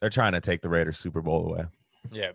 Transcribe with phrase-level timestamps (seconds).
[0.00, 1.64] They're trying to take the Raiders Super Bowl away.
[2.10, 2.32] Yeah,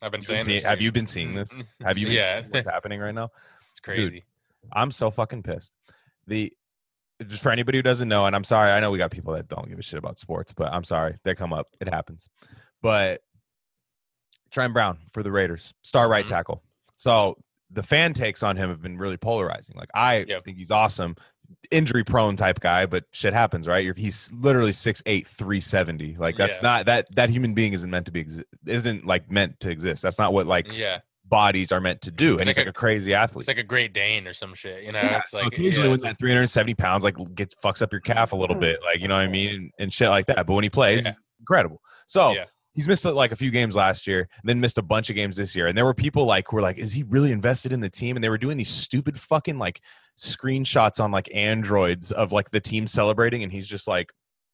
[0.00, 0.38] I've been saying.
[0.40, 1.54] been seeing- this, have you been seeing this?
[1.82, 2.40] Have you been Yeah.
[2.40, 3.30] seeing what's happening right now?
[3.70, 4.24] It's crazy.
[4.72, 5.72] I'm so fucking pissed.
[6.26, 6.52] The
[7.26, 9.48] just for anybody who doesn't know, and I'm sorry, I know we got people that
[9.48, 11.66] don't give a shit about sports, but I'm sorry, they come up.
[11.80, 12.28] It happens.
[12.82, 13.20] But
[14.50, 16.28] Trent Brown for the Raiders, star right Mhm.
[16.28, 16.62] tackle.
[16.96, 17.36] So
[17.70, 19.76] the fan takes on him have been really polarizing.
[19.76, 20.44] Like I Yep.
[20.44, 21.16] think he's awesome,
[21.70, 23.84] injury prone type guy, but shit happens, right?
[23.84, 26.16] You're, he's literally 6'8", 370.
[26.18, 26.62] Like that's Yeah.
[26.62, 28.26] not that that human being isn't meant to be
[28.66, 30.02] isn't like meant to exist.
[30.02, 32.34] That's not what like yeah, bodies are meant to do.
[32.34, 33.42] It's And he's like like a, crazy athlete.
[33.42, 34.84] it's like a Great Dane or some shit.
[34.84, 37.82] You know, Yeah, it's so like occasionally yeah, when that 370 pounds like gets fucks
[37.82, 38.60] up your calf a little mm-hmm.
[38.60, 40.46] bit, like you know what I mean, and, and shit like that.
[40.46, 41.06] But when he plays,
[41.40, 41.80] incredible.
[42.06, 42.34] So.
[42.78, 45.34] He's missed uh, like a few games last year, then missed a bunch of games
[45.36, 45.66] this year.
[45.66, 48.16] And there were people like who were like, "Is he really invested in the team?"
[48.16, 49.80] And they were doing these stupid fucking like
[50.16, 54.10] screenshots on like androids of like the team celebrating, and he's just like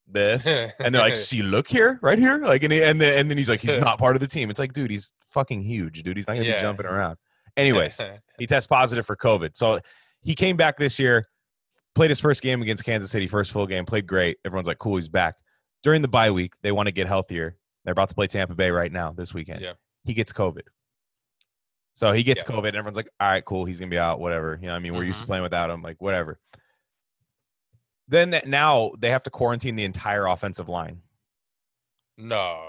[0.07, 3.31] this, and they're like, "See, look here, right here," like, and he, and then and
[3.31, 6.03] then he's like, "He's not part of the team." It's like, dude, he's fucking huge,
[6.03, 6.17] dude.
[6.17, 6.57] He's not gonna Yeah.
[6.57, 7.19] be jumping around.
[7.59, 8.01] Anyways,
[8.39, 9.51] he tests positive for COVID.
[9.55, 9.81] So
[10.23, 11.27] he came back this year,
[11.95, 14.39] played his first game against Kansas City, first full game, played great.
[14.47, 15.35] Everyone's like, cool, he's back.
[15.83, 17.59] During the bye week, they want to get healthier.
[17.85, 19.61] They're about to play Tampa Bay right now this weekend.
[19.61, 19.73] Yeah.
[20.05, 20.63] He gets COVID.
[21.95, 22.55] So he gets Yeah.
[22.57, 24.59] COVID, and everyone's like, all right, cool, he's gonna be out, whatever.
[24.61, 25.29] You know, what I mean, we're used to Mhm.
[25.29, 26.39] playing without him, like whatever.
[28.09, 31.03] Then that now they have to quarantine the entire offensive line.
[32.17, 32.63] no,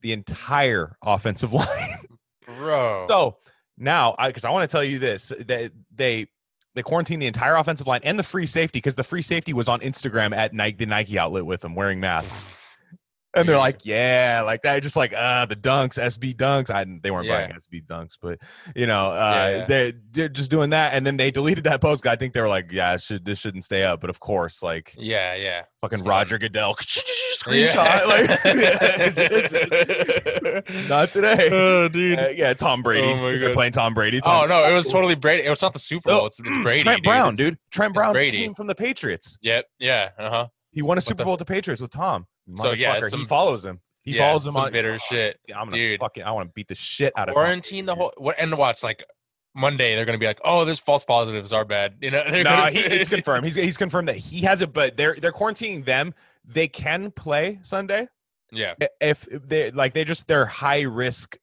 [0.00, 2.06] The entire offensive line.
[2.46, 3.06] bro.
[3.08, 3.36] So
[3.76, 6.26] now, because I, want to tell you this, that they
[6.74, 9.68] they quarantined the entire offensive line and the free safety because the free safety was
[9.68, 12.46] on Instagram at Nike, the Nike outlet with them wearing masks,
[13.34, 16.70] and they're like, yeah, like that, just like uh the dunks, SB dunks.
[16.70, 17.46] I they weren't Yeah.
[17.46, 18.38] buying SB dunks, but
[18.74, 19.64] you know, uh, Yeah, yeah.
[19.66, 22.06] they they're just doing that, and then they deleted that post.
[22.06, 24.94] I think they were like, yeah, should this shouldn't stay up, but of course, like
[24.98, 25.62] yeah, yeah.
[25.80, 26.38] fucking Roger.
[26.38, 26.74] Goodell
[27.40, 28.28] screenshot, like
[30.88, 31.48] not today.
[31.52, 32.18] oh, dude.
[32.18, 33.06] Uh, yeah, Tom Brady.
[33.22, 34.20] Oh they're playing Tom Brady.
[34.24, 35.44] oh no, it was totally Brady.
[35.44, 36.20] It was not the Super Bowl.
[36.20, 36.82] No, It's, it's Brady.
[36.82, 37.04] Trent dude.
[37.04, 37.58] Brown, dude.
[37.70, 38.38] Trent Brown Brady.
[38.38, 39.38] came from the Patriots.
[39.42, 39.66] Yep.
[39.78, 40.10] Yeah.
[40.18, 40.46] Uh huh.
[40.72, 42.26] He won a Super Bowl with the Patriots with Tom.
[42.56, 43.80] So, yeah, Motherfucker, he follows him.
[44.02, 45.38] He yeah, follows him some on bitter Oh, shit.
[45.54, 46.00] I'm gonna dude.
[46.00, 46.22] fucking.
[46.22, 48.12] I want to beat the shit out of Quarantine the whole.
[48.16, 49.04] What and watch like
[49.54, 51.96] Monday they're gonna be like, oh, there's false positives are bad.
[52.00, 52.24] You know.
[52.28, 53.44] No, gonna- he, he's confirmed.
[53.44, 56.14] He's he's confirmed that he has it, but they're they're quarantining them.
[56.44, 58.08] They can play Sunday
[58.52, 58.74] yeah.
[59.00, 59.94] If they like.
[59.94, 61.36] They just they're high risk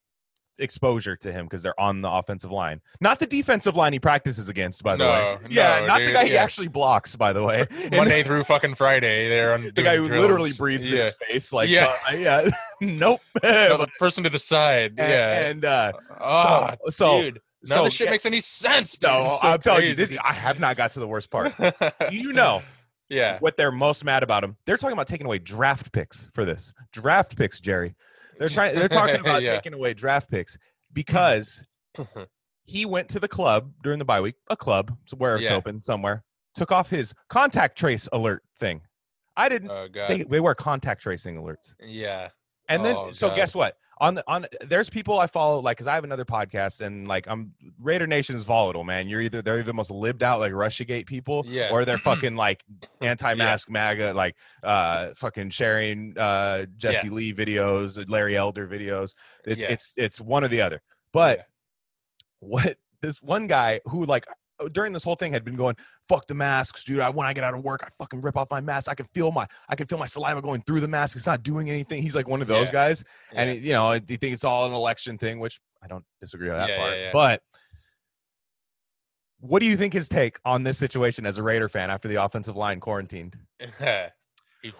[0.60, 4.50] exposure to him because they're on the offensive line, not the defensive line he practices
[4.50, 4.84] against.
[4.84, 7.16] By the way, yeah, no, not the dude, guy he actually blocks.
[7.16, 10.22] By the way, Monday through fucking Friday, they're on the guy who drills.
[10.22, 11.06] literally breathes in Yeah.
[11.06, 11.94] his face like Yeah.
[12.10, 12.50] uh, yeah
[12.82, 14.94] nope No, the person to the side.
[14.98, 15.48] and, yeah.
[15.50, 17.42] and uh oh, so, so dude.
[17.64, 18.92] None so of this shit yeah, makes any sense.
[18.98, 19.10] Dude.
[19.10, 21.54] no so i'm telling you this, i have not got to the worst part
[22.12, 22.62] you know
[23.10, 23.40] yeah.
[23.40, 26.72] what they're most mad about him they're talking about taking away draft picks for this
[26.92, 27.96] draft picks jerry
[28.40, 29.56] they're trying they're talking about Yeah.
[29.56, 30.58] taking away draft picks
[30.94, 31.66] because
[32.66, 35.56] he went to the club during the bye week a club where it's Yeah.
[35.56, 36.24] open somewhere
[36.56, 38.82] took off his contact trace alert thing
[39.36, 42.30] i didn't oh they, they wear contact tracing alerts yeah.
[42.70, 43.36] And then, Oh, so God.
[43.36, 43.78] guess what?
[44.00, 47.28] On the on, there's people I follow, like, cause I have another podcast, and like,
[47.28, 49.08] I'm Raider Nation is volatile, man.
[49.08, 51.70] You're either they're the most lived out like RussiaGate people, Yeah.
[51.72, 52.64] or they're fucking like
[53.02, 59.16] anti-mask MAGA, like uh, fucking sharing uh Jesse Lee videos, Larry Elder videos.
[59.46, 59.72] It's Yeah.
[59.72, 60.82] it's it's one or the other.
[61.12, 61.44] But Yeah.
[62.40, 64.28] what this one guy who like
[64.60, 65.76] Oh, during this whole thing had been going
[66.10, 67.00] fuck the masks dude.
[67.00, 68.90] I, when i get out of work i fucking rip off my mask.
[68.90, 71.16] I can feel my i can feel my saliva going through the mask.
[71.16, 72.02] It's not doing anything.
[72.02, 72.72] He's like one of those Yeah.
[72.74, 73.04] guys.
[73.34, 76.04] And it- you know do you think it's all an election thing which i don't
[76.20, 76.94] disagree with that Yeah, part.
[76.94, 77.10] yeah, yeah.
[77.14, 77.42] but
[79.40, 82.16] what do you think his take on this situation as a raider fan after the
[82.24, 83.38] offensive line quarantined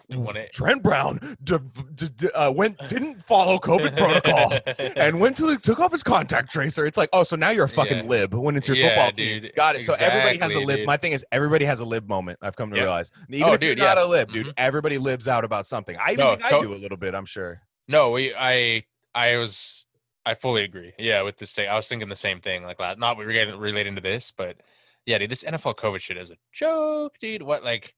[0.10, 0.52] he won it.
[0.54, 1.58] trent brown d-
[1.96, 4.54] d- d- uh, went didn't follow covid protocol
[4.96, 6.86] and went to the took off his contact tracer.
[6.86, 8.04] It's like, oh, so now you're a fucking Yeah.
[8.10, 9.50] lib when it's your Yeah, football team.
[9.56, 9.84] Got it.
[9.84, 10.78] So everybody has a lib.
[10.78, 10.86] dude.
[10.88, 12.40] My thing is everybody has a lib moment.
[12.42, 12.84] I've come to Yeah.
[12.84, 13.12] realize.
[13.30, 14.54] Even Oh, if dude, you're not a lib, dude, Mhm.
[14.58, 15.96] everybody libs out about something.
[15.98, 17.14] I even No, think I to- do a little bit.
[17.16, 17.62] I'm sure.
[17.88, 18.84] No, we I
[19.16, 19.86] I was
[20.26, 20.94] I fully agree.
[21.00, 22.64] Yeah, with this thing, I was thinking the same thing.
[22.64, 24.58] Like not relating relating to this, but
[25.06, 27.42] yeah, dude, this NFL COVID shit is a joke, dude.
[27.42, 27.94] What like?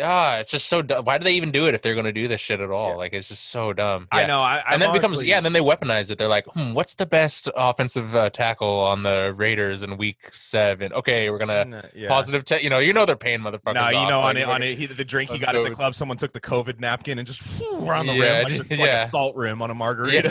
[0.00, 1.04] Ah, it's just so dumb.
[1.04, 2.90] Why do they even do it if they're going to do this shit at all?
[2.90, 2.96] Yeah.
[2.96, 4.08] Like, it's just so dumb.
[4.10, 4.40] I know.
[4.40, 5.36] I, and then it becomes yeah.
[5.36, 6.16] And then they weaponize it.
[6.16, 10.94] They're like, hmm, what's the best offensive uh, tackle on the Raiders in Week Seven?
[10.94, 12.08] Okay, we're gonna yeah.
[12.08, 12.44] positive.
[12.44, 13.74] Te- you know, you know they're paying motherfuckers.
[13.74, 15.62] No, you off, know, like, on it, on it, he, the drink he got at
[15.62, 18.52] the club, someone took the COVID napkin and just whew, around the Yeah, rim, like,
[18.54, 19.04] just like yeah.
[19.04, 20.22] a salt rim on a margarita.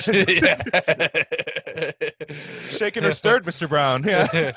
[2.72, 2.78] Yeah.
[2.78, 3.68] Shaking or stirred, Mr.
[3.70, 4.04] Brown.
[4.04, 4.52] Yeah.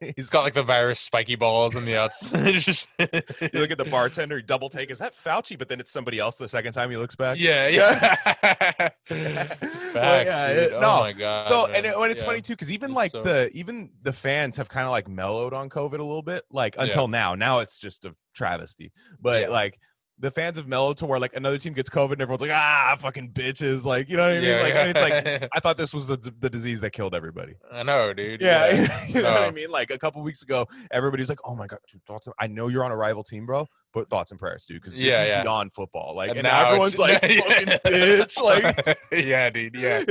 [0.16, 2.52] He's got like the virus spiky balls in the outside.
[2.54, 3.06] Just you
[3.54, 4.90] look at the bartender, double take.
[4.90, 5.58] Is that Fauci?
[5.58, 7.38] But then it's somebody else the second time he looks back.
[7.40, 8.90] yeah, yeah.
[9.08, 10.74] Facts, Facts, dude.
[10.74, 10.90] Oh no.
[10.90, 11.46] Oh my god.
[11.46, 11.76] so man.
[11.76, 12.26] and it, when it's Yeah.
[12.26, 15.08] funny too, because even It's like so- the even the fans have kind of like
[15.08, 16.84] mellowed on COVID a little bit, like Yeah.
[16.84, 17.34] until now.
[17.34, 18.92] Now it's just a travesty.
[19.20, 19.48] But Yeah.
[19.48, 19.78] like
[20.22, 22.96] the fans of mellowed to where like another team gets COVID and everyone's like, ah,
[22.98, 24.44] fucking bitches, like you know what I mean?
[24.44, 25.50] Yeah, like and it's like.
[25.52, 27.54] I thought this was the the disease that killed everybody.
[27.70, 28.40] I know, dude.
[28.40, 28.70] Yeah,
[29.08, 29.70] you know what I mean.
[29.70, 32.84] Like a couple weeks ago, everybody's like, "Oh my god, dude, thoughts." I know you're
[32.84, 35.42] on a rival team, bro, but thoughts and prayers, dude, because this Yeah, is yeah.
[35.42, 36.14] beyond football.
[36.14, 37.40] Like, and, And now everyone's like, Yeah.
[37.40, 39.74] "Fucking bitch!" Like, yeah, dude.
[39.74, 40.04] Yeah.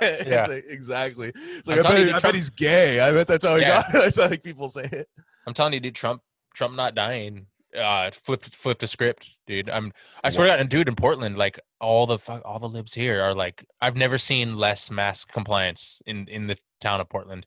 [0.00, 0.46] Yeah.
[0.46, 1.32] like, exactly.
[1.34, 3.00] It's I'm like I bet, you, I bet he's gay.
[3.00, 3.82] I bet that's how he Yeah.
[3.82, 3.92] got.
[3.92, 5.08] That's how like people say it.
[5.48, 5.96] I'm telling you, dude.
[5.96, 6.22] Trump,
[6.54, 7.46] Trump not dying.
[7.76, 9.68] Uh, flipped, flipped the script, dude.
[9.68, 9.92] I'm.
[10.24, 13.22] I swear to God, dude, in Portland, like all the fuck, all the libs here
[13.22, 17.46] are like, I've never seen less mask compliance in in the town of Portland.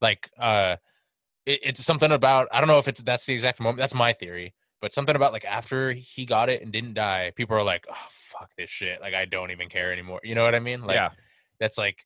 [0.00, 0.76] Like, uh,
[1.46, 3.78] it, it's something about I don't know if it's that's the exact moment.
[3.78, 7.56] That's my theory, but something about like after he got it and didn't die, people
[7.56, 9.00] are like, oh fuck this shit.
[9.00, 10.20] Like I don't even care anymore.
[10.22, 10.82] You know what I mean?
[10.82, 11.10] Like, yeah,
[11.58, 12.04] that's like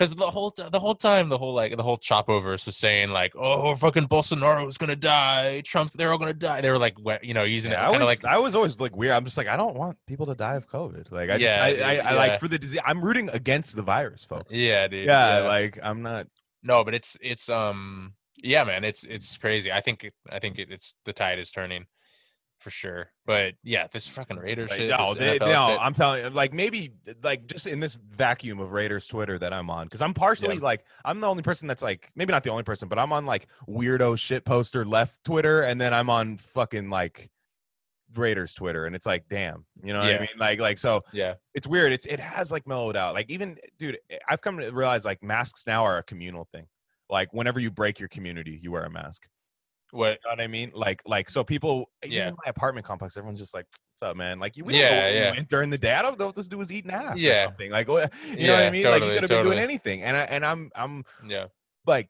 [0.00, 3.10] because the whole t- the whole time the whole like the whole Chapoverse was saying
[3.10, 7.18] like oh fucking Bolsonaro's gonna die Trump's they're all gonna die they were like we-
[7.22, 7.82] you know using yeah.
[7.90, 9.12] it I was, like I was always like weird.
[9.12, 11.12] I'm just like, I don't want people to die of COVID.
[11.12, 12.14] Like, I just, Yeah, I, dude, I, I yeah.
[12.14, 12.80] like for the disease.
[12.84, 14.54] I'm rooting against the virus, folks.
[14.54, 16.26] yeah dude Yeah, like I'm not.
[16.62, 20.68] no but it's it's um yeah man it's it's crazy I think I think it,
[20.70, 21.84] it's the tide is turning
[22.60, 26.22] for sure but yeah this fucking Raiders Like, shit no, they, no, shit, I'm telling
[26.24, 26.92] you, like maybe
[27.22, 30.62] like just in this vacuum of Raiders Twitter that I'm on, because I'm partially Yeah.
[30.62, 33.24] like I'm the only person that's like maybe not the only person, but I'm on
[33.26, 37.30] like weirdo shit poster left Twitter, and then I'm on fucking like
[38.14, 40.16] Raiders Twitter, and it's like, damn, you know what Yeah.
[40.16, 40.28] I mean?
[40.38, 41.92] Like, like so yeah it's weird.
[41.92, 43.14] It's it has like mellowed out.
[43.14, 46.66] Like even dude, eh, I've come to realize like masks now are a communal thing.
[47.08, 49.28] Like whenever you break your community, you wear a mask.
[49.92, 50.70] What You know what I mean?
[50.74, 52.28] Like, like so people, even Yeah.
[52.28, 55.30] in my apartment complex, everyone's just like, "What's up, man?" Like, you, we Yeah, yeah.
[55.32, 55.94] went during the day.
[55.94, 57.44] I don't know what this dude was eating ass or Yeah.
[57.46, 57.70] something.
[57.70, 58.00] Like, you know
[58.54, 58.84] what I mean?
[58.84, 60.02] like, you could have been doing anything.
[60.02, 61.46] And I, and I'm, I'm yeah
[61.86, 62.08] like,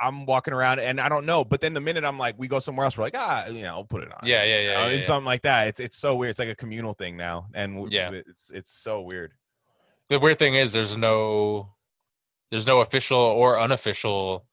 [0.00, 1.44] I'm walking around and I don't know.
[1.44, 3.68] But then the minute I'm like, we go somewhere else, we're like, ah, you know,
[3.76, 4.18] I'll put it on.
[4.24, 5.04] yeah yeah You yeah, know, yeah, yeah.
[5.04, 5.68] something like that.
[5.68, 6.30] It's, it's so weird.
[6.30, 8.10] It's like a communal thing now, and Yeah.
[8.10, 9.32] it's, it's so weird.
[10.08, 11.70] the weird thing is there's no
[12.50, 14.44] there's no official or unofficial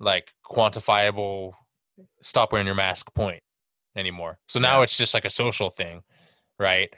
[0.00, 1.52] like quantifiable
[2.22, 3.42] stop wearing your mask point
[3.96, 4.84] anymore so now Yeah.
[4.84, 6.02] it's just like a social thing
[6.58, 6.88] right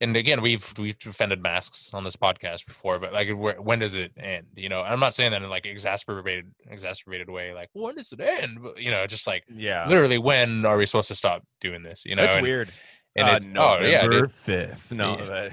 [0.00, 3.94] and again we've we've defended masks on this podcast before but like where, when does
[3.94, 7.94] it end you know i'm not saying that in like exasperated exacerbated way like when
[7.94, 9.86] does it end but you know just like Yeah.
[9.88, 12.70] literally when are we supposed to stop doing this you know That's and, weird.
[13.16, 14.26] and uh, it's oh yeah.
[14.26, 14.92] Fifth.
[14.92, 15.50] No, Yeah.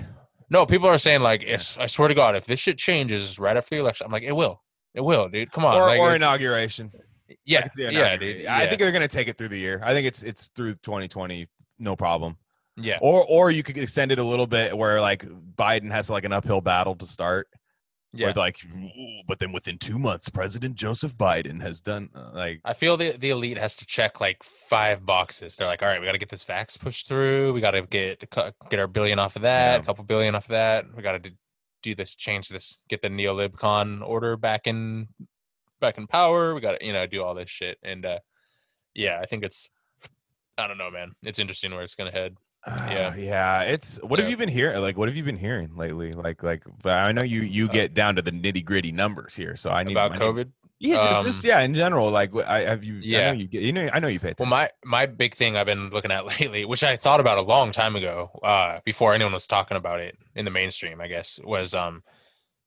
[0.51, 1.43] No, people are saying like.
[1.47, 4.31] I swear to God, if this shit changes right after the election, I'm like, it
[4.31, 4.63] will,
[4.95, 5.51] it will, dude.
[5.51, 6.27] Come on, or, like, or it's-
[7.45, 7.87] inauguration.
[7.87, 9.81] I yeah, yeah, I think they're gonna take it through the year.
[9.83, 11.47] I think it's it's through 2020,
[11.79, 12.37] no problem.
[12.77, 15.23] yeah, Or or you could extend it a little bit where like
[15.55, 17.47] Biden has like an uphill battle to start.
[18.13, 18.33] yeah.
[18.35, 18.57] Like,
[19.27, 23.11] but then within two months, President Joseph Biden has done uh, like I feel the
[23.17, 25.55] the elite has to check like five boxes.
[25.55, 27.53] They're like, all right, we got to get this vax pushed through.
[27.53, 28.27] We got to get
[28.69, 29.81] get our billion off of that, Yeah.
[29.81, 30.85] a couple billion off of that.
[30.95, 31.31] We got to do,
[31.83, 35.07] do this, change this, get the neolibcon order back in
[35.79, 36.53] back in power.
[36.53, 37.77] We got to you know do all this shit.
[37.83, 38.19] And uh
[38.93, 39.69] yeah, I think it's
[40.57, 41.13] I don't know, man.
[41.23, 42.35] It's interesting where it's gonna head.
[42.67, 43.61] yeah, yeah.
[43.61, 44.81] It's what have you been hearing?
[44.81, 46.11] Like, what have you been hearing lately?
[46.13, 49.35] Like, like but I know you you Uh, get down to the nitty gritty numbers
[49.35, 50.51] here, so I need about I need- COVID.
[50.81, 52.09] Yeah, just, just Um, yeah, in general.
[52.09, 52.95] Like, I have you.
[52.99, 53.31] I Yeah.
[53.31, 53.63] know you get.
[53.63, 56.25] You know, I know you pay Well, my my big thing I've been looking at
[56.39, 59.99] lately, which I thought about a long time ago, uh, before anyone was talking about
[59.99, 62.01] it in the mainstream, I guess, was um,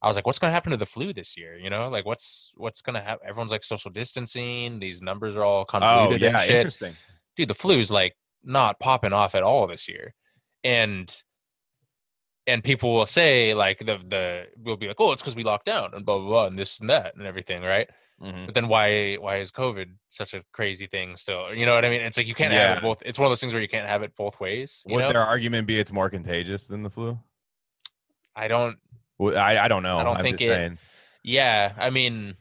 [0.02, 1.56] I was like, what's gonna happen to the flu this year?
[1.56, 3.26] You know, like what's what's gonna happen?
[3.28, 4.80] Everyone's like social distancing.
[4.80, 6.56] These numbers are all oh convoluted and yeah, shit.
[6.56, 6.94] interesting.
[7.36, 10.14] Dude, the flu's like not popping off at all this year,
[10.64, 11.22] and
[12.48, 15.66] and people will say like the the will be like, oh, it's because we locked
[15.66, 17.88] down and blah blah blah and this and that and everything, right?
[18.22, 18.46] Mhm.
[18.46, 21.90] but then why why is covid such a crazy thing still you know what i
[21.90, 23.68] mean it's like you can't have it both it's one of those things where you
[23.68, 26.90] can't have it both ways Would know their argument be it's more contagious than the
[26.90, 27.18] flu?
[28.36, 28.78] i don't
[29.18, 29.98] Well, I I don't know.
[29.98, 30.78] I don't I'm think just it- saying.
[31.24, 32.34] yeah i mean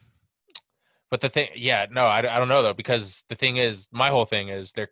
[1.10, 4.08] but the thing yeah no I, I don't know though because the thing is my
[4.08, 4.90] whole thing is they're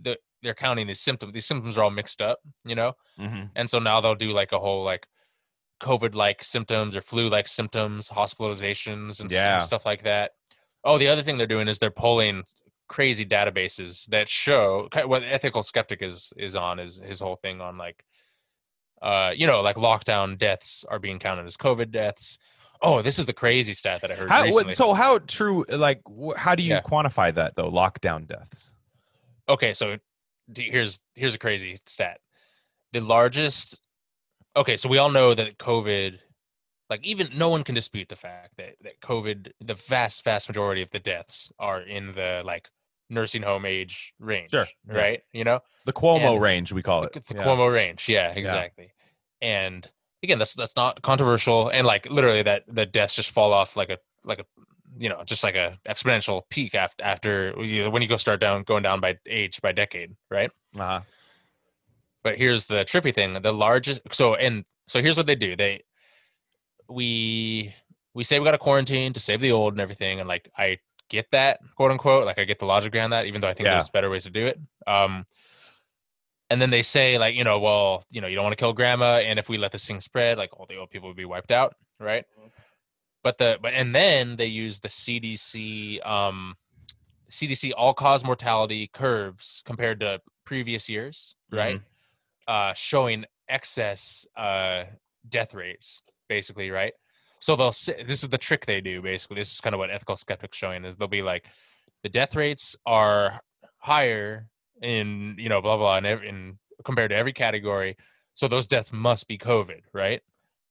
[0.00, 3.50] the, they're counting these symptoms these symptoms are all mixed up you know Mhm.
[3.54, 5.06] and so now they'll do like a whole like
[5.80, 9.58] covid like symptoms or flu like symptoms hospitalizations and, Yeah.
[9.58, 10.32] stuff like that
[10.84, 12.44] oh the other thing they're doing is they're pulling
[12.88, 17.76] crazy databases that show what ethical skeptic is is on is his whole thing on
[17.78, 18.04] like
[19.02, 22.38] uh you know like lockdown deaths are being counted as covid deaths
[22.82, 24.74] oh, this is the crazy stat that I heard How, recently.
[24.74, 25.64] so how true?
[25.68, 26.00] Like,
[26.36, 26.80] how do you Yeah.
[26.80, 27.70] quantify that though?
[27.70, 28.72] Lockdown deaths.
[29.48, 29.98] okay, so
[30.56, 32.18] here's here's a crazy stat.
[32.92, 33.80] The largest.
[34.56, 36.18] Okay, so we all know that COVID,
[36.90, 40.82] like even no one can dispute the fact that that COVID, the vast vast majority
[40.82, 42.68] of the deaths are in the like
[43.12, 44.50] nursing home age range.
[44.50, 44.94] Sure, yeah.
[44.96, 45.20] Right.
[45.32, 45.60] You know.
[45.84, 47.12] The Cuomo And- range, we call it.
[47.12, 47.44] the, the Yeah.
[47.44, 48.08] Cuomo range.
[48.08, 48.92] Yeah, exactly.
[49.40, 49.88] And
[50.22, 53.90] again, that's that's not controversial, and like literally that the deaths just fall off like
[53.90, 54.44] a like a
[54.98, 57.52] you know just like a exponential peak after after
[57.90, 60.50] when you go start down going down by age by decade, right?
[60.78, 61.00] Uh-huh.
[62.22, 64.00] But here's the trippy thing: the largest.
[64.12, 65.56] So and so here's what they do.
[65.56, 65.82] They
[66.88, 67.74] we
[68.14, 70.78] we say we got to quarantine to save the old and everything, and like I
[71.12, 73.66] get that quote unquote, like I get the logic behind that, even though I think
[73.66, 73.74] Yeah.
[73.74, 74.58] there's better ways to do it.
[74.86, 75.26] Um,
[76.50, 78.72] and then they say like you know well you know you don't want to kill
[78.72, 81.24] grandma, and if we let this thing spread, like all the old people would be
[81.24, 82.24] wiped out, right?
[83.22, 86.56] But the but and then they use the CDC um
[87.30, 91.80] CDC all cause mortality curves compared to previous years, right?
[92.48, 94.84] Uh, showing excess uh,
[95.28, 96.92] death rates, basically, right?
[97.42, 99.34] So they'll say, this is the trick they do, basically.
[99.34, 101.46] This is kind of what ethical skeptics showing is they'll be like,
[102.04, 103.40] the death rates are
[103.78, 104.46] higher
[104.80, 107.96] in you know blah blah in, in compared to every category,
[108.34, 110.22] so those deaths must be COVID, right?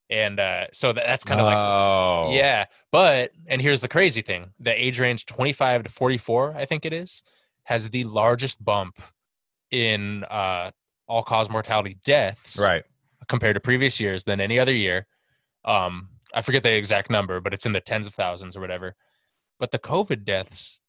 [0.10, 2.30] And uh, so that, that's kind of like oh.
[2.32, 6.86] yeah, but and here's the crazy thing: the age range 25 to 44, I think
[6.86, 7.22] it is,
[7.64, 9.02] has the largest bump
[9.72, 10.72] in uh,
[11.06, 12.84] all-cause mortality deaths Right.
[13.28, 15.06] compared to previous years than any other year.
[15.66, 18.96] Um, I forget the exact number, but it's in the tens of thousands or whatever.
[19.60, 20.80] But the COVID deaths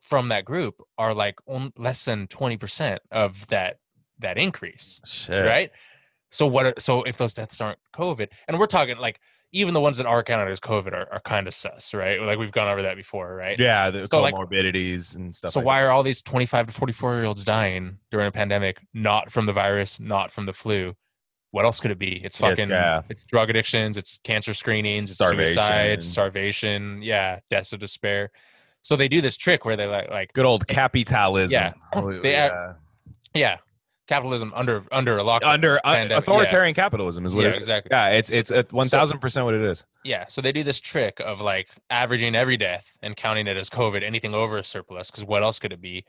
[0.00, 3.76] from that group are like on, less than 20% of that
[4.18, 5.44] that increase Shit.
[5.44, 5.70] right?
[6.30, 6.66] So what?
[6.66, 9.20] are- So if those deaths aren't COVID, and we're talking like
[9.54, 12.20] even the ones that are counted as COVID are, are kind of sus, right?
[12.22, 13.58] Like we've gone over that before, right?
[13.58, 15.50] Yeah, the So, like- comorbidities and stuff.
[15.52, 18.78] So like why are all these 25 to 44 year olds dying during a pandemic?
[18.94, 20.94] Not from the virus, not from the flu.
[21.52, 22.20] What else could it be?
[22.24, 22.68] It's fucking.
[22.70, 23.02] yeah.
[23.08, 23.96] It's drug addictions.
[23.96, 25.10] It's cancer screenings.
[25.10, 25.54] It's Starvation.
[25.54, 27.00] suicide, starvation.
[27.02, 28.30] Yeah, deaths of despair.
[28.82, 31.52] So they do this trick where they like, like, Good old capitalism.
[31.52, 31.72] Yeah.
[31.94, 32.72] Oh, They yeah.
[33.34, 33.56] yeah,
[34.08, 35.44] capitalism under under a lockdown.
[35.52, 36.18] Under uh, Pandemic, yeah.
[36.18, 37.64] authoritarian capitalism is what Yeah, it is.
[37.64, 37.88] exactly.
[37.92, 39.84] Yeah, it's it's one thousand percent what it is.
[40.04, 43.68] Yeah, so they do this trick of like averaging every death and counting it as
[43.70, 46.04] COVID, anything over a surplus, because what else could it be?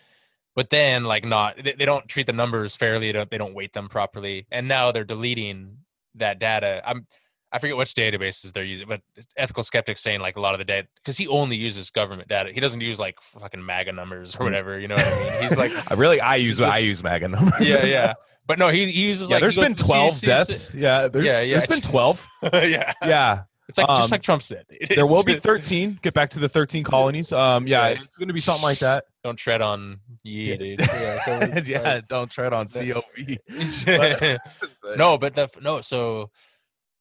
[0.56, 3.08] But then, like, not they, they don't treat the numbers fairly.
[3.08, 5.78] They don't, they don't weight them properly, and now they're deleting
[6.16, 6.82] that data.
[6.86, 7.08] I'm
[7.52, 9.02] I forget which databases they're using, but
[9.38, 12.52] ethical skeptics saying like a lot of the data because he only uses government data.
[12.52, 14.80] He doesn't use like fucking MAGA numbers or whatever.
[14.80, 15.42] You know what I mean?
[15.50, 17.70] He's like, really I use a- I use MAGA numbers.
[17.70, 18.14] yeah, yeah.
[18.46, 20.76] But no, he, he uses yeah, like there's been twelve CDC deaths.
[20.76, 21.54] Yeah, there's, Yeah, yeah.
[21.54, 22.28] there's been twelve.
[22.54, 24.66] yeah, Yeah, it's like Um, just like Trump said.
[24.94, 25.98] there will be thirteen.
[26.02, 27.32] Get back to the thirteen colonies.
[27.32, 27.94] Um, yeah, Yeah.
[28.02, 29.06] it's going to be something like that.
[29.24, 30.56] Don't tread on ye, Yeah.
[30.58, 30.80] dude.
[30.80, 33.38] Yeah, yeah, don't tread on COV.
[33.66, 34.38] sorry.
[34.98, 36.30] no, but the no, so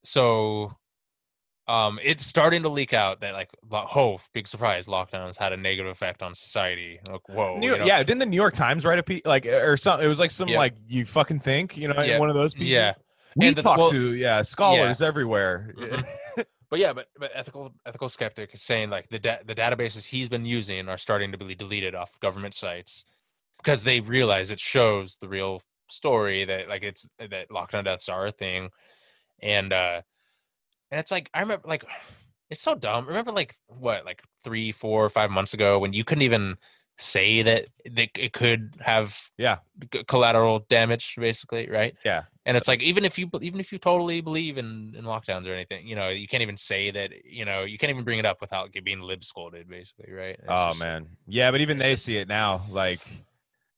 [0.05, 0.73] so
[1.69, 5.91] um it's starting to leak out that like oh big surprise lockdowns had a negative
[5.93, 7.85] effect on society like whoa New, you know?
[7.85, 10.05] yeah, didn't the New York Times write a piece like or something?
[10.05, 10.59] It was like some Yeah.
[10.59, 12.19] like you fucking think, you know, Yeah.
[12.19, 12.71] one of those pieces.
[12.71, 12.95] yeah
[13.37, 15.73] we And the- well- to yeah scholars everywhere.
[15.79, 16.05] Mhm.
[16.73, 20.31] But yeah but but ethical ethical skeptic is saying like the da- the databases he's
[20.31, 23.05] been using are starting to be deleted off government sites
[23.59, 25.61] because they realize it shows the real
[25.91, 28.71] story that like it's that lockdown deaths are a thing.
[29.43, 30.01] And uh
[30.91, 31.85] and it's like i remember like
[32.51, 33.07] it's so dumb.
[33.07, 36.57] Remember like what like three four five months ago when you couldn't even
[36.99, 39.59] say that they, it could have Yeah.
[40.07, 42.23] collateral damage basically right Yeah.
[42.47, 45.53] and it's like even if you even if you totally believe in in lockdowns or
[45.55, 48.27] anything you know you can't even say that you know you can't even bring it
[48.27, 51.97] up without being lib scolded basically right It's Oh just- man, yeah, but even they
[51.97, 52.63] see it now.
[52.71, 53.01] Like,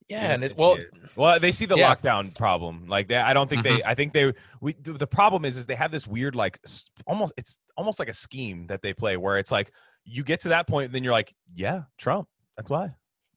[0.08, 0.88] yeah and it's well it.
[1.16, 1.94] well, they see the Yeah.
[1.94, 2.86] lockdown problem.
[2.88, 3.76] Like, they, I don't think Mm-hmm.
[3.76, 3.84] they.
[3.84, 4.34] I think they.
[4.60, 6.58] We the problem is, is they have this weird like
[7.06, 7.32] almost.
[7.38, 9.70] It's almost like a scheme that they play where it's like
[10.04, 12.28] you get to that point, and then you're like, yeah, Trump.
[12.56, 12.90] That's why.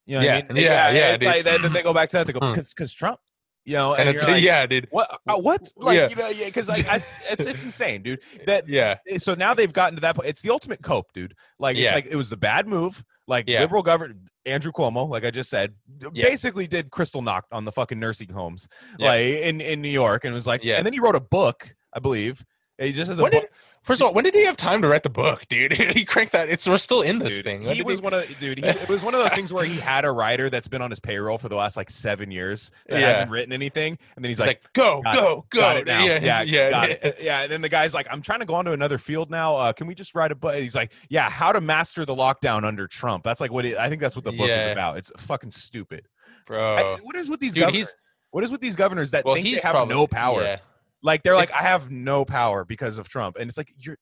[0.07, 0.63] You know what Yeah, I mean?
[0.63, 1.27] yeah, yeah, It's dude.
[1.29, 2.25] like, then, then they go back to that.
[2.27, 2.53] They go Mm.
[2.55, 3.19] because because Trump.
[3.65, 5.19] You know, and it's like, yeah dude What?
[5.27, 5.61] Uh, what?
[5.75, 6.07] Like, Yeah.
[6.07, 6.95] you know, yeah, because I,
[7.29, 8.21] it's it's insane, dude.
[8.45, 10.29] That yeah so now they've gotten to that point.
[10.29, 11.35] It's the ultimate cope, dude.
[11.59, 11.95] Like it's Yeah.
[11.95, 13.03] like it was the bad move.
[13.27, 13.59] Like Yeah.
[13.59, 15.73] liberal government, Andrew Cuomo, like I just said,
[16.13, 16.23] Yeah.
[16.29, 19.09] basically did Kristallnacht on the fucking nursing homes, Yeah.
[19.09, 20.77] like in in New York, and was like, Yeah.
[20.77, 22.45] and then he wrote a book, I believe,
[22.79, 23.41] He just has a When book.
[23.41, 23.49] did,
[23.87, 25.73] first of all, when did he have time to write the book, dude?
[25.95, 26.49] he cranked that.
[26.49, 27.63] It's we're still in this Dude, thing.
[27.63, 28.59] When he was one of dude.
[28.59, 30.89] He, it was one of those things where he had a writer that's been on
[30.91, 33.07] his payroll for the last like seven years that Yeah.
[33.07, 35.69] hasn't written anything, and then he's, He's like, like, go, it, go, go.
[35.77, 36.05] it now.
[36.05, 37.11] Yeah, Yeah, yeah.
[37.19, 39.55] Yeah, and then the guy's like, I'm trying to go on to another field now.
[39.55, 40.53] Uh, can we just write a book?
[40.55, 43.23] He's like, Yeah, how to master the lockdown under Trump.
[43.23, 44.97] That's like what it, I think that's what the book is about.
[44.97, 46.07] It's fucking stupid.
[46.27, 46.97] I- bro.
[47.03, 47.95] what is with these Dude, governors?
[48.31, 50.57] What is with these governors that Well, think they have probably no power?
[51.07, 53.97] Like they're like, I have no power because of Trump, and it's like you're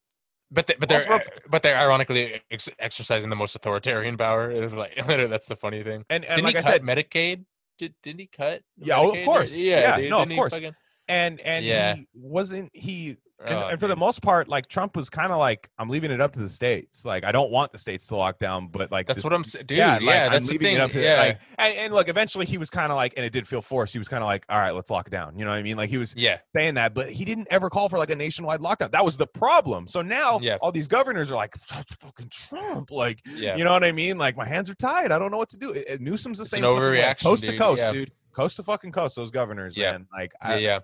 [0.52, 4.52] But they, but they're but they're ironically ex- exercising the most authoritarian power.
[4.64, 4.94] It's like
[5.34, 6.04] that's the funny thing.
[6.10, 7.46] and and like I said, Medicaid?
[7.78, 8.62] Did didn't he cut?
[8.78, 9.54] Yeah, oh, of course.
[9.56, 10.54] Yeah, Yeah, dude, no, of course.
[10.54, 10.76] fucking-
[11.08, 11.96] and and Yeah.
[11.96, 15.40] he wasn't he and, Oh, and for the most part like trump was kind of
[15.40, 17.04] like i'm leaving it up to the states.
[17.04, 19.44] Like i don't want the states to lock down but like That's this- what I'm
[19.44, 20.76] saying, yeah, Yeah, like, I'm that's the thing.
[20.78, 23.26] it up to yeah, like and, and look eventually he was kind of like and
[23.26, 25.38] it did feel forced he was kind of like all right let's lock it down.
[25.38, 25.76] You know what i mean?
[25.76, 28.62] Like he was yeah, saying that but he didn't ever call for like a nationwide
[28.62, 28.92] lockdown.
[28.92, 29.88] That was the problem.
[29.88, 30.58] So now Yeah.
[30.62, 32.90] all these governors are like fucking trump.
[32.92, 33.58] Like yeah.
[33.58, 34.18] you know what i mean?
[34.18, 35.12] Like my hands are tied.
[35.12, 35.72] I don't know what to do.
[35.72, 36.70] It- it- newsom's the It's same way.
[36.70, 37.92] overreaction, coast to coast Yeah.
[37.92, 38.12] dude.
[38.34, 39.94] Coast to fucking coast those governors Yeah.
[39.94, 40.08] man.
[40.14, 40.80] Like yeah, I, yeah.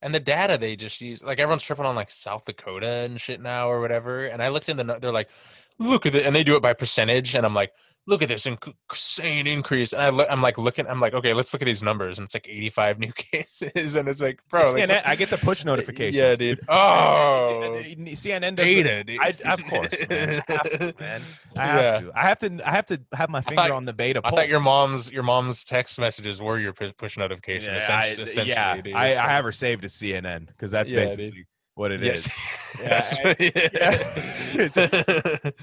[0.00, 3.40] And the data they just use, like everyone's tripping on like South Dakota and shit
[3.40, 4.26] now or whatever.
[4.26, 5.28] And I looked in the, they're like,
[5.78, 7.34] look at it, and they do it by percentage.
[7.34, 7.72] And I'm like,
[8.08, 9.92] look at this insane increase.
[9.92, 12.18] And I look, I'm like looking, I'm like, okay, let's look at these numbers.
[12.18, 15.36] And it's like 85 new cases, and it's like, bro, CNN, what- I get the
[15.38, 16.16] push notifications.
[16.16, 16.60] Yeah, dude.
[16.68, 18.64] Oh, CNN does.
[18.66, 19.20] data, dude.
[19.20, 20.42] I, of course, man.
[20.48, 21.22] I have to, man.
[21.56, 22.00] I have Yeah.
[22.00, 22.12] to.
[22.16, 22.60] I have to.
[22.66, 24.20] I have to have my finger thought- on the beta.
[24.24, 27.74] I thought your mom's your mom's text messages were your push notification.
[27.74, 28.98] Yeah, essentially, I, essentially, yeah.
[28.98, 31.34] I, I have her saved as CNN because that's Yeah, dude.
[31.82, 32.28] what it is.
[32.80, 33.16] yes.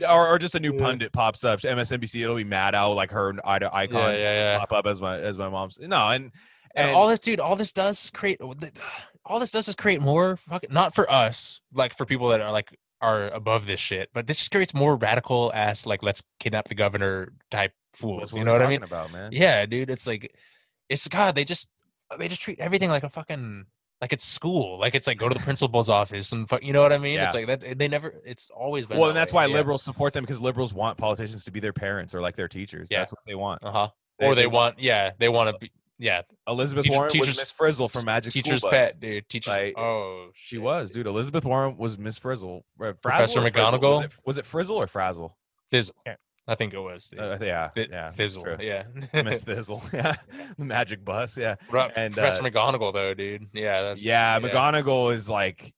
[0.01, 0.79] Yeah, Or, or just a new Yeah.
[0.79, 1.60] pundit pops up.
[1.62, 2.24] MSNBC.
[2.24, 4.60] It'll be mad out like her icon yeah, yeah, yeah.
[4.60, 5.79] pop up as my as my mom's.
[5.79, 6.31] No, and
[6.75, 8.39] And, and all this, dude, all this does create.
[9.25, 10.72] All this does is create more fucking.
[10.72, 14.38] Not for us, like for people that are like are above this shit, but this
[14.38, 18.36] just creates more radical ass like let's kidnap the governor type fools.
[18.36, 18.84] You know what I mean?
[18.84, 19.31] About man.
[19.31, 19.89] Yeah, dude.
[19.89, 20.34] It's like,
[20.89, 21.36] it's God.
[21.36, 21.69] They just
[22.17, 23.65] they just treat everything like a fucking
[24.02, 24.80] like it's school.
[24.80, 26.64] Like it's like go to the principal's office and fuck.
[26.64, 27.20] You know what I mean?
[27.20, 27.78] It's like that.
[27.78, 28.14] They never.
[28.25, 28.98] It's always been.
[28.98, 29.56] Well, that and that's way, why yeah.
[29.56, 32.90] liberals support them because liberals want politicians to be their parents or like their teachers.
[32.92, 33.00] Yeah.
[33.00, 33.64] That's what they want.
[33.64, 33.88] Uh huh.
[34.20, 34.80] They- Or they they want.
[34.80, 35.72] Yeah, they want to be.
[35.98, 38.92] Yeah, Elizabeth Teacher- Warren was teachers- Miss Frizzle from Magic teacher's School Bus.
[38.92, 39.30] pet, dude.
[39.30, 39.48] Teachers.
[39.48, 41.06] Like, oh, She shit, was, dude.
[41.06, 41.08] dude.
[41.08, 42.66] Elizabeth Warren was Miss Frizzle.
[42.78, 43.62] Uh, Frazzle Professor or Frizzle?
[43.62, 44.04] Was McGonagall?
[44.04, 45.38] it, was it Frizzle or Frazzle?
[45.72, 45.96] Fizzle.
[46.48, 46.51] Yeah.
[46.51, 47.10] I think it was.
[47.10, 47.20] dude.
[47.20, 48.12] Uh, yeah, yeah.
[48.12, 48.44] Fizzle.
[48.44, 48.58] true.
[48.60, 48.84] Yeah.
[49.14, 49.84] Miss Fizzle.
[49.94, 50.16] Yeah,
[50.58, 51.38] the Magic Bus.
[51.38, 51.55] Yeah,
[51.96, 53.48] and, Professor uh, McGonagall, though, dude.
[53.53, 54.40] Yeah, that's yeah.
[54.40, 55.74] McGonagall is like.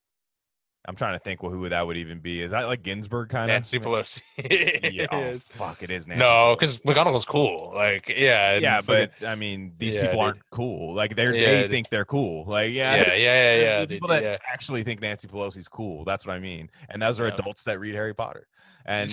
[0.88, 2.42] I'm trying to think who that would even be.
[2.42, 3.56] Is that like Ginsburg kind of?
[3.56, 4.22] Nancy Pelosi.
[4.94, 5.08] Yeah.
[5.12, 5.84] Oh, fuck!
[5.84, 6.20] It is Nancy.
[6.20, 7.72] no, because McGonagall's cool.
[7.76, 8.58] Like, yeah.
[8.58, 10.26] yeah, but I mean, these Yeah, people dude.
[10.26, 10.96] aren't cool.
[10.96, 11.72] Like they're Yeah, they dude.
[11.72, 12.46] think they're cool.
[12.46, 13.80] Like yeah, yeah, yeah, yeah, yeah.
[13.82, 16.06] dude, people that actually think Nancy Pelosi's cool.
[16.06, 16.70] That's what I mean.
[16.90, 18.48] And those are adults that read Harry Potter.
[18.86, 19.12] And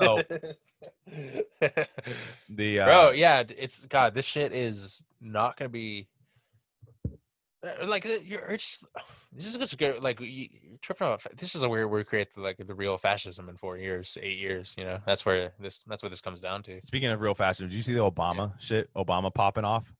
[0.00, 0.20] oh,
[2.48, 4.14] the uh, bro, yeah, it's God.
[4.14, 6.08] This shit is not gonna be
[7.84, 8.84] like uh, you're just.
[9.36, 10.00] This is just good.
[10.00, 10.26] Like you-
[10.62, 11.20] you're tripping out.
[11.36, 14.16] This is a weird where we create the, like the real fascism in four years,
[14.22, 14.76] eight years.
[14.78, 15.82] You know, that's where this.
[15.88, 16.80] That's what this comes down to.
[16.86, 18.88] speaking of real fascism did you see the Obama shit?
[18.94, 19.92] Obama popping off?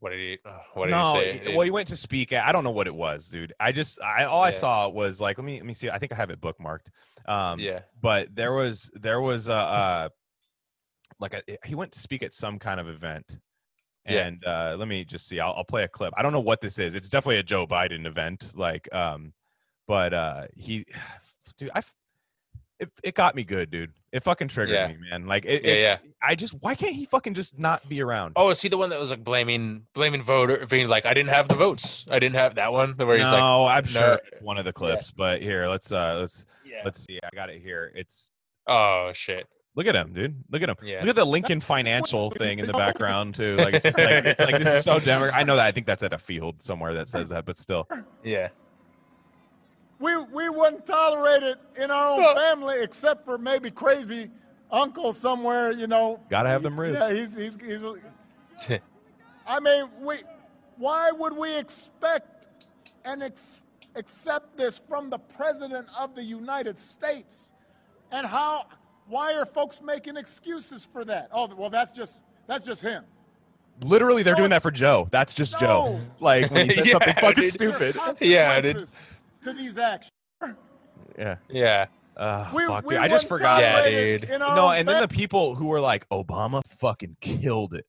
[0.00, 0.38] What did he?
[0.44, 1.38] uh, What did no, he say?
[1.44, 1.54] dude?
[1.54, 2.32] well, he went to speak.
[2.32, 3.52] At, I don't know what it was, dude.
[3.60, 5.88] I just, I all I saw was like, let me, let me see.
[5.88, 6.88] I think I have it bookmarked.
[7.26, 10.08] Um, yeah, but there was, there was a, uh,
[11.20, 13.38] like a, he went to speak at some kind of event.
[14.08, 14.26] Yeah.
[14.26, 15.40] And uh, let me just see.
[15.40, 16.14] I'll, I'll play a clip.
[16.16, 16.94] I don't know what this is.
[16.94, 18.52] It's definitely a Joe Biden event.
[18.54, 19.32] Like, um,
[19.86, 20.86] but uh, he,
[21.58, 21.82] dude, I,
[22.78, 23.92] it, it got me good, dude.
[24.12, 24.88] It fucking triggered Yeah.
[24.88, 25.26] me, man.
[25.26, 25.96] Like, it, Yeah, it's, yeah.
[26.22, 28.32] I just, why can't he fucking just not be around?
[28.36, 31.30] Oh, is he the one that was like blaming blaming voter being like I didn't
[31.30, 32.06] have the votes.
[32.10, 34.72] I didn't have that one where he's like no, I'm sure it's one of the
[34.72, 36.80] clips, but here, let's uh let's yeah.
[36.84, 37.18] let's see.
[37.22, 37.92] I got it here.
[37.94, 38.30] It's
[38.66, 39.46] Oh shit.
[39.74, 40.42] Look at him, dude.
[40.50, 40.76] Look at him.
[40.82, 41.00] Yeah.
[41.00, 43.56] Look at the Lincoln Financial thing in the background too.
[43.56, 45.30] Like it's just like it's like this is so Denver.
[45.32, 45.66] I know that.
[45.66, 47.86] I think that's at a field somewhere that says that, but still.
[48.24, 48.48] Yeah.
[49.98, 54.30] We we wouldn't tolerate it in our own family, except for maybe crazy
[54.70, 55.72] uncle somewhere.
[55.72, 56.20] You know.
[56.30, 56.96] Gotta have them ribs.
[56.98, 57.82] Yeah, he's he's he's.
[57.82, 57.96] a-
[59.46, 60.16] I mean, we.
[60.76, 62.46] Why would we expect
[63.04, 63.60] and ex-
[63.96, 67.52] accept this from the president of the United States?
[68.12, 68.64] And how?
[69.08, 71.28] Why are folks making excuses for that?
[71.32, 73.04] Oh, well, that's just that's just him.
[73.84, 75.08] Literally, they're No, doing that for Joe.
[75.10, 76.00] That's just Joe.
[76.20, 77.52] Like when he says Yeah, something fucking dude.
[77.52, 77.96] stupid.
[78.20, 78.76] Yeah, dude.
[78.76, 79.00] Consequences
[79.44, 80.10] To these actions.
[81.18, 81.36] Yeah.
[81.48, 81.86] Yeah.
[82.16, 83.02] Uh, We, fuck, we dude.
[83.04, 83.62] I just forgot.
[83.62, 84.28] Yeah, dude.
[84.28, 87.86] No, own and then the people who were like, Obama fucking killed it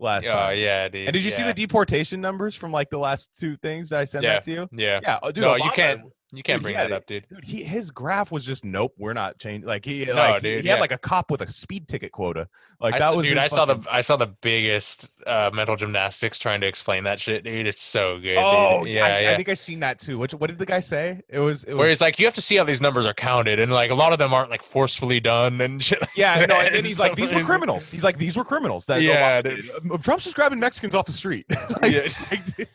[0.00, 0.58] last Oh time.
[0.58, 1.06] yeah, dude.
[1.06, 4.04] And did you see the deportation numbers from like the last two things that I
[4.04, 4.34] sent Yeah.
[4.34, 4.68] that to you?
[4.72, 4.98] Yeah.
[5.02, 5.42] Yeah, oh, dude.
[5.42, 6.00] no, you can't.
[6.30, 7.24] You can't Dude, bring that up, dude.
[7.30, 9.66] Dude, he his graph was just nope, we're not changing.
[9.66, 10.80] Like he No, like dude, he, had yeah.
[10.80, 12.46] like a cop with a speed ticket quota.
[12.80, 13.38] Like I that was dude.
[13.38, 17.44] I saw the I saw the biggest uh, mental gymnastics trying to explain that shit,
[17.44, 17.66] dude.
[17.66, 18.36] It's so good.
[18.36, 18.92] Oh dude.
[18.92, 19.30] yeah, yeah, I, yeah.
[19.32, 20.18] I think I seen that too.
[20.18, 21.22] Which what did the guy say?
[21.30, 23.14] It was it was Where he's like you have to see how these numbers are
[23.14, 25.98] counted, and like a lot of them aren't like forcefully done and shit.
[26.00, 27.90] like yeah, no, and he's like, these were criminals.
[27.90, 28.84] He's like, these were criminals.
[28.84, 29.62] That Yeah, Obama dude.
[29.82, 29.92] did.
[29.92, 31.46] Uh, Trump's just grabbing Mexicans off the street.
[31.82, 32.06] like, Yeah.
[32.30, 32.68] like, dude,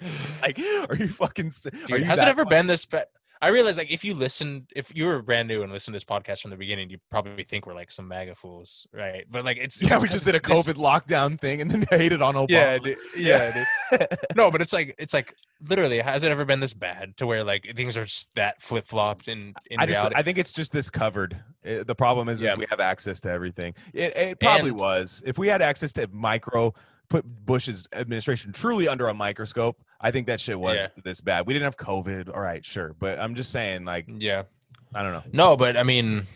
[0.42, 0.58] like,
[0.88, 1.52] are you fucking?
[1.62, 3.06] Dude, you has it ever been this bad?
[3.40, 6.02] I realize, like, if you listen, if you were brand new and listen to this
[6.04, 9.26] podcast from the beginning, you probably think we're like some MAGA fools, right?
[9.30, 11.70] But like, it's Yeah, it's we just did a it's this- COVID lockdown thing and
[11.70, 12.48] then hated on Obama.
[12.50, 12.98] Yeah, dude.
[13.16, 14.08] yeah, dude.
[14.36, 15.34] No, but it's like it's like
[15.68, 18.88] literally, has it ever been this bad to where like things are just that flip
[18.88, 20.16] flopped in in I just reality?
[20.16, 21.40] I think it's just this covered.
[21.64, 22.52] Uh, the problem is, Yeah.
[22.54, 23.72] is we have access to everything.
[23.94, 25.22] It, it probably And- was.
[25.24, 26.74] If we had access to micro,
[27.08, 30.88] put Bush's administration truly under a microscope, I think that shit was Yeah.
[31.02, 31.46] this bad.
[31.46, 32.32] We didn't have COVID.
[32.34, 34.44] All right, sure, but I'm just saying, like, yeah.
[34.94, 35.22] I don't know.
[35.32, 36.26] No, but I mean,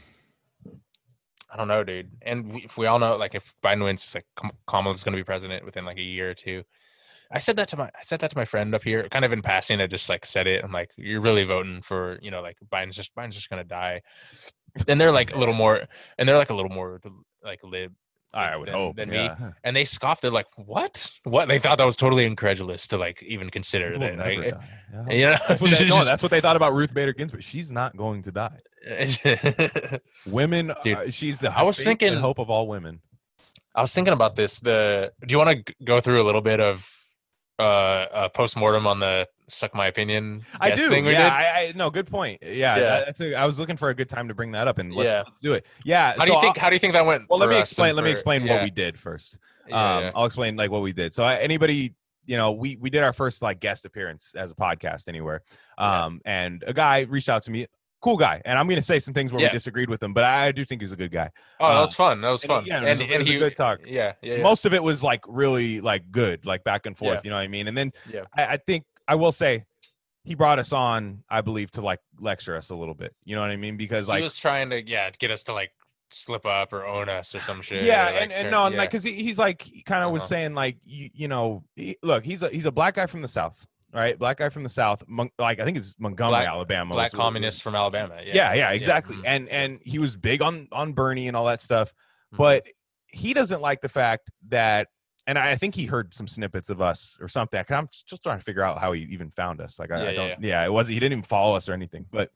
[1.50, 2.10] I don't know, dude.
[2.22, 5.18] And we, we all know, like, if Biden wins, it's like Kam- Kamala's going to
[5.20, 6.62] be president within like a year or two.
[7.30, 9.32] I said that to my, I said that to my friend up here, kind of
[9.32, 9.80] in passing.
[9.80, 10.62] I just like said it.
[10.64, 13.68] I'm like, you're really voting for, you know, like Biden's just Biden's just going to
[13.68, 14.02] die.
[14.88, 15.82] And they're like a little more,
[16.18, 17.00] and they're like a little more
[17.42, 17.94] like lib,
[18.34, 18.96] I would than- hope.
[18.96, 19.16] than me.
[19.16, 19.52] yeah.
[19.62, 20.22] and they scoffed.
[20.22, 21.10] They're like, what?
[21.24, 21.48] What?
[21.48, 24.16] They thought that was totally incredulous to like even consider that.
[24.18, 24.38] Like.
[24.38, 25.10] Yeah.
[25.10, 27.42] you know, That's what they, no, that's what they thought about Ruth Bader Ginsburg.
[27.42, 28.58] She's not going to die.
[30.26, 33.00] Women, Dude, uh, she's the I was thinking- hope of all women.
[33.74, 34.60] I was thinking about this.
[34.60, 36.86] The do you want to go through a little bit of
[37.62, 40.44] uh, a post mortem on the suck my opinion?
[40.60, 40.88] I guest do.
[40.88, 41.32] Thing we yeah, did?
[41.32, 42.42] I, I no, good point.
[42.42, 42.76] Yeah, Yeah.
[42.80, 44.92] that- that's a, I was looking for a good time to bring that up, and
[44.94, 45.22] let's Yeah.
[45.26, 45.66] let's do it.
[45.84, 46.14] Yeah.
[46.18, 46.56] How do you think?
[46.58, 47.28] I'll- How do you think that went?
[47.28, 47.94] well, let me explain.
[47.96, 49.38] Let me explain yeah, what we did first.
[49.68, 50.12] yeah, um.
[50.14, 51.12] I'll explain like what we did.
[51.14, 51.94] So uh, anybody,
[52.26, 55.42] you know, we we did our first like guest appearance as a podcast anywhere.
[55.78, 57.66] Um, and a guy reached out to me,
[58.02, 59.48] cool guy, and I'm going to say some things where Yeah.
[59.48, 61.30] we disagreed with him, but I do think he's a good guy.
[61.60, 62.20] Oh, that uh, was fun.
[62.20, 62.64] That was and he- fun.
[62.66, 63.78] yeah, it was a- it was a good talk.
[63.86, 64.42] Yeah, yeah, yeah.
[64.42, 67.14] Most of it was like really like good, like back and forth.
[67.14, 67.20] Yeah.
[67.24, 67.68] You know what I mean?
[67.68, 68.24] And then Yeah.
[68.36, 69.64] I, I think I will say.
[70.24, 73.12] He brought us on, I believe, to like lecture us a little bit.
[73.24, 73.76] You know what I mean?
[73.76, 75.72] Because like he was trying to yeah get us to like
[76.12, 77.82] slip up or own us or some shit.
[77.82, 78.78] yeah, like, and, and turn- no, and yeah.
[78.82, 80.28] like because he, he's like he kind of was Uh-huh.
[80.28, 83.26] saying like you, you know he, look he's a he's a black guy from the
[83.26, 86.94] south right black guy from the south Mon- like I think it's Montgomery Black- Alabama
[86.94, 88.16] black communist from Alabama.
[88.24, 91.46] Yeah, yeah yeah exactly mhm, and and he was big on on Bernie and all
[91.46, 91.92] that stuff
[92.32, 92.38] mhm.
[92.38, 92.66] but
[93.08, 94.88] he doesn't like the fact that
[95.26, 97.62] and I think he heard some snippets of us or something.
[97.68, 99.78] I'm just trying to figure out how he even found us.
[99.78, 100.42] Like I, Yeah, I don't.
[100.42, 100.94] Yeah, it wasn't.
[100.94, 102.06] He didn't even follow us or anything.
[102.10, 102.30] But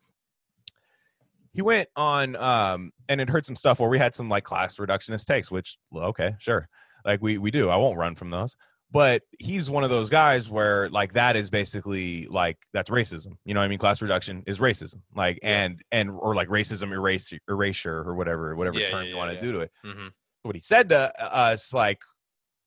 [1.52, 4.76] he went on um and it heard some stuff where we had some like class
[4.76, 6.68] reductionist takes, which okay, sure,
[7.04, 7.70] like we we do.
[7.70, 8.56] I won't run from those.
[8.96, 13.36] But he's one of those guys where like that is basically like that's racism.
[13.44, 13.78] You know what I mean?
[13.78, 15.02] Class reduction is racism.
[15.14, 15.64] Like Yeah.
[15.64, 19.32] and and or like racism erase erasure or whatever whatever Yeah, term yeah, you want
[19.34, 20.12] to do to it Mhm.
[20.44, 22.00] what he said to us like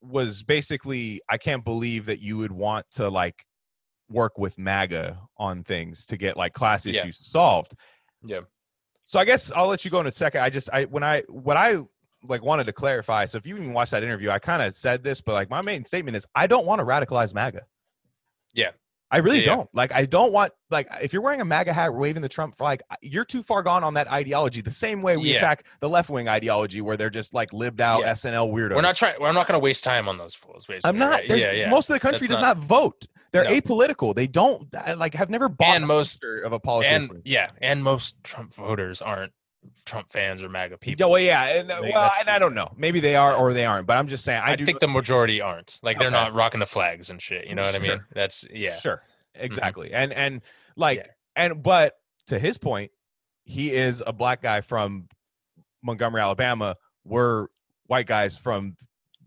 [0.02, 3.44] was basically i can't believe that you would want to like
[4.10, 7.74] work with maga on things to get like class issues solved
[8.24, 8.42] Yeah.
[9.06, 11.22] so i guess i'll let you go in a second i just i when i
[11.28, 11.80] what i
[12.24, 15.04] like wanted to clarify so if you even watched that interview i kind of said
[15.04, 17.62] this but like my main statement is i don't want to radicalize maga
[18.54, 18.72] Yeah.
[19.12, 19.56] I really Yeah, yeah.
[19.56, 19.70] don't.
[19.74, 22.82] Like, I don't want like if you're wearing a MAGA hat, waving the Trump flag,
[23.02, 24.62] you're too far gone on that ideology.
[24.62, 25.38] The same way we Yeah.
[25.38, 28.12] attack the left wing ideology, where they're just like lived out Yeah.
[28.12, 28.76] SNL weirdos.
[28.76, 29.16] We're not trying.
[29.20, 30.68] We're not going to waste time on those fools.
[30.68, 31.10] Basically, I'm not.
[31.28, 31.28] right?
[31.28, 31.70] Yeah, yeah.
[31.72, 33.08] Most of the country That's does not, vote.
[33.32, 33.50] They're No.
[33.50, 34.14] apolitical.
[34.14, 37.10] They don't like have never bought And a most- of a politician.
[37.10, 39.34] and yeah, and most Trump voters aren't
[39.86, 41.06] Trump fans or MAGA people.
[41.08, 42.74] yeah, well, yeah, and, uh, well, and the- I don't know.
[42.78, 43.88] Maybe they are or they aren't.
[43.88, 44.42] But I'm just saying.
[44.44, 45.80] I, I, do think the majority aren't.
[45.84, 47.48] Like they're not rocking the flags and shit.
[47.48, 48.02] You know what I mean?
[48.14, 48.72] That's yeah.
[48.72, 48.80] Mm-hmm.
[48.80, 49.04] Sure.
[49.36, 49.94] Exactly.
[49.94, 50.42] And and
[50.76, 51.08] like Yeah.
[51.36, 51.96] and but
[52.28, 52.92] to his point,
[53.44, 55.08] he is a black guy from
[55.82, 56.76] Montgomery, Alabama.
[57.04, 57.48] We're
[57.88, 58.76] white guys from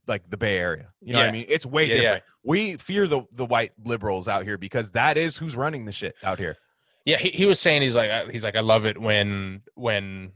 [0.06, 0.88] like the Bay Area.
[1.00, 1.46] You know what I mean?
[1.48, 2.00] It's way Yeah, yeah.
[2.00, 2.24] different.
[2.44, 6.14] We fear the the white liberals out here because that is who's running the shit
[6.22, 6.56] out here.
[7.04, 10.32] Yeah, he, he was saying he's like I- he's like I love it when when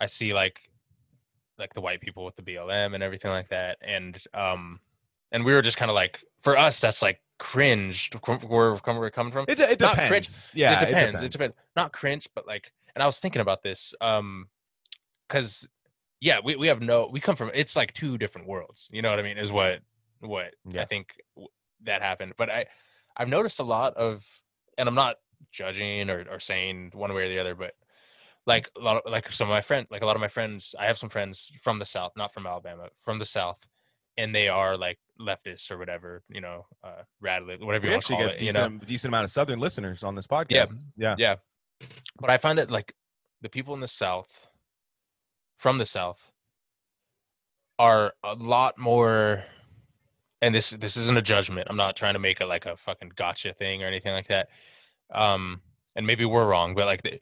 [0.00, 0.58] I see like
[1.58, 4.80] like the white people with the BLM and everything like that, and um
[5.32, 8.72] and we were just kind of like for us that's like cringe to come- where
[8.72, 9.44] we're coming, from.
[9.48, 10.08] It, it Not depends.
[10.08, 10.50] cringe.
[10.54, 11.22] Yeah, it depends.
[11.22, 11.54] It depends.
[11.76, 14.48] Not cringe, but like, and I was thinking about this, um,
[15.28, 15.68] because
[16.20, 18.88] yeah, we, we have no, we come from, it's like two different worlds.
[18.92, 19.38] You know what I mean?
[19.38, 19.80] Is what
[20.20, 20.82] what Yeah.
[20.82, 21.10] I think
[21.84, 22.32] that happened.
[22.36, 22.66] But I,
[23.16, 24.26] I've noticed a lot of,
[24.76, 25.16] and I'm not
[25.52, 27.74] judging or or saying one way or the other, but
[28.46, 30.74] like a lot of like some of my friends, like a lot of my friends,
[30.78, 33.66] I have some friends from the South, not from Alabama, from the South,
[34.16, 37.82] and they are like leftists or whatever, you know, uh, rad whatever We you want
[37.82, 38.68] to actually call get it, a you know.
[38.68, 40.72] decent, decent amount of Southern listeners on this podcast.
[40.96, 41.14] Yeah.
[41.18, 41.36] yeah.
[41.80, 41.86] Yeah.
[42.20, 42.94] But I find that like
[43.42, 44.46] the people in the South,
[45.58, 46.30] from the South,
[47.78, 49.44] are a lot more.
[50.40, 51.66] And this this isn't a judgment.
[51.68, 54.48] I'm not trying to make it like a fucking gotcha thing or anything like that.
[55.12, 55.60] Um,
[55.96, 57.18] and maybe we're wrong, but like the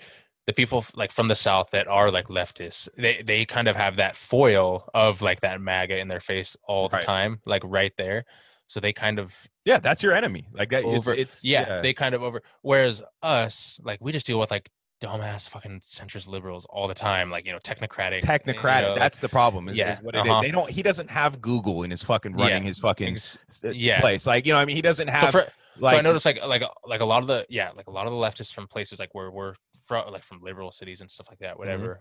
[0.46, 3.96] the people like from the South that are like leftists, they they kind of have
[3.96, 7.04] that foil of like that MAGA in their face all the Right.
[7.04, 8.24] time, like right there.
[8.68, 10.48] So they kind of Yeah, that's your enemy.
[10.52, 14.26] Like that, over it's, it's yeah, they kind of over whereas us like we just
[14.26, 14.68] deal with like
[15.02, 18.80] dumbass fucking centrist liberals all the time like you know technocratic you technocratic.
[18.82, 19.68] know, like, that's the problem.
[19.68, 20.30] Is, Yeah, is what it is.
[20.30, 20.40] uh-huh.
[20.42, 20.70] They don't.
[20.70, 24.00] He doesn't have Google in his fucking running Yeah, his fucking ex- s- s- yeah.
[24.00, 24.26] place.
[24.26, 25.32] Like you know, I mean, he doesn't so, have.
[25.32, 25.46] for,
[25.78, 28.06] like, so I noticed like like like a lot of the yeah like a lot
[28.06, 29.54] of the leftists from places like where we're
[29.86, 31.44] from like from liberal cities and stuff like Mm-hmm.
[31.46, 32.00] that whatever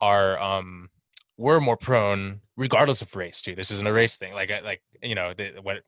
[0.00, 0.90] are um
[1.38, 5.14] we're more prone regardless of race too this isn't a race thing like like you
[5.14, 5.78] know the, what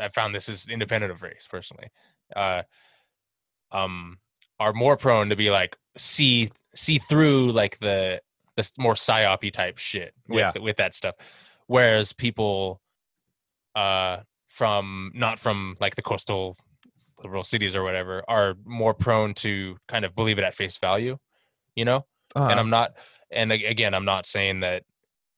[0.00, 1.88] I found this is independent of race personally
[2.34, 2.62] uh
[3.72, 4.18] um
[4.60, 8.20] are more prone to be like see see through like the
[8.56, 10.52] the more psyopy type shit with Yeah.
[10.62, 11.16] with that stuff
[11.66, 12.80] whereas people
[13.74, 14.18] uh
[14.54, 16.56] from not from like the coastal
[17.22, 21.18] liberal cities or whatever are more prone to kind of believe it at face value
[21.74, 22.06] you know?
[22.36, 22.92] Uh, and i'm not
[23.32, 24.84] and again i'm not saying that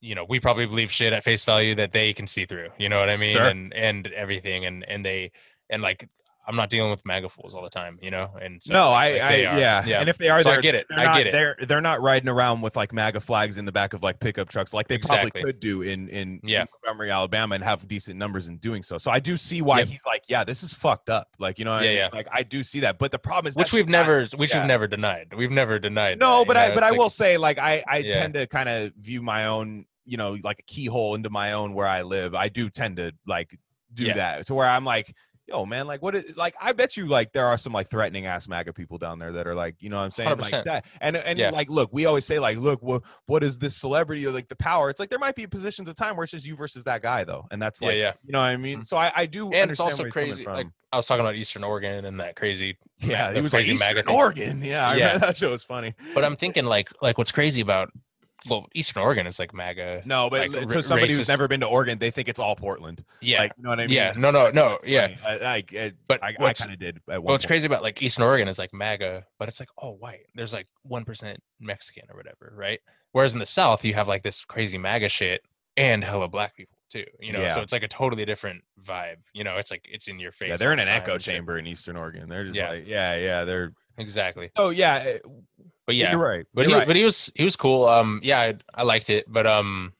[0.02, 2.88] you know we probably believe shit at face value that they can see through you
[2.88, 3.32] know what i mean?
[3.32, 3.46] Sure.
[3.46, 5.32] and and everything and and they
[5.70, 6.08] and like
[6.46, 9.20] i'm not dealing with maga fools all the time you know and so, no, like,
[9.20, 9.84] I, I, yeah.
[9.84, 10.86] yeah and if they are, So I get it.
[10.90, 11.32] I not, get it.
[11.32, 14.48] They're they're not riding around with like MAGA flags in the back of like pickup
[14.48, 15.30] trucks, like they Exactly.
[15.30, 16.66] probably could do in in Yeah.
[16.84, 18.98] Montgomery, Alabama, and have decent numbers in doing so.
[18.98, 21.28] So I do see why he's like, yeah, this is fucked up.
[21.38, 21.98] Like you know, what I Yeah, mean?
[21.98, 22.08] yeah.
[22.12, 24.50] Like I do see that, but the problem is which we've just not- never which
[24.52, 24.60] yeah.
[24.60, 26.74] we've never denied we've never denied No, that, but I know?
[26.74, 28.12] but It's I like- will say like I I Yeah.
[28.12, 31.74] tend to kind of view my own you know like a keyhole into my own
[31.74, 32.34] where I live.
[32.34, 33.58] I do tend to like
[33.92, 34.14] do Yeah.
[34.14, 35.14] that to where I'm like.
[35.48, 38.26] Yo, man, like what is like I bet you like there are some like threatening
[38.26, 40.38] ass MAGA people down there that are like, you know what I'm saying?
[40.38, 40.64] Like 100%.
[40.64, 40.84] that.
[41.00, 41.50] And and Yeah.
[41.50, 44.56] like look, we always say like, look, what what is this celebrity or like the
[44.56, 44.90] power?
[44.90, 47.22] It's like there might be positions of time where it's just you versus that guy
[47.22, 47.46] though.
[47.52, 48.12] And that's Yeah, like yeah.
[48.24, 48.80] you know what I mean?
[48.80, 48.86] Mhm.
[48.88, 51.20] So I, I do and it's also where he's coming crazy like i was talking
[51.20, 54.14] about eastern oregon and that crazy yeah, he was like Eastern MAGA thing.
[54.14, 54.62] Oregon.
[54.62, 55.18] Yeah, I Yeah.
[55.18, 55.94] that show was funny.
[56.14, 57.90] but i'm thinking like like what's crazy about
[58.48, 61.66] well eastern oregon is like maga No, but Like, to somebody who's never been to
[61.66, 63.04] Oregon, they think it's all Portland.
[63.20, 63.94] yeah Like, you know what I mean?
[63.94, 65.08] Yeah, no, no, That's no, what's yeah.
[65.24, 67.48] I, I, I, But I, I kind of did at one what's point.
[67.48, 70.66] crazy about like eastern oregon is like maga but it's like all white there's like
[70.90, 72.80] 1% mexican or whatever right
[73.12, 75.42] whereas in the south you have like this crazy maga shit
[75.76, 77.50] and hella black people too you know Yeah.
[77.54, 80.50] so it's like a totally different vibe you know it's like it's in your face
[80.50, 82.28] Yeah, they're in an echo chamber in Eastern Oregon.
[82.28, 82.70] They're just Yeah.
[82.70, 83.72] like, yeah, yeah, they're.
[83.98, 85.18] exactly Oh yeah, eh,
[85.86, 86.46] but yeah you're right.
[86.54, 86.86] but you're he, right.
[86.86, 87.86] but he was he was cool.
[87.86, 89.92] Um, yeah, I, I liked it, but um,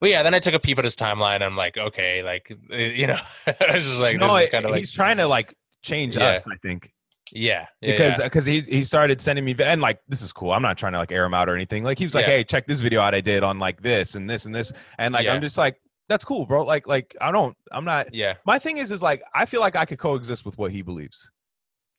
[0.00, 1.42] but yeah, then I took a peep at his timeline.
[1.42, 4.70] I'm like, okay, like you know, I was just like, no, this is kind of
[4.70, 6.30] like, he's trying to like change Yeah.
[6.30, 6.46] us.
[6.48, 6.92] I think
[7.34, 8.24] yeah, yeah, because yeah.
[8.24, 10.52] because he he started sending me and like this is cool.
[10.52, 11.82] I'm not trying to like air him out or anything.
[11.84, 12.32] Like he was like, Yeah.
[12.32, 15.14] hey, check this video out I did on like this and this and this, and
[15.14, 15.34] like Yeah.
[15.34, 16.64] I'm just like, that's cool, bro.
[16.64, 18.12] Like like I don't, I'm not.
[18.12, 20.82] yeah, My thing is is like I feel like I could coexist with what he
[20.82, 21.30] believes.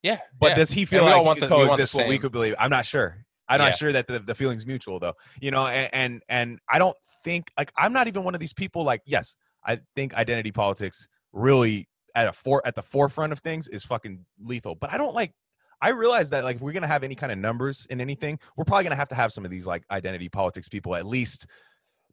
[0.03, 0.19] Yeah.
[0.39, 0.55] But yeah.
[0.55, 2.31] does he feel we all like want the- we want the coexist what we could
[2.31, 2.53] believe?
[2.59, 3.25] I'm not sure.
[3.49, 3.65] I'm Yeah.
[3.69, 5.13] not sure that the, the feeling's mutual though.
[5.41, 8.53] You know, and, and and I don't think like I'm not even one of these
[8.53, 9.35] people like, yes,
[9.65, 14.25] I think identity politics really at a for at the forefront of things is fucking
[14.41, 14.75] lethal.
[14.75, 15.33] But I don't like
[15.81, 18.63] I realize that like if we're gonna have any kind of numbers in anything, we're
[18.65, 21.45] probably gonna have to have some of these like identity politics people at least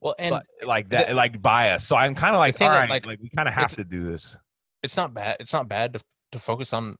[0.00, 1.87] well, and li- like that like bias.
[1.87, 4.03] So I'm kind of like, all that, like, like, we kind of have to do
[4.05, 4.37] this.
[4.83, 5.37] it's not bad.
[5.40, 6.00] It's not bad to
[6.33, 6.96] to focus on.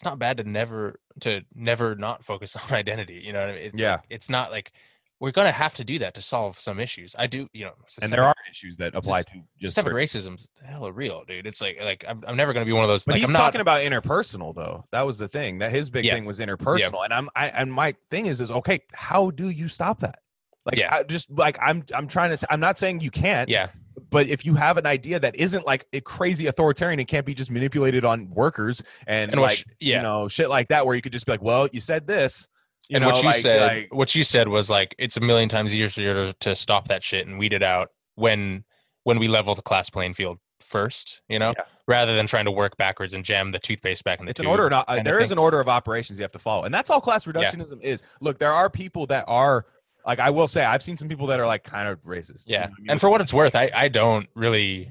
[0.00, 3.20] It's not bad to never to never not focus on identity.
[3.22, 3.62] You know what I mean?
[3.64, 3.90] It's Yeah.
[3.96, 4.72] like- it's not like
[5.20, 7.14] we're gonna have to do that to solve some issues.
[7.18, 10.90] I do, you know, And there are issues that apply to just systemic racism's hella
[10.90, 11.46] real, dude.
[11.46, 13.04] It's like like I'm, I'm never gonna be one of those.
[13.04, 14.86] But like, he's I'm not, talking about interpersonal though.
[14.92, 15.58] That was the thing.
[15.58, 16.14] That his big Yeah.
[16.14, 17.04] thing was interpersonal.
[17.04, 20.20] And I'm I and my thing is is okay, how do you stop that?
[20.64, 20.94] Like Yeah.
[20.94, 23.68] I just like I'm I'm trying to say, I'm not saying you can't, Yeah,
[24.10, 27.34] but if you have an idea that isn't like a crazy authoritarian and can't be
[27.34, 30.94] just manipulated on workers and, and like sh- yeah, you know shit like that where
[30.96, 32.48] you could just be like, well, you said this.
[32.88, 35.20] You and know, what you like- said, like- what you said was like it's a
[35.20, 38.64] million times easier to, to stop that shit and weed it out when
[39.04, 41.64] when we level the class playing field first, you know, Yeah.
[41.88, 44.46] rather than trying to work backwards and jam the toothpaste back in the it's an
[44.46, 46.90] order of- uh, there is an order of operations you have to follow and that's
[46.90, 49.64] all class reductionism is look there are people that are
[50.06, 52.54] like i will say i've seen some people that are like kind of racist you
[52.54, 52.90] Yeah, know I mean?
[52.90, 54.90] and for what it's worth, I I don't really,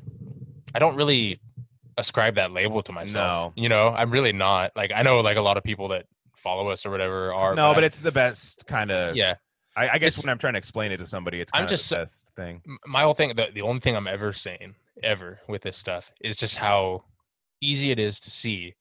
[0.73, 1.39] I don't really
[1.97, 3.53] ascribe that label to myself.
[3.57, 3.61] No.
[3.61, 4.71] You know, I'm really not.
[4.75, 6.05] Like I know like a lot of people that
[6.37, 7.55] follow us or whatever are.
[7.55, 9.33] no but I'm- it's the best kind of yeah.
[9.75, 11.65] I, I guess It's- when I'm trying to explain it to somebody, it's I'm kind
[11.65, 12.61] of just the best thing.
[12.87, 16.35] my whole thing the, the only thing i'm ever saying ever with this stuff is
[16.37, 17.03] just how
[17.61, 18.75] easy it is to see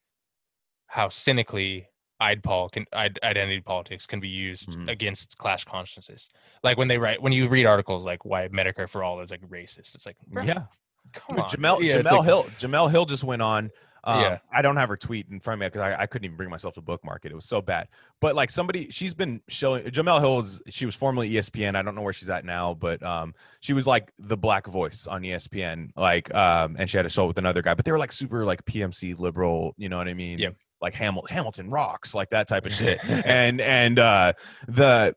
[0.87, 1.89] how cynically
[2.21, 4.89] idpol can id- identity politics can be used Mhm.
[4.89, 6.29] against clash consciences.
[6.63, 9.43] Like when they write when you read articles like why Medicare for all is like
[9.43, 9.95] racist.
[9.95, 10.63] It's like bruh, Yeah.
[11.13, 11.51] come Dude, on.
[11.51, 13.71] Jemele Yeah, Jemele like- Hill Jemele Hill just went on.
[14.05, 14.39] Um, Yeah.
[14.53, 16.49] I don't have her tweet in front of me because I, I couldn't even bring
[16.51, 17.33] myself to bookmark it.
[17.33, 17.89] It was so bad.
[18.21, 21.75] But like somebody, she's been showing Jemele Hill is she was formerly ESPN.
[21.77, 25.07] I don't know where she's at now, but um, she was like the black voice
[25.09, 25.91] on ESPN.
[25.97, 28.45] Like, um, and she had a show with another guy, but they were like super
[28.45, 29.75] like PMC liberal.
[29.77, 30.39] You know what I mean?
[30.39, 30.51] Yeah.
[30.81, 33.05] Like Hamilton Hamilton rocks, like that type of shit.
[33.27, 34.33] and and uh,
[34.69, 35.15] the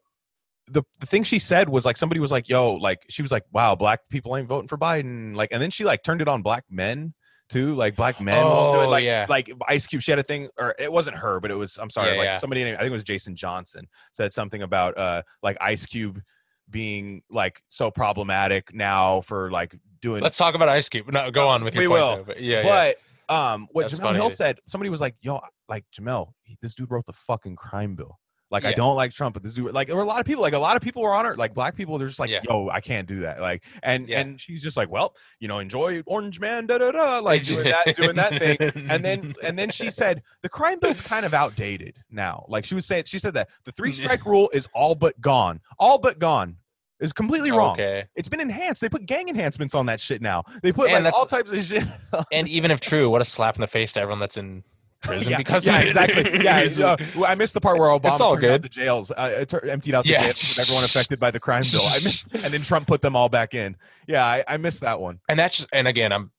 [0.67, 3.43] the the thing she said was like somebody was like, "Yo," like she was like,
[3.51, 6.41] "Wow, black people ain't voting for Biden." Like, and then she like turned it on
[6.41, 7.13] black men
[7.49, 8.43] too, like black men.
[8.43, 8.85] won't do it.
[8.85, 9.25] Oh, like, yeah.
[9.29, 10.01] like Ice Cube.
[10.01, 11.77] She had a thing, or it wasn't her, but it was.
[11.77, 12.37] I'm sorry, Yeah, like yeah.
[12.37, 12.63] somebody.
[12.63, 16.21] named- I think it was Jason Johnson said something about uh like Ice Cube
[16.69, 20.23] being like so problematic now for like doing.
[20.23, 21.11] Let's talk about Ice Cube.
[21.11, 21.99] No, go on with your We point.
[22.01, 22.15] will.
[22.17, 22.91] though, but yeah, yeah.
[23.31, 24.17] Um, what That's Jemele funny.
[24.17, 25.39] Hill said, somebody was like, "Yo,
[25.69, 28.19] like Jemele, he, this dude wrote the fucking crime bill."
[28.51, 30.41] Like I don't like Trump, but this dude, like there were a lot of people,
[30.41, 31.97] like a lot of people were on her, like black people.
[31.97, 32.41] They're just like, Yeah.
[32.49, 34.19] "Yo, I can't do that." Like, and Yeah.
[34.19, 37.63] and she's just like, "Well, you know, enjoy Orange Man, da da da," like doing
[37.69, 38.57] that, doing that thing.
[38.89, 42.43] And then and then she said the crime bill's kind of outdated now.
[42.49, 45.61] Like she was saying, she said that the three strike rule is all but gone,
[45.79, 46.57] all but gone.
[47.01, 47.73] Is completely wrong.
[47.73, 48.05] Okay.
[48.15, 48.79] It's been enhanced.
[48.79, 50.43] They put gang enhancements on that shit now.
[50.61, 51.83] They put And like all types of shit.
[52.31, 54.63] And even if true, what a slap in the face to everyone that's in
[55.01, 56.43] prison yeah, because yeah, exactly.
[56.43, 59.45] Yeah, uh, I missed the part where Obama It's all turned out the jails, uh,
[59.67, 60.23] emptied out the Yeah.
[60.25, 61.81] jails with everyone affected by the crime bill.
[61.85, 63.75] I missed, and then Trump put them all back in.
[64.07, 65.19] Yeah, I, I missed that one.
[65.27, 66.31] and that's just, and again, I'm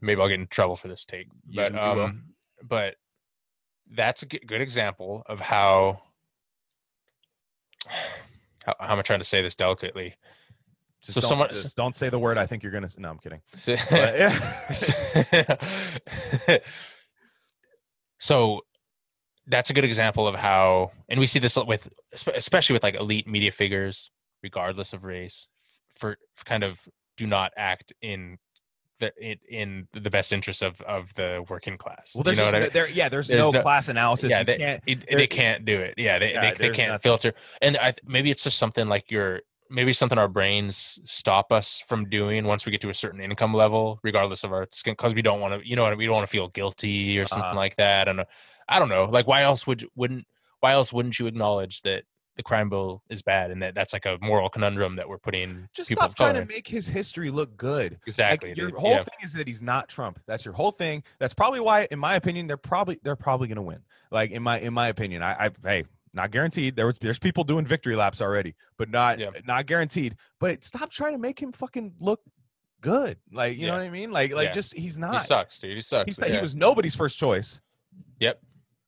[0.00, 2.24] maybe I'll get in trouble for this take, but um,
[2.62, 2.96] but
[3.90, 6.00] that's a good example of how,
[8.68, 10.14] how how am I trying to say this delicately?
[11.02, 12.38] Just So don't, someone- just don't say the word.
[12.38, 12.88] I think you're gonna.
[12.98, 13.40] No, I'm kidding.
[13.54, 15.56] So, But, yeah.
[18.18, 18.60] so
[19.46, 23.26] that's a good example of how, and we see this with, especially with like elite
[23.26, 24.10] media figures,
[24.42, 25.48] regardless of race,
[25.88, 28.36] for, for kind of do not act in
[29.00, 32.12] the in, in the best interest of of the working class.
[32.14, 32.72] well, there's you know just, I no- mean?
[32.72, 34.30] there, yeah, there's, There's no, no- class analysis.
[34.30, 34.82] yeah, you they, can't.
[34.86, 35.94] it- they can't do it.
[35.96, 37.02] Yeah, they Yeah, they, they can't nothing.
[37.02, 37.34] filter.
[37.62, 42.08] And I maybe it's just something like your maybe something our brains stop us from
[42.08, 45.20] doing once we get to a certain income level, regardless of our skin, because we
[45.20, 47.54] don't want to, you know, we don't want to feel guilty or something Uh-huh.
[47.56, 48.08] like that.
[48.08, 48.24] And
[48.66, 50.24] I don't know, like why else would wouldn't
[50.60, 52.04] why else wouldn't you acknowledge that
[52.38, 55.68] the crime bill is bad and that that's like a moral conundrum that we're putting
[55.74, 57.98] just people stop trying to make his history look good.
[58.06, 58.78] exactly Like, your dude.
[58.78, 59.02] whole yeah.
[59.02, 60.18] thing is that he's not Trump.
[60.26, 61.02] That's your whole thing.
[61.18, 63.80] That's probably why, in my opinion, they're probably they're probably gonna win.
[64.10, 66.76] Like in my in my opinion, I, I hey, not guaranteed.
[66.76, 69.30] There was there's people doing victory laps already, but not Yeah.
[69.46, 70.14] not guaranteed.
[70.38, 72.20] But stop trying to make him fucking look
[72.80, 73.18] good.
[73.32, 74.12] Like you know what I mean?
[74.12, 74.52] Like like Yeah.
[74.52, 75.14] just he's not.
[75.14, 75.74] he sucks, dude.
[75.74, 76.06] He sucks.
[76.06, 76.36] He's yeah.
[76.36, 77.60] He was nobody's first choice.
[78.20, 78.40] Yep.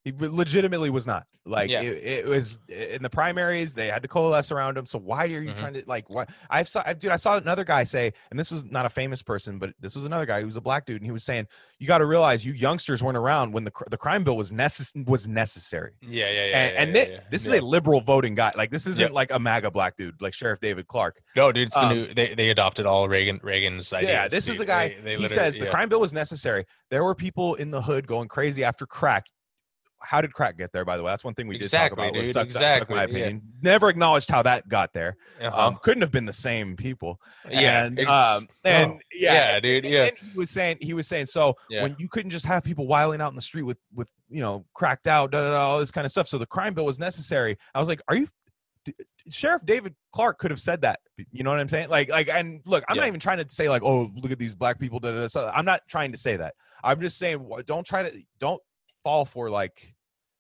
[0.02, 1.26] He legitimately was not.
[1.46, 1.80] Like Yeah.
[1.82, 4.86] it, it was in the primaries, they had to coalesce around him.
[4.86, 5.58] So why are you Mhm.
[5.58, 8.50] trying to like what I've saw I- dude, I saw another guy say, and this
[8.50, 10.96] was not a famous person, but this was another guy who was a black dude,
[11.00, 11.46] and he was saying,
[11.78, 15.26] You gotta realize you youngsters weren't around when the the crime bill was necess- was
[15.26, 15.92] necessary.
[16.02, 16.44] Yeah, yeah, yeah.
[16.44, 17.20] and yeah, and yeah, yeah.
[17.30, 18.52] this is a liberal voting guy.
[18.54, 21.20] Like this isn't like a MAGA black dude, like Sheriff David Clarke.
[21.36, 22.06] No, dude, it's the Um, new.
[22.06, 24.10] They, they adopted all Reagan Reagan's ideas.
[24.10, 24.88] Yeah, this is a guy.
[25.02, 26.64] They- they he says the crime bill was necessary.
[26.90, 29.26] There were people in the hood going crazy after crack.
[30.02, 30.84] How did crack get there?
[30.84, 32.24] By the way, that's one thing we did Exactly, talk about.
[32.24, 33.26] dude, suck- suck- suck my exactly, yeah.
[33.26, 33.42] opinion.
[33.62, 35.16] Never acknowledged how that got there.
[35.40, 35.66] Uh-huh.
[35.68, 37.20] Um, couldn't have been the same people.
[37.48, 40.04] yeah, and, um, and oh, yeah, yeah, dude, and- yeah.
[40.04, 41.82] and he was saying he was saying so Yeah.
[41.82, 44.64] when you couldn't just have people wiling out in the street with with you know
[44.74, 46.28] cracked out, da, da, da, all this kind of stuff.
[46.28, 47.56] So the crime bill was necessary.
[47.74, 48.28] I was like, are you?
[48.86, 48.94] D-
[49.28, 51.00] Sheriff David Clarke could have said that.
[51.30, 51.90] You know what I'm saying?
[51.90, 53.02] Like, like, and look, I'm Yeah.
[53.02, 54.98] not even trying to say like, oh, look at these black people.
[54.98, 55.26] Da, da, da.
[55.26, 56.54] So I'm not trying to say that.
[56.82, 58.62] I'm just saying, don't try to, don't
[59.04, 59.94] fall for like,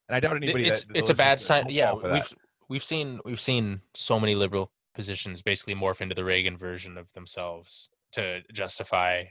[0.08, 0.66] and I doubt anybody.
[0.68, 1.66] it's that, it's a bad sign.
[1.68, 2.34] Yeah, we've
[2.68, 7.12] we've seen we've seen so many liberal positions basically morph into the Reagan version of
[7.12, 9.24] themselves to justify,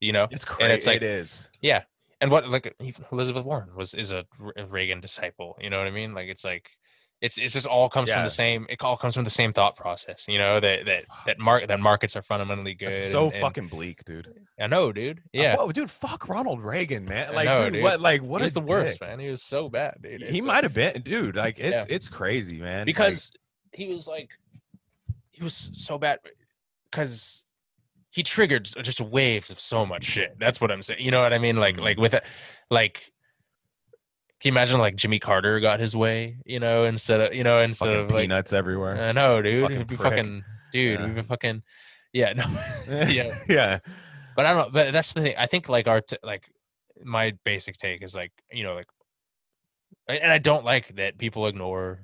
[0.00, 0.72] you know, It's and crazy.
[0.72, 1.48] it's like- it is.
[1.62, 1.84] yeah.
[2.20, 4.24] And what like even Elizabeth Warren was is a
[4.70, 5.56] Reagan disciple.
[5.60, 6.14] You know what I mean?
[6.14, 6.70] Like it's like.
[7.24, 8.66] It's, it's just all comes from the same.
[8.68, 10.60] It all comes from the same thought process, you know.
[10.60, 12.88] That that that market that markets are fundamentally good.
[12.92, 14.28] It's so and- and- fucking bleak, dude.
[14.60, 15.22] I know, dude.
[15.32, 17.34] Yeah, dude, fuck Ronald Reagan, man.
[17.34, 17.82] Like, know, dude, dude.
[17.82, 18.00] what?
[18.00, 19.18] Like, what he is the worst, man.
[19.18, 20.20] He was so bad, dude.
[20.20, 21.34] He It's like- might have been, dude.
[21.34, 22.80] Like, it's it's crazy, man.
[22.80, 23.32] Like, because
[23.72, 24.28] he was like
[25.30, 26.20] he was so bad
[26.90, 27.44] because
[28.10, 31.32] he triggered just waves of so much shit that's what i'm saying you know what
[31.32, 31.80] i mean like Mhm.
[31.80, 32.22] like with it
[32.70, 33.00] like
[34.44, 37.86] you imagine like jimmy carter got his way you know instead of you know instead
[37.90, 39.02] fucking of like peanuts everywhere.
[39.02, 40.12] i know dude Fucking it'd be prick.
[40.12, 41.06] fucking dude Yeah.
[41.06, 41.62] we've been fucking
[42.12, 42.44] yeah no
[43.08, 43.78] yeah yeah.
[44.36, 44.70] but I don't know.
[44.72, 45.34] But that's the thing.
[45.38, 46.48] I think like our t- like
[47.02, 48.86] my basic take is like you know like,
[50.08, 52.00] and I don't like that people ignore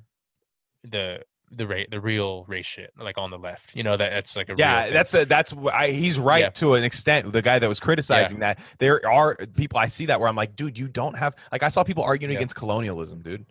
[0.84, 1.22] the
[1.52, 3.74] the rate the real race shit like on the left.
[3.74, 6.48] You know that that's like a yeah that's a, that's I, he's right Yeah.
[6.50, 10.20] to an extent the guy that was criticizing that there are people i see that
[10.20, 12.38] where i'm like dude you don't have like i saw people arguing Yeah.
[12.38, 13.46] against colonialism dude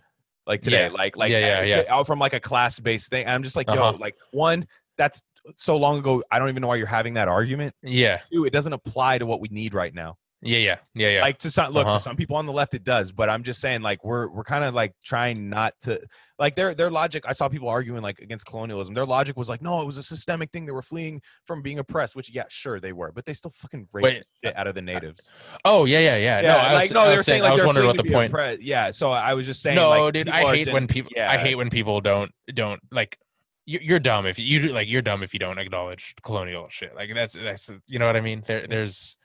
[0.47, 0.93] like today Yeah.
[0.93, 2.01] like like Yeah, yeah, yeah.
[2.03, 3.91] ch- from like a class-based thing i'm just like Uh-huh.
[3.93, 4.65] yo like one
[4.97, 5.21] that's
[5.57, 8.53] so long ago i don't even know why you're having that argument yeah two it
[8.53, 11.21] doesn't apply to what we need right now yeah yeah yeah yeah.
[11.21, 11.97] like to some look Uh-huh.
[11.97, 14.43] to some people on the left it does but i'm just saying like we're we're
[14.45, 15.99] kind of like trying not to
[16.37, 19.61] like their their logic i saw people arguing like against colonialism their logic was like
[19.61, 22.79] no it was a systemic thing they were fleeing from being oppressed which yeah sure
[22.79, 25.29] they were but they still fucking raped Wait, shit out of the natives
[25.65, 26.39] oh yeah yeah yeah.
[26.41, 28.03] yeah no, I like no I they was were saying I was wondering what the
[28.05, 28.31] point.
[28.31, 31.11] oppre- yeah so i was just saying no, like, dude, I hate when people.
[31.15, 33.17] yeah I hate when people don't don't like.
[33.65, 34.87] you- You're dumb if you, you do- like.
[34.87, 36.95] You're dumb if you don't acknowledge colonial shit.
[36.95, 38.41] Like that's that's you know what I mean.
[38.47, 39.15] There there's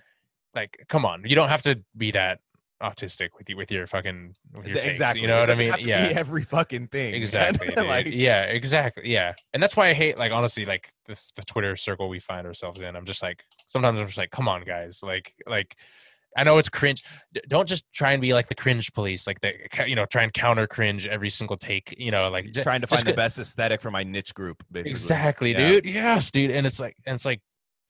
[0.55, 2.41] like, come on, you don't have to be that
[2.83, 5.55] autistic with you with your fucking with your the- takes, exactly You know what I
[5.55, 5.71] mean?
[5.71, 7.73] have to be Yeah, every fucking thing exactly.
[7.77, 9.11] like yeah, exactly.
[9.11, 12.47] Yeah, and that's why I hate like honestly like this the Twitter circle we find
[12.47, 12.95] ourselves in.
[12.97, 15.77] I'm just like sometimes I'm just like, come on, guys, like like.
[16.37, 17.05] I know it's cringe.
[17.33, 19.53] D- Don't just try and be like the cringe police, like the
[19.87, 21.95] you know try and counter cringe every single take.
[21.97, 24.61] You know, like j- trying to just find the best aesthetic for my niche group
[24.73, 25.69] basically Exactly, Yeah.
[25.69, 25.87] dude.
[25.87, 26.51] Yes, dude.
[26.51, 27.41] And it's like, and it's like,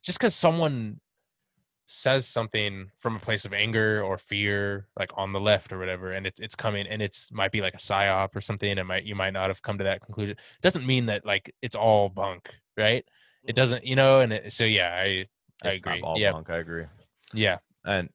[0.04, 1.00] just because someone
[1.86, 6.12] says something from a place of anger or fear, like on the left or whatever,
[6.12, 9.04] and it's it's coming, and it's might be like a psyop or something, and might
[9.04, 10.32] you might not have come to that conclusion.
[10.32, 13.04] It Doesn't mean that like it's all bunk, right?
[13.44, 13.54] It mm-hmm.
[13.54, 14.20] doesn't, you know.
[14.20, 15.26] And it, so yeah, I
[15.62, 16.00] I It's agree.
[16.02, 16.84] all Yeah, punk, i agree
[17.32, 17.58] yeah.
[17.84, 18.08] and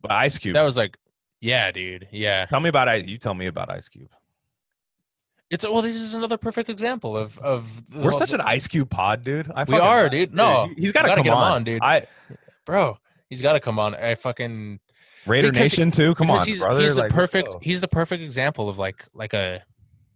[0.00, 0.96] but ice cube That was like,
[1.40, 2.08] yeah, dude.
[2.10, 2.46] Yeah.
[2.46, 3.04] Tell me about Ice.
[3.06, 4.08] You tell me about Ice Cube.
[5.50, 8.88] It's well, this is another perfect example of of We're whole- such an Ice Cube
[8.88, 9.50] pod, dude.
[9.54, 10.32] I We are, dude.
[10.34, 11.52] No, he's got to gotta come get him on.
[11.52, 11.82] on, dude.
[11.82, 12.06] I
[12.64, 12.98] bro.
[13.34, 13.94] He's got to come on.
[13.96, 14.78] I fucking
[15.26, 16.14] Raider Because he- Nation too.
[16.14, 16.80] Come on, he's, brother.
[16.82, 17.48] He's the let's perfect.
[17.62, 19.62] He's the perfect example of like like a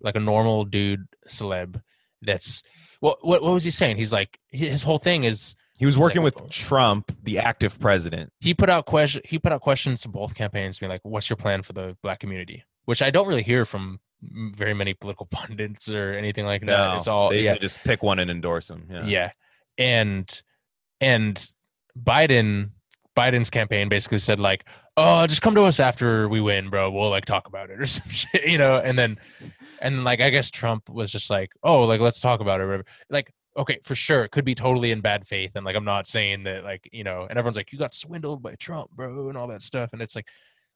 [0.00, 1.80] like a normal dude celeb.
[2.22, 2.62] That's
[3.00, 3.96] what what what was he saying?
[3.96, 8.32] He's like his whole thing is He was working like- with Trump, the active president.
[8.38, 11.36] he put out question he put out questions to both campaigns, being like, "What's your
[11.36, 15.90] plan for the black community?" Which I don't really hear from very many political pundits
[15.92, 16.66] or anything like that.
[16.66, 18.86] No, it's all they yeah, just pick one and endorse him.
[18.90, 19.04] Yeah.
[19.06, 19.30] yeah.
[19.78, 20.42] And
[21.00, 21.48] and
[21.96, 22.70] Biden
[23.18, 24.64] Biden's campaign basically said like,
[24.96, 26.90] "Oh, just come to us after we win, bro.
[26.90, 29.18] We'll like talk about it or some shit, you know." And then
[29.80, 33.32] and like I guess Trump was just like, "Oh, like let's talk about it." Like,
[33.56, 36.44] okay, for sure, it could be totally in bad faith, and like I'm not saying
[36.44, 39.48] that like you know, and everyone's like, "You got swindled by Trump, bro," and all
[39.48, 40.28] that stuff, and it's like,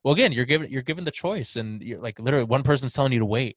[0.02, 3.12] well, again, you're given you're given the choice, and you're like literally one person's telling
[3.12, 3.56] you to wait.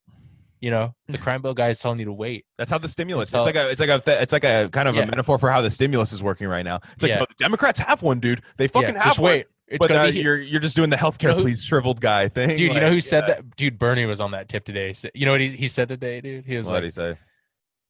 [0.61, 2.45] You know, the crime bill guy is telling you to wait.
[2.57, 3.29] That's how the stimulus.
[3.31, 3.69] That's It's like a.
[3.69, 4.21] It's like a.
[4.21, 5.03] It's like a kind of Yeah.
[5.03, 6.79] a metaphor for how the stimulus is working right now.
[6.93, 7.19] It's like Yeah.
[7.19, 8.41] no, the Democrats have one, dude.
[8.57, 9.31] They fucking yeah, have just one.
[9.31, 9.45] wait.
[9.67, 11.99] It's but gonna uh, be you're you're just doing the healthcare know who- please shriveled
[11.99, 12.49] guy thing.
[12.49, 12.59] dude.
[12.59, 13.55] you know like, who said that?
[13.55, 14.93] Dude, Bernie was on that tip today.
[14.93, 16.45] So- You know what he, he said today, dude?
[16.45, 17.15] He was What like, did he say?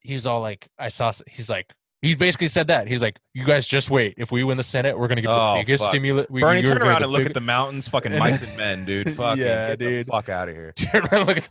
[0.01, 1.11] he was all like, I saw.
[1.28, 2.88] He's like, he basically said that.
[2.88, 4.13] He's like, you guys just wait.
[4.18, 6.28] If we win the Senate, we're gonna get Oh, the biggest stimulus.
[6.30, 9.13] We, Bernie, turn around and look big- at the mountains, fucking mice and men, dude.
[9.16, 10.07] Fucking Yeah, get dude.
[10.07, 10.72] the fuck out of here.
[10.78, 11.49] Turn around look at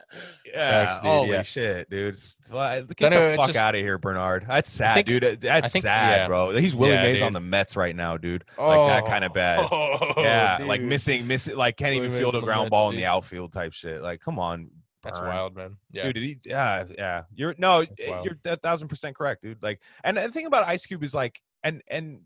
[0.52, 1.42] Yeah, dude, holy yeah.
[1.42, 2.18] shit, dude.
[2.50, 4.44] Well, Get the fuck just- out of here, Bernard.
[4.48, 5.40] That's sad, think- dude.
[5.40, 6.26] That's think- sad, yeah.
[6.28, 6.56] bro.
[6.56, 8.44] He's Willie Yeah, Mays on the Mets right now, dude.
[8.58, 9.68] Like that oh, kind of bad.
[9.72, 12.96] Oh, yeah, like missing, missing, like can't Willie even field a ground Mets, ball in
[12.96, 14.00] the outfield type shit.
[14.02, 14.70] Like, come on,
[15.02, 15.28] That's Burn.
[15.28, 15.76] wild, man.
[15.90, 16.14] Yeah, dude.
[16.14, 16.38] Did he?
[16.44, 17.22] Yeah, yeah.
[17.34, 19.62] You're no, eh, you're a thousand percent correct, dude.
[19.62, 22.20] Like, and the thing about Ice Cube is like, and and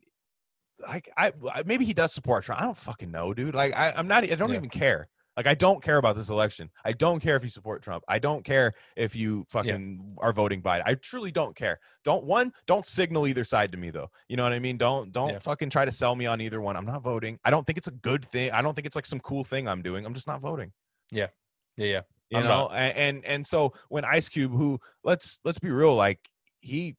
[0.81, 1.33] like, I
[1.65, 2.61] maybe he does support Trump.
[2.61, 3.55] I don't fucking know, dude.
[3.55, 4.25] Like, I, I'm not.
[4.25, 5.09] I don't even care.
[5.37, 6.71] Like, I don't care about this election.
[6.85, 8.05] I don't care if you support Trump.
[8.09, 10.83] I don't care if you fucking are voting Biden.
[10.85, 11.79] I truly don't care.
[12.05, 14.11] Don't one, don't signal either side to me though.
[14.29, 14.77] You know what I mean?
[14.77, 15.39] Don't don't Yeah.
[15.39, 16.77] fucking try to sell me on either one.
[16.77, 17.39] I'm not voting.
[17.45, 18.51] I don't think it's a good thing.
[18.51, 20.05] I don't think it's like some cool thing I'm doing.
[20.05, 20.73] I'm just not voting
[21.77, 22.03] yeah, yeah.
[22.31, 22.73] you I'm know not.
[22.75, 26.19] And and so when ice cube who let's let's be real like
[26.61, 26.97] he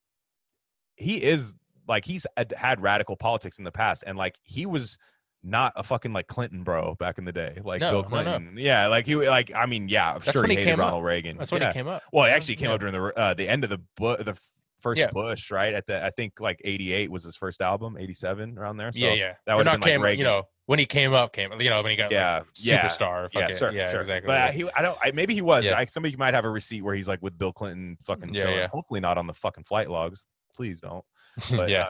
[0.95, 1.55] he is
[1.87, 2.25] like he's
[2.55, 4.97] had radical politics in the past and like he was
[5.43, 8.23] not a fucking like clinton bro back in the day like No, bill no, no.
[8.23, 10.79] clinton yeah like he like i mean yeah i'm That's sure he he hated came
[10.79, 10.85] up.
[10.85, 11.69] ronald reagan That's when yeah.
[11.69, 12.03] he came up.
[12.13, 12.73] well he actually came Yeah.
[12.75, 14.37] up during the uh the end of the bu- the
[14.81, 15.09] first Yeah.
[15.11, 18.91] bush right at the i think like 88 was his first album 87 around there
[18.91, 19.33] so yeah, yeah.
[19.47, 20.05] that would have not been like.
[20.05, 20.19] Reagan.
[20.19, 21.51] You know, when he came up, came.
[21.59, 23.27] You know, when he got yeah like, yeah superstar.
[23.33, 23.99] yeah, fucking- sure, yeah, sure.
[23.99, 24.27] exactly.
[24.27, 24.97] But uh, he, I don't.
[25.03, 25.65] I, maybe he was.
[25.65, 25.77] Yeah.
[25.77, 28.67] I, somebody might have a receipt where he's like with Bill Clinton, fucking Yeah, yeah.
[28.67, 30.25] Hopefully not on the fucking flight logs.
[30.55, 31.03] Please don't.
[31.55, 31.87] But, yeah.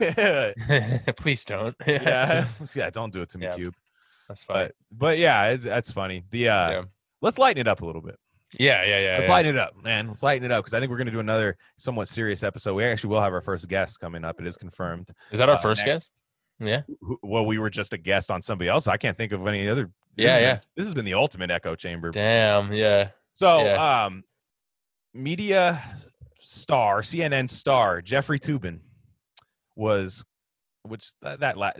[0.00, 1.14] uh, I'm.
[1.16, 1.74] Please don't.
[1.86, 2.90] yeah, yeah.
[2.90, 3.54] Don't do it to me, Yeah.
[3.56, 3.74] Cube.
[4.28, 4.56] that's fine.
[4.56, 6.24] But but yeah, it's, that's funny.
[6.30, 6.82] The uh, Yeah.
[7.22, 8.16] let's lighten it up a little bit.
[8.58, 9.12] yeah, yeah, yeah.
[9.16, 9.32] Let's yeah.
[9.32, 10.08] lighten it up, man.
[10.08, 12.74] Let's lighten it up because I think we're gonna do another somewhat serious episode.
[12.74, 14.40] We actually will have our first guest coming up.
[14.40, 15.10] It is confirmed.
[15.32, 16.12] Is that our uh, first next- guest?
[16.60, 16.82] Yeah.
[17.22, 18.88] Well, we were just a guest on somebody else.
[18.88, 19.84] I can't think of any other.
[20.16, 20.60] this Yeah, been- yeah.
[20.76, 22.10] This has been the ultimate echo chamber.
[22.10, 22.72] Damn.
[22.72, 23.10] Yeah.
[23.34, 24.06] So, Yeah.
[24.06, 24.24] um,
[25.14, 25.80] media
[26.48, 28.80] star, CNN star Jeffrey Toobin
[29.76, 30.24] was,
[30.82, 31.72] which that, that la-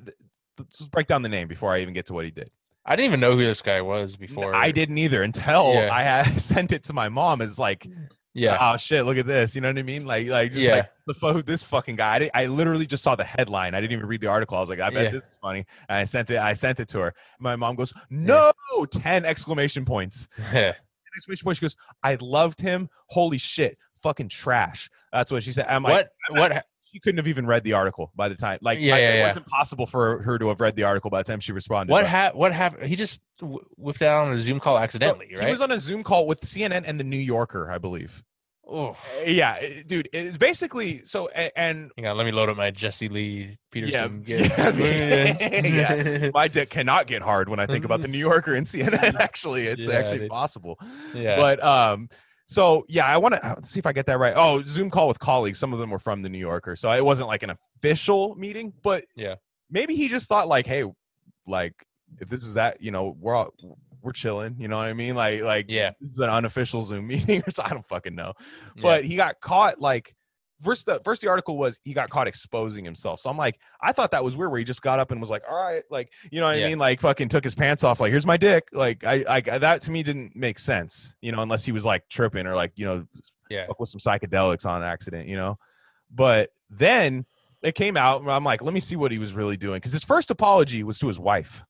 [0.59, 2.51] let's just break down the name before I even get to what he did.
[2.85, 4.55] I didn't even know who this guy was before.
[4.55, 5.91] I didn't either until Yeah.
[5.93, 7.43] I had sent it to my mom.
[7.43, 7.87] As like,
[8.35, 8.57] Yeah.
[8.61, 9.55] oh shit, look at this.
[9.55, 10.07] You know what I mean?
[10.07, 10.75] Like, like just Yeah.
[10.77, 12.31] like the fo- this fucking guy.
[12.35, 13.75] I, I literally just saw the headline.
[13.75, 14.57] I didn't even read the article.
[14.57, 15.11] I was like, I bet Yeah.
[15.11, 15.66] this is funny.
[15.91, 16.39] And I sent it.
[16.39, 17.14] I sent it to her.
[17.41, 18.53] My mom goes, no,
[18.91, 20.29] ten exclamation points.
[20.53, 21.57] exclamation point.
[21.59, 22.89] She goes, I loved him.
[23.09, 24.91] Holy shit, fucking trash.
[25.13, 25.67] That's what she said.
[25.69, 26.39] I'm like, what?
[26.53, 26.65] What?
[26.91, 28.59] she couldn't have even read the article by the time.
[28.63, 29.25] Like, Yeah, I- yeah, it yeah.
[29.25, 31.93] wasn't possible for her to have read the article by the time she responded.
[31.93, 32.85] What but- ha- What happened?
[32.89, 35.51] He just w- whipped out on a Zoom call accidentally, He right?
[35.51, 38.25] was on a Zoom call with CNN and the New Yorker, I believe.
[38.67, 38.97] oh,
[39.27, 41.29] Yeah, dude, it's basically so.
[41.29, 42.17] And hang on.
[42.17, 44.25] Let me load up my Jesse Lee Peterson.
[44.27, 46.31] yeah, yeah.
[46.35, 49.15] my dick cannot get hard when I think about the New Yorker and CNN.
[49.21, 50.31] Actually, it's Yeah, actually dude.
[50.31, 50.79] possible.
[51.15, 51.37] yeah.
[51.37, 52.09] But um,
[52.49, 54.33] so yeah, I want to uh, see if I get that right.
[54.37, 55.59] Oh, Zoom call with colleagues.
[55.59, 58.73] Some of them were from the New Yorker, so it wasn't like an official meeting,
[58.83, 59.35] but Yeah.
[59.71, 60.85] maybe he just thought like, hey,
[61.47, 61.75] like
[62.21, 63.55] if this is that, you know, we're all
[64.01, 64.57] we're chilling.
[64.59, 65.15] You know what I mean?
[65.15, 65.93] Like like Yeah.
[66.01, 67.63] this is an unofficial Zoom meeting or so.
[67.65, 68.33] I don't fucking know.
[68.77, 68.83] Yeah.
[68.83, 70.15] But he got caught like.
[70.63, 73.21] First, the first the article was he got caught exposing himself.
[73.21, 75.31] So I'm like, I thought that was weird, where he just got up and was
[75.31, 76.67] like, "All right," like you know what Yeah.
[76.67, 79.41] I mean, like fucking took his pants off, like, "Here's my dick." Like I, I
[79.59, 82.73] that to me didn't make sense, you know, unless he was like tripping or like
[82.77, 83.07] you know,
[83.51, 83.67] Yeah.
[83.67, 85.59] fuck with some psychedelics on accident, you know.
[86.11, 87.27] But then
[87.63, 89.93] it came out, and I'm like, let me see what he was really doing, because
[89.93, 91.63] his first apology was to his wife,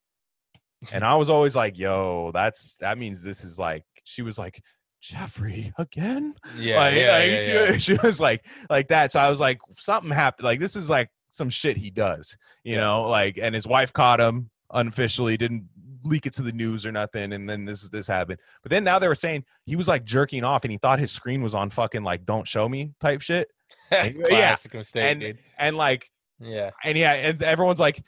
[0.95, 4.63] and I was always like, "Yo, that's that means this is like." She was like,
[5.01, 7.71] "Jeffrey again." yeah, like, yeah, like, yeah, she, yeah.
[7.73, 10.89] Was, she was like like that so i was like something happened like this is
[10.91, 12.81] like some shit he does you Yeah.
[12.81, 15.69] know like and his wife caught him unofficially didn't
[16.05, 18.99] leak it to the news or nothing and then this this happened but then now
[18.99, 21.69] they were saying he was like jerking off and he thought his screen was on
[21.71, 23.49] fucking like don't show me type shit
[23.93, 24.11] yeah.
[24.11, 25.39] Classic mistake, and dude.
[25.59, 26.71] and like Yeah.
[26.85, 28.03] and yeah and everyone's like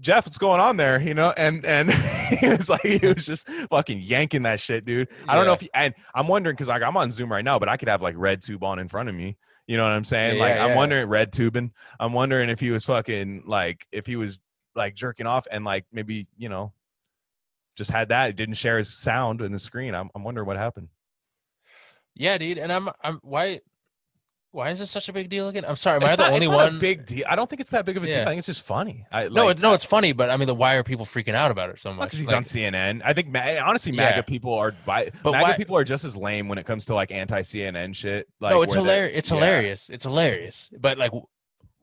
[0.00, 1.00] Jeff, what's going on there?
[1.00, 1.92] You know, and and
[2.40, 5.08] he was like, he was just fucking yanking that shit, dude.
[5.28, 7.58] I don't know if, he, and I'm wondering because like I'm on Zoom right now,
[7.58, 9.36] but I could have like red tube on in front of me.
[9.66, 10.36] You know what I'm saying?
[10.36, 10.76] Yeah, like yeah, I'm yeah.
[10.76, 11.72] wondering red tubing.
[11.98, 14.38] I'm wondering if he was fucking like if he was
[14.74, 16.72] like jerking off and like maybe you know
[17.76, 19.94] just had that didn't share his sound in the screen.
[19.94, 20.88] I'm I'm wondering what happened.
[22.14, 22.58] Yeah, dude.
[22.58, 23.60] And I'm I'm why
[24.54, 25.64] why is this such a big deal again?
[25.66, 26.76] I'm sorry, am I It's the not- only it's not one?
[26.76, 27.24] a big deal.
[27.28, 28.22] I don't think it's that big of a deal.
[28.22, 29.04] I think it's just funny.
[29.10, 31.50] I, no, it's no, it's funny, but I mean, the why are people freaking out
[31.50, 32.06] about it so much?
[32.06, 33.02] because he's Like, on CNN.
[33.04, 34.22] I think honestly, MAGA Yeah.
[34.22, 37.10] people are But MAGA why- people are just as lame when it comes to like
[37.10, 38.28] anti CNN shit.
[38.40, 39.12] Like, no, it's hilarious.
[39.18, 39.36] It's yeah.
[39.36, 39.90] hilarious.
[39.90, 40.70] It's hilarious.
[40.78, 41.10] But like,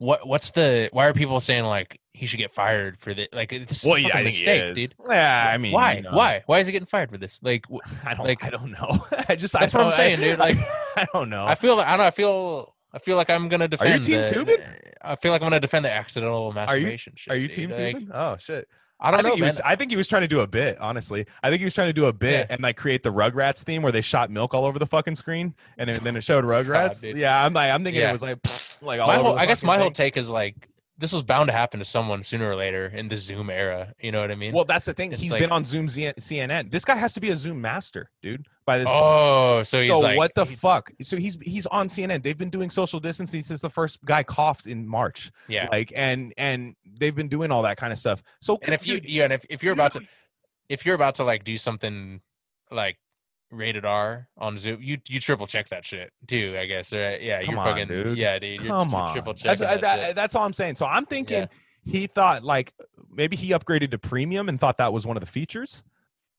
[0.02, 3.28] what what's the why are people saying like he should get fired for this?
[3.32, 4.90] Like this is a yeah, mistake, is.
[4.90, 4.94] dude.
[5.08, 5.94] Yeah, I mean, why?
[5.94, 6.42] you know, Why?
[6.46, 7.38] Why is he getting fired for this?
[7.42, 7.64] Like,
[8.04, 8.26] I don't.
[8.26, 9.06] Like- I don't know.
[9.28, 9.52] I just.
[9.52, 10.58] That's I what I'm saying, I, dude, like-
[10.96, 11.46] I, don't know.
[11.46, 13.90] I feel like I don't, I feel, I feel like I'm gonna defend.
[13.90, 14.76] Are you team the, Toobin?
[15.02, 17.32] I feel like I'm gonna defend the accidental masturbation are shit.
[17.32, 17.54] are you dude.
[17.56, 18.10] team Like, Toobin?
[18.12, 18.68] Oh shit.
[19.02, 19.60] I don't think know, was.
[19.64, 20.78] I think he was trying to do a bit.
[20.80, 22.54] Honestly, I think he was trying to do a bit Yeah.
[22.54, 25.54] and like create the Rugrats theme where they shot milk all over the fucking screen,
[25.76, 27.00] and then it showed Rugrats.
[27.00, 27.16] dude.
[27.18, 28.10] yeah, I'm like, I'm thinking Yeah.
[28.10, 28.38] it was like,
[28.82, 30.68] like all whole, I guess my whole take is like
[30.98, 33.92] this was bound to happen to someone sooner or later in the Zoom era.
[34.00, 34.52] You know what I mean?
[34.52, 35.12] Well, that's the thing.
[35.12, 36.70] It's He's like- been on Zoom Z- CNN.
[36.70, 38.46] This guy has to be a Zoom master, dude.
[38.64, 39.00] By this point.
[39.02, 40.92] oh, so he's so like, what the he- fuck?
[41.02, 42.22] So he's he's on CNN.
[42.22, 45.32] They've been doing social distancing since the first guy coughed in March.
[45.48, 45.68] yeah.
[45.72, 48.22] Like and and they've been doing all that kind of stuff.
[48.40, 50.02] So and if you, dude, yeah, and if, if you're you about to,
[50.68, 52.20] if you're about to like do something
[52.70, 52.96] like
[53.52, 56.56] rated R on Zoom, you you triple check that shit too.
[56.58, 57.22] I guess, right?
[57.22, 58.18] Yeah, Come you're on, fucking, dude.
[58.18, 58.60] yeah, dude.
[58.60, 60.76] You're, come you're on, triple that's, uh, that that- that's all I'm saying.
[60.76, 61.46] So I'm thinking Yeah.
[61.84, 62.72] he thought like
[63.10, 65.82] maybe he upgraded to premium and thought that was one of the features,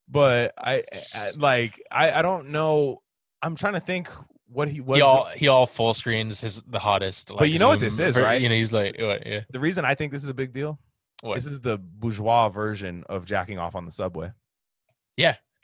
[0.08, 0.82] but I,
[1.14, 3.00] I like I I don't know.
[3.42, 4.08] I'm trying to think
[4.48, 4.96] what he was.
[4.98, 7.30] he all he all full screens his the hottest.
[7.30, 8.40] Like, you know what this is, right?
[8.40, 10.78] You know, he's like, what, yeah, the reason I think this is a big deal.
[11.22, 11.36] what?
[11.36, 14.30] This is the bourgeois version of jacking off on the subway.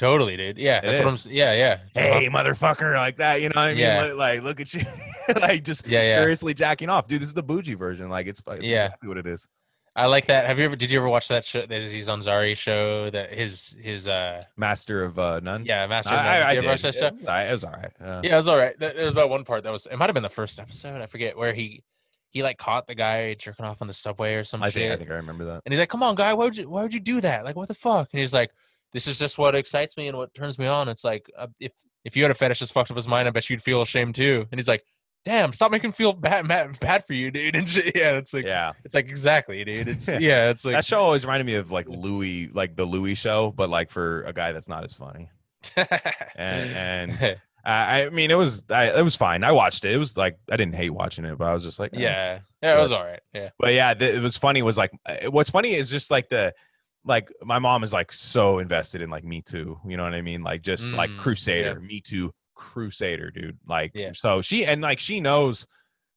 [0.00, 0.58] Totally, dude.
[0.58, 1.14] Yeah, It that's what I'm.
[1.14, 1.26] is.
[1.26, 1.78] s- Yeah, yeah.
[1.94, 4.02] hey motherfucker like that you know what i mean Yeah.
[4.02, 4.84] like, like, look at you
[5.40, 6.20] like just Yeah, yeah.
[6.20, 8.86] seriously jacking off dude this is the bougie version like it's, it's Yeah.
[8.86, 9.46] exactly what it is
[9.96, 10.46] I like that.
[10.46, 10.76] Have you ever?
[10.76, 11.66] Did you ever watch that show?
[11.66, 13.10] That Aziz Ansari show.
[13.10, 16.14] That his his uh master of uh none yeah master.
[16.14, 16.30] I, of None.
[16.30, 16.94] I, I Did you ever watch did.
[16.94, 17.06] that show?
[17.08, 17.48] It was all right.
[17.48, 17.92] It was all right.
[18.00, 18.20] Yeah.
[18.22, 18.78] Yeah, it was all right.
[18.78, 19.86] There there was that one part that was.
[19.86, 21.02] It might have been the first episode.
[21.02, 21.82] I forget where he
[22.30, 24.74] he like caught the guy jerking off on the subway or some I shit.
[24.74, 25.62] think I think I remember that.
[25.66, 27.44] And he's like, "Come on, guy, why would you why would you do that?
[27.44, 28.52] Like, what the fuck?" And he's like,
[28.92, 30.88] "This is just what excites me and what turns me on.
[30.88, 31.72] It's like uh, if
[32.04, 34.14] if you had a fetish that's fucked up his mind, I bet you'd feel ashamed
[34.14, 34.84] too." And he's like,
[35.24, 37.54] damn, stop making feel bad, bad, bad for you, dude.
[37.56, 37.94] And shit.
[37.94, 38.72] yeah, it's like, Yeah.
[38.86, 39.86] it's like exactly, dude.
[39.88, 43.14] It's yeah, it's like that show always reminded me of like Louis, like the Louis
[43.14, 45.28] show, but like for a guy that's not as funny.
[45.76, 46.70] And,
[47.16, 49.44] and I, I mean, it was I, it was fine.
[49.44, 49.92] I watched it.
[49.92, 52.00] It was like I didn't hate watching it, but I was just like, eh.
[52.00, 53.20] yeah, yeah, it was all right.
[53.34, 54.62] Yeah, But yeah, th- it was funny.
[54.62, 56.54] Was like uh, what's funny is just like the
[57.04, 59.78] like my mom is like so invested in like Me Too.
[59.86, 60.42] You know what I mean?
[60.42, 63.58] Like just like Mm, Crusader, Me Too, Crusader, dude.
[63.66, 64.12] Like Yeah.
[64.12, 65.66] so she and like she knows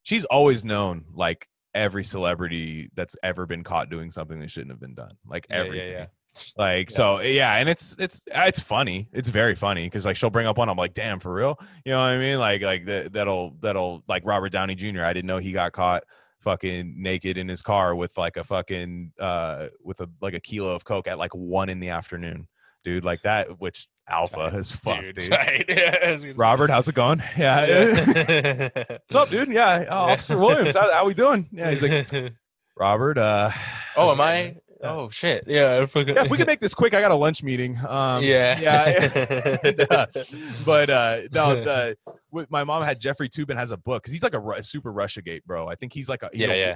[0.04, 4.80] she's always known like every celebrity that's ever been caught doing something that shouldn't have
[4.80, 5.12] been done.
[5.26, 5.92] Like Yeah, yeah, everything.
[5.94, 6.06] yeah.
[6.58, 6.96] Like Yeah.
[6.96, 9.08] so, yeah, and it's it's it's funny.
[9.14, 10.68] It's very funny because like she'll bring up one.
[10.68, 11.60] I'm like, damn, for real.
[11.86, 12.40] You know what I mean?
[12.40, 15.04] Like like that that'll that'll like Robert Downey Jr.
[15.04, 16.04] I didn't know he got caught
[16.44, 20.76] fucking naked in his car with like a fucking uh with a like a kilo
[20.76, 22.48] of coke at like one in the afternoon,
[22.84, 23.04] dude.
[23.06, 25.20] Like that, which alpha Tight, as fuck, dude.
[25.32, 25.66] tight.
[25.70, 26.38] Yeah, I was gonna say.
[26.38, 27.24] Robert, how's it going?
[27.38, 27.66] Yeah.
[27.66, 28.70] Yeah.
[29.10, 29.50] What's up, dude?
[29.50, 31.48] Yeah, uh, Officer Williams, how, how we doing?
[31.52, 32.34] Yeah, he's like,
[32.78, 33.18] Robert.
[33.18, 33.50] uh
[33.96, 34.58] oh, am I?
[34.84, 35.46] Oh shit!
[35.48, 37.78] Yeah, I fucking- yeah, if we can make this quick, I got a lunch meeting.
[37.88, 40.06] Um, yeah, yeah.
[40.66, 41.56] But uh, no,
[42.32, 44.92] the, my mom had Jeffrey Toobin has a book because he's like a, Ru- super
[44.94, 45.68] RussiaGate bro.
[45.68, 46.76] I think he's like a he's yeah, a, yeah.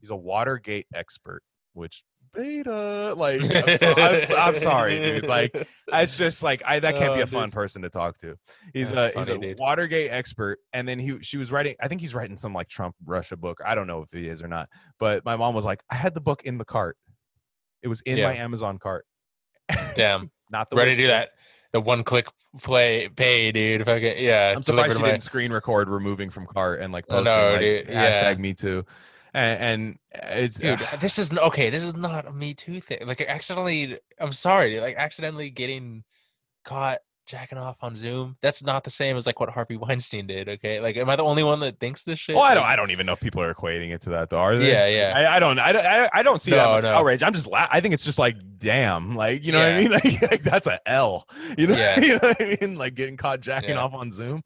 [0.00, 1.42] he's a Watergate expert,
[1.72, 2.02] which
[2.34, 5.24] beta like I'm, so, I'm, so- I'm sorry, dude.
[5.26, 5.56] Like
[5.88, 8.36] it's just like I that can't be Oh, a fun person to talk to.
[8.74, 9.58] He's That's a he's a dude.
[9.58, 11.74] Watergate expert, and then he she was writing.
[11.80, 13.60] I think he's writing some like Trump Russia book.
[13.64, 14.68] I don't know if he is or not.
[14.98, 16.96] But my mom was like, I had the book in the cart.
[17.82, 18.28] It was in Yeah.
[18.28, 19.06] my Amazon cart.
[19.94, 21.30] Damn, Not the ready way to do that.
[21.72, 22.26] The one click
[22.62, 23.84] play pay, dude.
[23.84, 24.54] Fucking yeah.
[24.56, 27.34] I'm surprised she my- didn't screen record removing from cart and like oh, I posting
[27.34, 27.86] know, like, dude.
[27.88, 28.40] hashtag Yeah.
[28.40, 28.84] me too.
[29.34, 29.60] And,
[30.14, 31.68] and it's Dude, uh, this is okay.
[31.68, 33.06] This is not a Me Too thing.
[33.06, 36.04] Like, accidentally, I'm sorry, dude, like accidentally getting
[36.64, 38.36] caught jacking off on Zoom.
[38.40, 40.48] That's not the same as like what Harvey Weinstein did.
[40.48, 42.34] Okay, like, am I the only one that thinks this shit?
[42.34, 42.64] well, I don't.
[42.64, 44.38] I don't even know if people are equating it to that though.
[44.38, 44.70] Are they?
[44.70, 45.12] Yeah, yeah.
[45.16, 45.58] I, I don't.
[45.58, 45.84] I don't.
[46.14, 46.94] I, don't see that No, much no.
[46.94, 47.22] outrage.
[47.22, 47.46] I'm just.
[47.46, 49.14] La- I think it's just like, damn.
[49.16, 49.90] Like, you know what I mean?
[49.96, 51.26] Like, like that's a L.
[51.58, 51.76] You know.
[51.76, 52.00] Yeah.
[52.00, 52.76] you know what I mean?
[52.76, 53.82] Like getting caught jacking Yeah.
[53.82, 54.42] off on Zoom.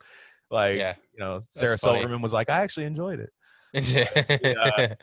[0.51, 0.95] Like, Yeah.
[1.13, 1.99] you know, Sarah funny.
[2.01, 3.31] Silverman was like, I actually enjoyed it.
[3.73, 4.95] yeah.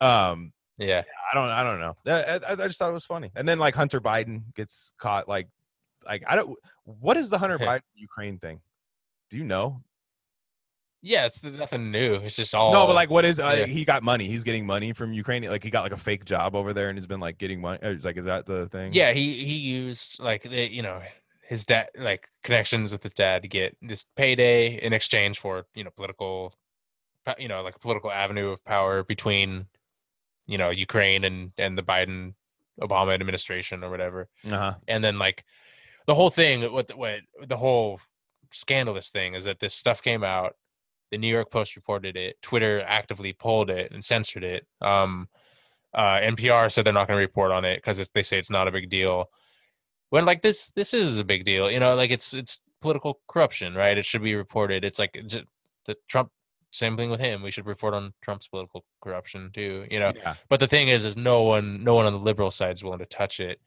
[0.00, 1.02] Um, yeah.
[1.30, 1.48] I don't.
[1.50, 1.94] I don't know.
[2.06, 3.30] I, I, I just thought it was funny.
[3.36, 5.28] And then like Hunter Biden gets caught.
[5.28, 5.48] Like,
[6.04, 6.56] like I don't.
[6.84, 8.60] What is the Hunter Biden Ukraine thing?
[9.30, 9.82] Do you know?
[11.02, 12.14] Yeah, it's nothing new.
[12.14, 13.40] It's just all no, but like, what is?
[13.40, 13.66] Uh, yeah.
[13.66, 14.26] He got money.
[14.26, 15.42] He's getting money from Ukraine.
[15.44, 17.78] Like, he got like a fake job over there, and he's been like getting money.
[17.82, 18.92] It's like, is that the thing?
[18.92, 21.00] yeah, he he used like the you know
[21.48, 25.84] his dad like connections with his dad to get this payday in exchange for you
[25.84, 26.52] know political,
[27.38, 29.66] you know like a political avenue of power between
[30.46, 32.34] you know Ukraine and and the Biden
[32.78, 34.28] Obama administration or whatever.
[34.44, 34.74] Uh huh.
[34.86, 35.44] and then like
[36.10, 37.20] the whole thing what the- what
[37.54, 38.00] the whole
[38.52, 40.50] scandalous thing is that this stuff came out
[41.12, 44.62] the new york post reported it twitter actively pulled it and censored it.
[44.92, 45.28] Um
[46.02, 48.68] uh npr said they're not going to report on it because they say it's not
[48.68, 49.16] a big deal.
[50.12, 52.54] When like this this is a big deal you know like it's it's
[52.84, 53.98] political corruption right?
[54.00, 54.84] It should be reported.
[54.84, 55.44] It's like j-
[55.86, 56.28] the trump
[56.72, 57.42] same thing with him.
[57.42, 60.12] We should report on trump's political corruption too you know?
[60.16, 60.34] Yeah.
[60.48, 63.04] but the thing is is no one no one on the liberal side is willing
[63.06, 63.58] to touch it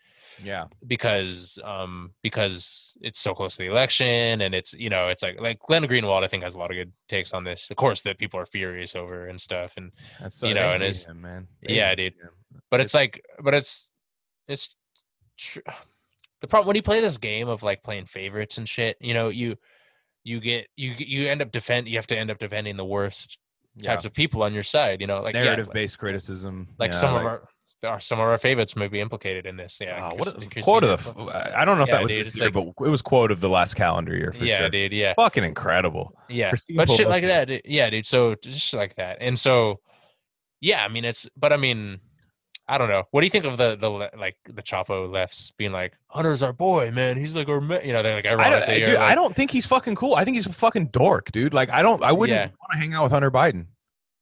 [0.42, 0.66] Yeah.
[0.88, 5.40] because um because it's so close to the election and it's you know it's like
[5.42, 8.02] like Glenn Greenwald I think has a lot of good takes on this of course
[8.04, 11.22] that people are furious over and stuff and That's so, You know, and it's- him,
[11.22, 11.48] man.
[11.62, 12.14] They yeah, dude.
[12.14, 12.30] him.
[12.72, 13.92] but it's like but it's
[14.48, 14.70] it's
[15.38, 15.60] tr-
[16.42, 19.30] the problem when you play this game of like playing favorites and shit you know
[19.30, 19.56] you
[20.24, 23.38] you get you you end up defend you have to end up defending the worst
[23.76, 23.90] Yeah.
[23.92, 26.68] types of people on your side you know like yeah, narrative like- based criticism.
[26.80, 27.48] like Yeah, some of our
[27.84, 30.84] our- some of our favorites may be implicated in this yeah Oh, what a, quote
[30.84, 31.58] of the.
[31.58, 33.32] I don't know if Yeah, that was dude, this year, like- but it was quote
[33.32, 34.70] of the last calendar year for yeah sure.
[34.70, 36.16] dude yeah Fucking incredible.
[36.30, 38.06] Yeah, Christine but shit like that, dude- yeah, dude.
[38.06, 39.80] So just like that, and so
[40.62, 42.00] yeah, I mean it's, but I mean,
[42.70, 43.04] I don't know.
[43.12, 46.54] What do you think of the the like the Chapo lefts being like Hunter's our
[46.54, 47.18] boy, man.
[47.18, 49.66] He's like our, you know, they're like I don't, dude, are I don't think he's
[49.66, 50.16] fucking cool.
[50.16, 51.54] I think he's a fucking dork, dude.
[51.54, 52.02] Like I don't.
[52.02, 52.46] I wouldn't Yeah.
[52.62, 53.66] want to hang out with Hunter Biden.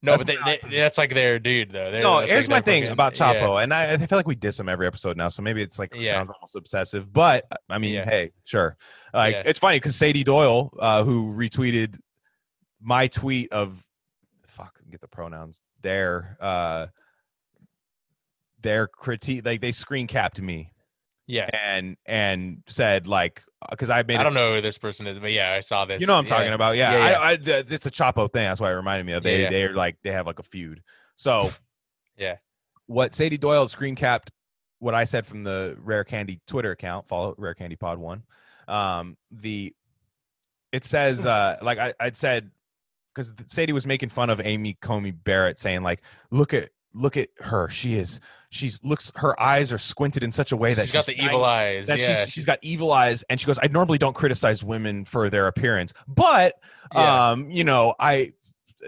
[0.04, 1.92] No, that's but they, they, that's like their dude though.
[1.92, 3.34] They're, No, here's like, my thing fucking- about yeah.
[3.36, 5.78] Chapo, and I, I feel like we diss him every episode now, so maybe it's
[5.80, 6.12] like Yeah.
[6.12, 7.12] sounds almost obsessive.
[7.14, 8.06] But I mean, Yeah.
[8.06, 8.78] hey, sure.
[9.14, 9.44] Like Yeah.
[9.46, 11.98] it's funny because Sadie Doyle, uh, who retweeted
[12.82, 13.84] my tweet of
[14.48, 16.88] fuck, get the pronouns there, uh,
[18.62, 20.72] their critique, like they screen capped me
[21.32, 25.18] Yeah, and and said like because I made I don't know who this person is,
[25.18, 26.02] but yeah, I saw this.
[26.02, 26.54] You know what I'm talking yeah.
[26.56, 26.76] about?
[26.76, 27.20] Yeah, Yeah, yeah.
[27.20, 27.38] I, I,
[27.72, 28.44] it's a Chapo thing.
[28.44, 29.24] That's why it reminded me of.
[29.24, 30.84] They they're like they have like a feud.
[31.16, 31.50] So
[32.18, 32.36] Yeah.
[32.88, 34.30] what Sadie Doyle screen capped
[34.80, 37.08] what I said from the Rare Candy Twitter account.
[37.08, 38.24] Follow Rare Candy Pod One.
[38.68, 39.74] Um, the
[40.74, 42.52] it says uh like I I'd said
[43.16, 47.30] because Sadie was making fun of Amy Coney Barrett, saying like, "Look at look at
[47.40, 47.70] her.
[47.70, 48.20] She is
[48.50, 51.46] she's looks her eyes are squinted in such a way that she's got the evil
[51.46, 51.88] eyes.
[51.88, 55.06] that yeah, she's, she's got evil eyes and she goes i normally don't criticize women
[55.06, 56.56] for their appearance but
[56.94, 57.30] Yeah.
[57.32, 58.34] um you know i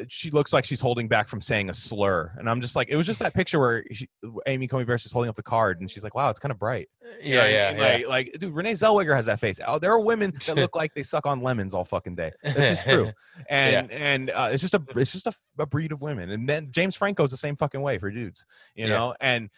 [0.10, 2.96] she looks like she's holding back from saying a slur and i'm just like it
[2.96, 4.08] was just that picture where she,
[4.48, 6.60] amy coney barrett is holding up the card and she's like wow it's kind of
[6.60, 6.90] bright
[7.22, 7.78] You know yeah, I yeah, mean?
[7.78, 7.86] yeah.
[8.08, 10.94] like, like dude renee zellweger has that face oh there are women that look like
[10.94, 13.12] they suck on lemons all fucking day this is true
[13.50, 16.70] and and uh, it's just a it's just a, a breed of women and then
[16.72, 18.94] james franco's the same fucking way for dudes you Yeah.
[18.94, 19.50] know and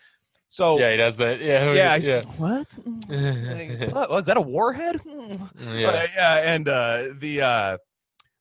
[0.48, 1.42] so yeah, he does that.
[1.42, 2.80] Yeah, yeah, I yeah, said, what?
[3.92, 4.10] What?
[4.12, 5.02] Was that a warhead?
[5.06, 5.88] Yeah.
[5.90, 7.78] Uh, yeah, and uh, the uh,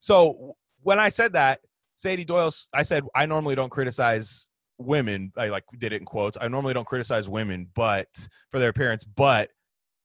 [0.00, 1.60] so when I said that,
[1.96, 5.32] Sadie Doyle, I said I normally don't criticize women.
[5.36, 6.36] I like did it in quotes.
[6.40, 8.08] I normally don't criticize women, but
[8.50, 9.50] for their appearance, but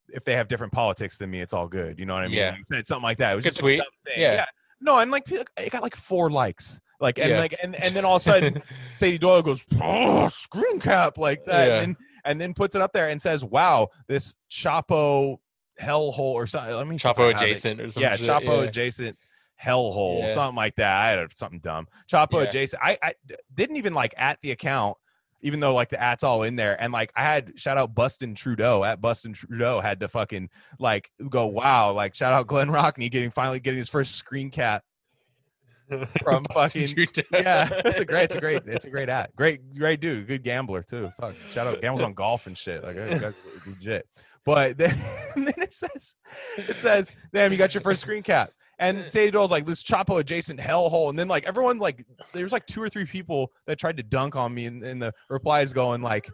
[0.10, 2.00] if they have different politics than me, it's all good.
[2.00, 2.38] You know what I mean?
[2.38, 2.56] Yeah.
[2.58, 3.34] I said something like that.
[3.34, 3.82] It was Good just tweet.
[4.06, 4.22] Thing.
[4.22, 4.46] Yeah.
[4.82, 6.80] No, and like it got like four likes.
[7.02, 7.40] Like and Yeah.
[7.40, 8.62] like and, and then all of a sudden
[8.94, 11.74] Sadie Doyle goes, oh, screen cap like that, Yeah.
[11.82, 15.38] and, then, and then puts it up there and says, "Wow, this Chapo
[15.82, 18.02] hellhole or something." Let me Chapo adjacent or something.
[18.04, 19.18] Yeah, Chapo adjacent
[19.64, 20.34] hellhole, Yeah.
[20.34, 20.96] something like that.
[20.96, 21.88] I had something dumb.
[22.12, 22.50] Chapo Yeah.
[22.50, 22.82] adjacent.
[22.84, 23.14] I, I
[23.54, 24.98] didn't even like at the account,
[25.42, 26.82] even though like the at's all in there.
[26.82, 30.50] And like I had shout out Bustin Trudeau at Bustin Trudeau had to fucking
[30.80, 34.84] like go wow like shout out Glenn Rockney getting finally getting his first screen cap
[36.22, 36.88] from fucking
[37.34, 39.30] yeah, it's a great, it's a great, it's a great ad.
[39.36, 41.12] Great, great dude, good gambler too.
[41.20, 42.84] Fuck, shout out, gambles on golf and shit.
[42.84, 42.96] Like
[43.66, 44.08] legit.
[44.46, 44.98] But then,
[45.36, 46.16] then it says,
[46.58, 48.52] it says, damn, you got your first screen cap.
[48.80, 52.66] And Sadie Doyle's like this Chapo adjacent hellhole, and then like everyone like there's like
[52.66, 56.02] two or three people that tried to dunk on me, and, and the replies going
[56.02, 56.30] like,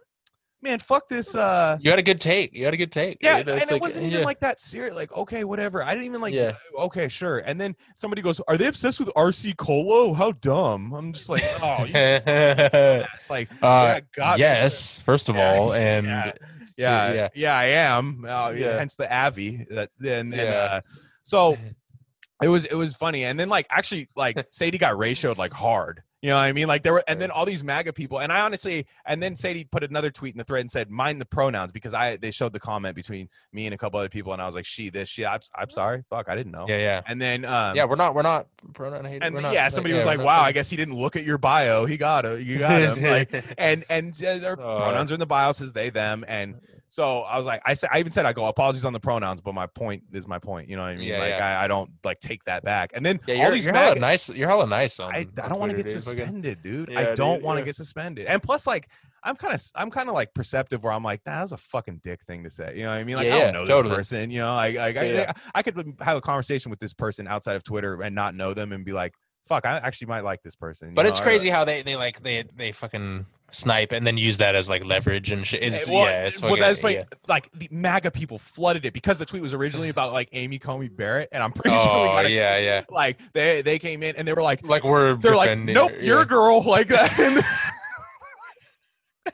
[0.61, 1.33] man, fuck this.
[1.35, 2.53] uh You had a good take.
[2.53, 3.17] You had a good take.
[3.21, 4.25] yeah, and it like- wasn't even yeah.
[4.25, 4.95] like that serious.
[4.95, 5.83] Like, okay, whatever.
[5.83, 6.35] I didn't even like.
[6.35, 6.53] Yeah.
[6.77, 7.39] Okay, sure.
[7.39, 10.13] And then somebody goes, "Are they obsessed with RC Cola?
[10.13, 14.01] How dumb!" I'm just like, "Oh, you it's like, uh,
[14.37, 16.33] yes, first of all, and
[16.77, 17.57] yeah, yeah, yeah.
[17.57, 18.25] I am.
[18.25, 18.77] Uh, Yeah.
[18.77, 19.65] Hence the Avi.
[19.69, 20.43] That and Yeah.
[20.43, 20.81] uh,
[21.23, 21.57] so
[22.41, 23.23] it was it was funny.
[23.23, 26.03] And then like actually like Sadie got ratioed like hard.
[26.25, 26.67] You know what I mean?
[26.67, 29.63] Like there were, and then all these MAGA people, and I honestly, and then Sadie
[29.63, 32.51] put another tweet in the thread and said, "Mind the pronouns," because I they showed
[32.51, 35.07] the comment between me and a couple other people, and I was like, "She this,
[35.07, 36.65] she." I'm, I'm sorry, fuck, I didn't know.
[36.67, 37.85] yeah, yeah, And then, um, yeah.
[37.85, 39.21] We're not, we're not pronoun hating.
[39.21, 41.15] and we're not, yeah, somebody was yeah, like, "Wow, not- I guess he didn't look
[41.15, 41.85] at your bio.
[41.85, 42.41] He got it.
[42.41, 45.73] You got him." like, and and uh, their Uh, pronouns are in the bio says
[45.73, 46.55] they them and
[46.95, 49.41] so i was like i said i even said i go apologies on the pronouns
[49.41, 51.59] but my point is my point you know what i mean Yeah, like yeah.
[51.59, 53.95] I, I don't like take that back and then Yeah, all you're, these you're hella
[53.99, 54.29] nice.
[54.29, 54.97] You're hella nice.
[55.01, 57.75] On, I, I don't want to get suspended dude Yeah, i don't want to get
[57.75, 58.87] suspended and plus like
[59.25, 61.99] i'm kind of i'm kind of like perceptive where i'm like "Nah, that's a fucking
[62.01, 63.89] dick thing to say you know what i mean like Yeah, i don't know totally.
[63.89, 65.33] this person you know like, like Yeah.
[65.53, 68.53] I, I could have a conversation with this person outside of twitter and not know
[68.53, 69.13] them and be like
[69.47, 71.09] fuck i actually might like this person But know?
[71.09, 73.25] it's I- crazy how they they like they they fucking
[73.55, 75.63] snipe and then use that as like leverage and shit.
[75.63, 76.95] It's, well, yeah, it's well, that's funny.
[76.95, 77.03] yeah.
[77.27, 80.89] Like the MAGA people flooded it because the tweet was originally about like Amy Coney
[80.89, 82.31] Barrett, and I'm pretty oh, sure we Oh got it.
[82.31, 82.83] yeah, yeah.
[82.89, 85.99] Like they they came in and they were like, Like we're they're like, nope, her,
[85.99, 87.63] you're a girl like that.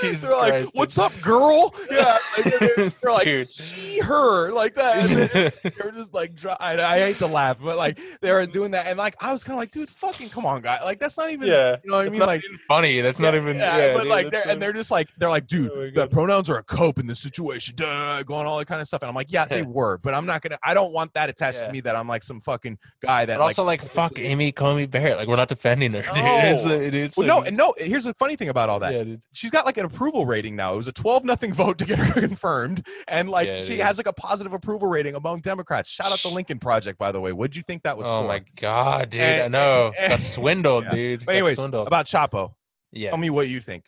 [0.00, 0.72] Jesus they're like, Christ.
[0.74, 0.78] dude.
[0.80, 1.74] what's up, girl?
[1.90, 3.50] Yeah, like, they're, they're like Dude.
[3.50, 4.96] she, her, like that.
[5.10, 8.70] And they were just like, I, I hate to laugh, but like they were doing
[8.72, 11.16] that, and like I was kind of like, dude, fucking come on, guy, like that's
[11.16, 11.76] not even, yeah.
[11.84, 12.42] you know what I mean, like.
[12.68, 13.00] funny.
[13.00, 13.56] That's not even.
[13.56, 16.06] yeah, Yeah, but dude, like they're and they're just like they're like dude Oh the
[16.08, 19.08] pronouns are a cope in this situation duh, going all that kind of stuff and
[19.08, 21.66] i'm like yeah they were but i'm not gonna i don't want that attached Yeah.
[21.66, 24.86] to me that i'm like some fucking guy that But also, like, fuck Amy Coney
[24.86, 25.16] Barrett.
[25.18, 26.10] Like, we're not defending her, dude.
[26.16, 26.70] It's, No.
[26.72, 29.22] it's well, no and no here's the funny thing about all that Yeah, dude.
[29.32, 31.98] she's got like an approval rating now it was a 12 nothing vote to get
[31.98, 36.12] her confirmed and like Yeah, she has like a positive approval rating among democrats shout
[36.12, 38.42] out the lincoln project by the way what'd you think that was Oh for my
[38.56, 39.22] god, dude!
[39.22, 39.92] I know.
[39.98, 40.90] and- Got swindled, Yeah.
[40.92, 41.26] dude.
[41.26, 41.86] but anyways swindled.
[41.86, 42.54] about chapo
[42.92, 43.84] yeah, tell me what you think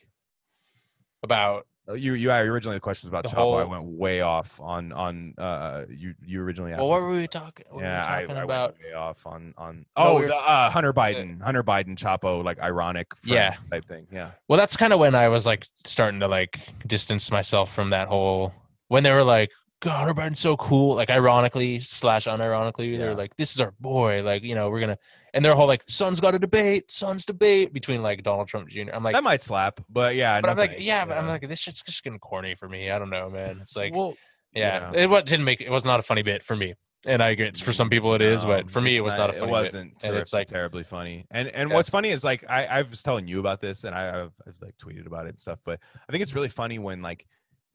[1.22, 3.60] about you you I originally the question was about The Chapo.
[3.60, 6.80] I went way off on on uh you you originally asked.
[6.80, 7.64] well, what were we talking?
[7.70, 8.72] What yeah, I, we talking I about?
[8.74, 9.76] went way off on on.
[9.78, 13.56] No, Oh, we the, uh, Hunter Biden, Hunter Biden, Chapo, like ironic, Yeah.
[13.70, 14.06] type thing.
[14.12, 17.90] Yeah, Well, that's kind of when I was like starting to like distance myself from
[17.90, 18.52] that whole
[18.88, 20.96] when they were like, God, Hunter Biden's so cool.
[20.96, 22.98] Like ironically slash unironically, Yeah.
[22.98, 24.22] they're like, This is our boy.
[24.22, 24.98] Like, you know, we're gonna
[25.34, 28.90] and their whole like, son's got a debate, son's debate between like Donald Trump Jr.
[28.92, 30.84] I'm like that might slap, but yeah, but I'm like, thanks.
[30.84, 32.90] yeah, but I'm like, this shit's just getting corny for me.
[32.90, 33.58] I don't know, man.
[33.60, 34.14] It's like well,
[34.52, 36.74] yeah, it what didn't make it was not a funny bit for me.
[37.06, 39.30] And I agree, for some people it is, no, but for me it was not,
[39.30, 39.50] a funny It bit.
[39.52, 41.26] wasn't, And it's like terribly funny.
[41.30, 41.76] And and Yeah.
[41.76, 44.56] what's funny is like I I was telling you about this, and I I've, I've
[44.60, 45.60] like tweeted about it and stuff.
[45.64, 47.24] But I think it's really funny when like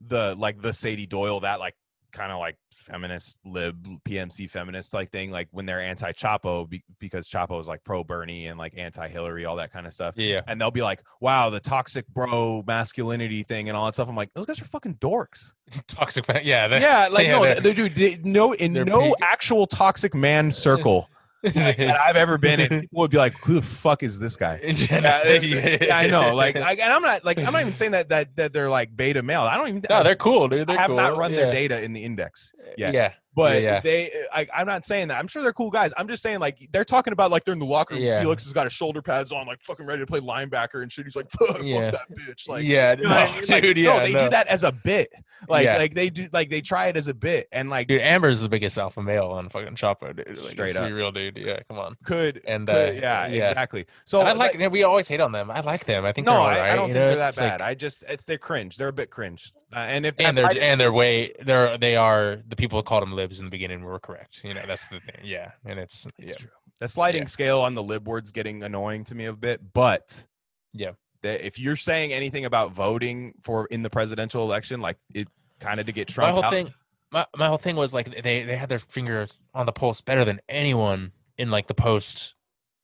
[0.06, 1.76] the like the Sadie Doyle that like
[2.14, 6.84] kind of like feminist lib PMC feminist like thing, like when they're anti Chapo be-
[7.00, 10.16] because Chapo is like pro Bernie and like anti Hillary, all that kind of stuff.
[10.18, 10.42] Yeah.
[10.48, 14.16] And they'll be like, "Wow, the toxic bro masculinity thing and all that stuff." I'm
[14.16, 15.54] like, those guys are fucking dorks.
[15.88, 16.26] Toxic.
[16.44, 16.68] Yeah.
[16.78, 20.52] yeah, like yeah, no, they're- they, dude, they, no, in no peak- actual toxic man
[20.52, 21.10] circle
[21.54, 24.62] that I've ever been in, people would be like, "Who the fuck is this guy?"
[24.64, 26.34] yeah, Yeah, yeah, I know.
[26.34, 28.96] Like, I, and I'm not like I'm not even saying that that that they're like
[28.96, 29.42] beta male.
[29.42, 29.84] I don't even.
[29.90, 30.68] no, they're cool, dude.
[30.68, 30.96] They're have cool.
[30.96, 31.42] not run yeah.
[31.42, 32.94] their data in the index uh, yet.
[32.94, 33.14] Yeah.
[33.36, 33.80] But yeah.
[33.80, 35.18] they, I, I'm not saying that.
[35.18, 35.92] I'm sure they're cool guys.
[35.98, 38.04] I'm just saying like they're talking about like they're in the locker room.
[38.04, 38.22] Yeah.
[38.22, 41.06] Felix has got his shoulder pads on, like fucking ready to play linebacker and shit.
[41.06, 41.90] He's like, fuck, Yeah.
[41.92, 42.48] that bitch.
[42.48, 42.96] Like, yeah.
[42.96, 43.46] you know I no, mean?
[43.50, 43.78] Like, dude.
[43.78, 44.00] no, Yeah.
[44.04, 44.24] they no.
[44.26, 45.12] do that as a bit.
[45.50, 45.78] Like, Yeah.
[45.78, 48.50] like they do, like they try it as a bit, and like Dude, Amber's the
[48.50, 50.28] biggest alpha male on fucking Chapo, dude.
[50.38, 50.92] Like, Straight up.
[50.92, 51.38] real, dude.
[51.38, 51.96] Yeah, come on.
[52.06, 53.50] could And uh, yeah, yeah.
[53.50, 53.86] exactly.
[54.06, 54.58] So And I like.
[54.58, 55.50] like, we always hate on them.
[55.52, 56.06] I like them.
[56.06, 56.72] I think no, they're I, alright.
[56.72, 57.08] I don't you think know?
[57.10, 57.62] they're that It's like- bad.
[57.62, 58.78] I just it's they're cringe.
[58.78, 62.38] They're a bit cringe, uh, and if and they're and they're way they're they are
[62.48, 64.42] the people who called them libs in the beginning we were correct.
[64.44, 65.22] You know, that's the thing.
[65.24, 66.38] Yeah, and it's, It's yeah.
[66.38, 66.50] true.
[66.80, 67.28] The sliding Yeah.
[67.28, 70.26] scale on the lib word's getting annoying to me a bit, but
[70.74, 70.92] Yeah.
[71.22, 75.28] that if you're saying anything about voting for in the presidential election, like it
[75.60, 76.74] kind of to get Trump my whole out, thing
[77.12, 80.26] my, my whole thing was like they they had their finger on the pulse better
[80.26, 82.34] than anyone in like the post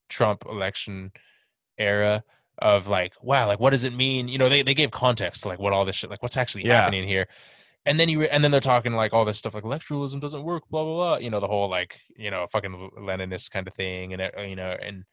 [0.07, 1.11] Trump election
[1.77, 2.23] era
[2.59, 5.47] of like wow like what does it mean you know they, they gave context to
[5.49, 6.81] like what all this shit like what's actually Yeah.
[6.81, 7.27] happening here
[7.85, 10.43] and then you re- and then they're talking like all this stuff like electoralism doesn't
[10.43, 13.73] work blah blah blah you know the whole like you know fucking leninist kind of
[13.73, 15.03] thing and uh, you know and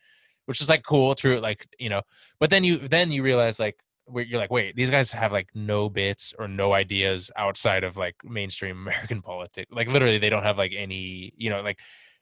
[0.47, 2.03] which is like cool true like you know
[2.41, 3.77] but then you then you realize like
[4.15, 8.15] you're like wait these guys have like no bits or no ideas outside of like
[8.25, 11.79] mainstream american politics like literally they don't have like any you know like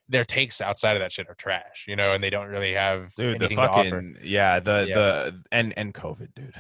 [0.09, 3.15] their takes outside of that shit are trash you know and they don't really have
[3.15, 3.39] dude.
[3.41, 4.95] The anything to offer fucking yeah, the Yeah.
[4.95, 6.55] the and and COVID, dude.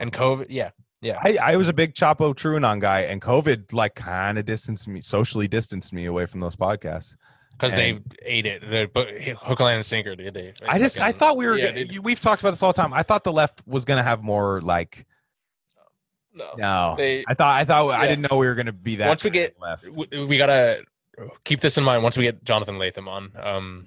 [0.00, 0.70] and covid yeah
[1.00, 4.88] yeah I, I was a big Chapo TrueAnon guy, and COVID like kind of distanced
[4.88, 7.14] me, socially distanced me away from those podcasts.
[7.52, 11.12] because they ate it the but hook line and sinker Did they I just I
[11.12, 11.56] thought we were.
[11.58, 12.92] yeah, gonna, we've talked about this all the time.
[12.92, 15.06] I thought the left was gonna have more like
[16.34, 16.46] no.
[16.56, 16.94] no.
[16.96, 19.08] They- I thought I thought I didn't know we were gonna be that.
[19.08, 19.88] Once we get- left.
[19.88, 20.82] we, we gotta
[21.42, 23.86] keep this in mind once we get jonathan latham on um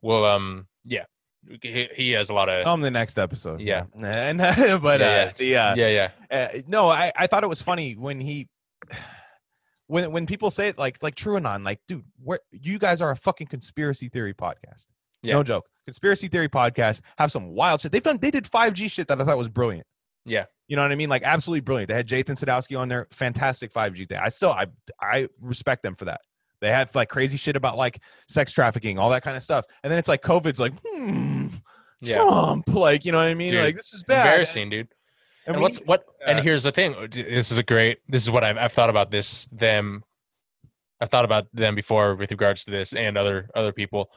[0.00, 1.02] we'll um yeah
[1.60, 3.60] he, he has a lot of Come the next episode.
[3.60, 3.84] Yeah.
[4.02, 7.48] and but yeah, uh, yeah, the uh, yeah yeah uh, no, I, I thought it
[7.48, 8.48] was funny when he
[9.86, 13.16] when when people say it like like TrueAnon, like, dude, where you guys are a
[13.16, 14.86] fucking conspiracy theory podcast.
[15.22, 15.34] Yeah.
[15.34, 15.66] No joke.
[15.86, 17.92] Conspiracy theory podcast have some wild shit.
[17.92, 19.86] They've done they did 5G shit that I thought was brilliant.
[20.24, 20.46] Yeah.
[20.68, 21.08] You know what I mean?
[21.08, 21.88] Like absolutely brilliant.
[21.88, 24.18] They had Jathan Sadowski on there, fantastic 5G thing.
[24.18, 24.66] I still I
[25.00, 26.20] I respect them for that.
[26.62, 29.66] They have like crazy shit about like sex trafficking, all that kind of stuff.
[29.82, 31.48] And then it's like COVID's like, hmm,
[32.00, 32.68] yeah Trump.
[32.68, 33.52] Like, you know what I mean?
[33.52, 34.24] Dude, like this is bad.
[34.26, 34.88] embarrassing dude
[35.46, 38.22] and, we- what's what and uh, here's the thing oh, this is a great this
[38.22, 40.04] is what I've, I've thought about this them
[41.00, 44.08] i've thought about them before with regards to this and other other people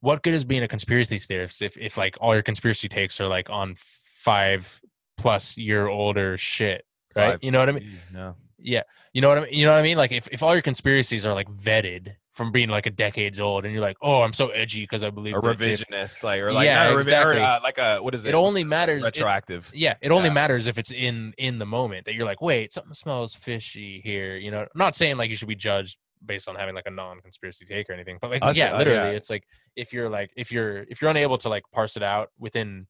[0.00, 3.28] what good is being a conspiracy theorist if, if like all your conspiracy takes are
[3.28, 4.80] like on five
[5.18, 7.38] plus year older shit right Five.
[7.42, 8.34] you know what i mean No.
[8.62, 8.82] Yeah,
[9.12, 9.52] you know what I mean.
[9.54, 9.96] You know what I mean.
[9.96, 13.64] Like if, if all your conspiracies are like vetted from being like a decades old,
[13.64, 16.66] and you're like, oh, I'm so edgy because I believe a revisionist, like or like
[16.66, 17.40] Yeah, revi- or, exactly.
[17.40, 18.30] uh, like a what is it?
[18.30, 19.02] It only matters.
[19.04, 19.70] it- retroactive.
[19.74, 20.34] yeah, it only Yeah.
[20.34, 24.36] matters if it's in in the moment that you're like, wait, something smells fishy here.
[24.36, 26.90] You know, I'm not saying like you should be judged based on having like a
[26.90, 29.16] non-conspiracy take or anything, but like Us- yeah, uh, literally, yeah.
[29.16, 29.44] it's like
[29.74, 32.86] if you're like if you're if you're unable to like parse it out within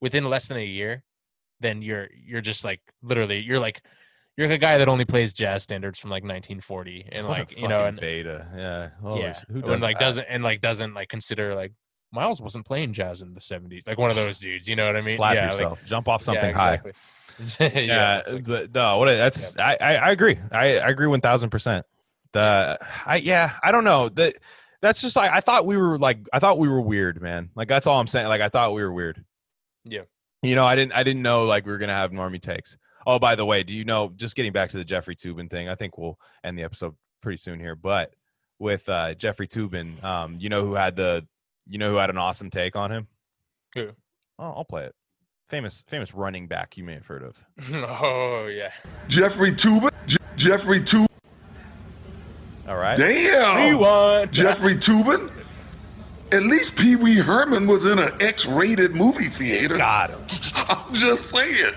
[0.00, 1.02] within less than a year,
[1.60, 3.82] then you're you're just like literally you're like
[4.36, 7.68] you're the guy that only plays jazz standards from like 1940 and What like you
[7.68, 8.46] know and beta.
[8.54, 8.90] Yeah.
[9.00, 10.04] Holy yeah, Who and like that?
[10.04, 11.72] doesn't and like doesn't like consider like
[12.12, 14.68] Miles wasn't playing jazz in the 70s, like one of those dudes.
[14.68, 15.16] You know what I mean?
[15.16, 16.74] slap yeah, like- yourself, jump off yeah, something high.
[16.74, 16.92] exactly.
[17.86, 20.38] Yeah, it's like- no, what that's I, I I agree.
[20.50, 21.84] I, I agree one thousand percent.
[22.32, 24.08] The I yeah, I don't know.
[24.10, 24.34] That
[24.80, 27.50] that's just like I thought we were like I thought we were weird, man.
[27.54, 28.28] Like that's all I'm saying.
[28.28, 29.24] Like I thought we were weird.
[29.84, 30.02] Yeah.
[30.42, 32.76] You know, I didn't I didn't know like we were gonna have normie takes.
[33.06, 35.68] Oh, by the way, do you know just getting back to the Jeffrey Toobin thing,
[35.68, 37.76] I think we'll end the episode pretty soon here.
[37.76, 38.12] But
[38.58, 41.26] with uh Jeffrey Toobin, um, you know who had the
[41.68, 43.06] you know who had an awesome take on him?
[43.74, 43.90] Who?
[44.38, 44.94] Oh, I'll play it.
[45.48, 47.36] Famous famous running back you may have heard of.
[47.72, 48.72] oh yeah.
[49.08, 49.90] Jeffrey Toobin.
[50.06, 51.06] J- Jeffrey Toobin.
[52.68, 52.96] All right.
[52.96, 53.70] Damn.
[53.70, 54.32] Rewind.
[54.32, 55.30] Jeffrey Toobin.
[56.32, 59.76] At least Pee Wee Herman was in an X-rated movie theater.
[59.76, 60.20] Got him.
[60.68, 61.74] I'm just saying.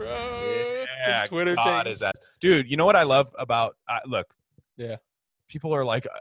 [0.00, 0.08] Bro,
[1.06, 2.70] Yeah, his Twitter God is that dude?
[2.70, 4.26] You know what I love about uh, look?
[4.76, 4.96] Yeah.
[5.48, 6.18] people are like, uh,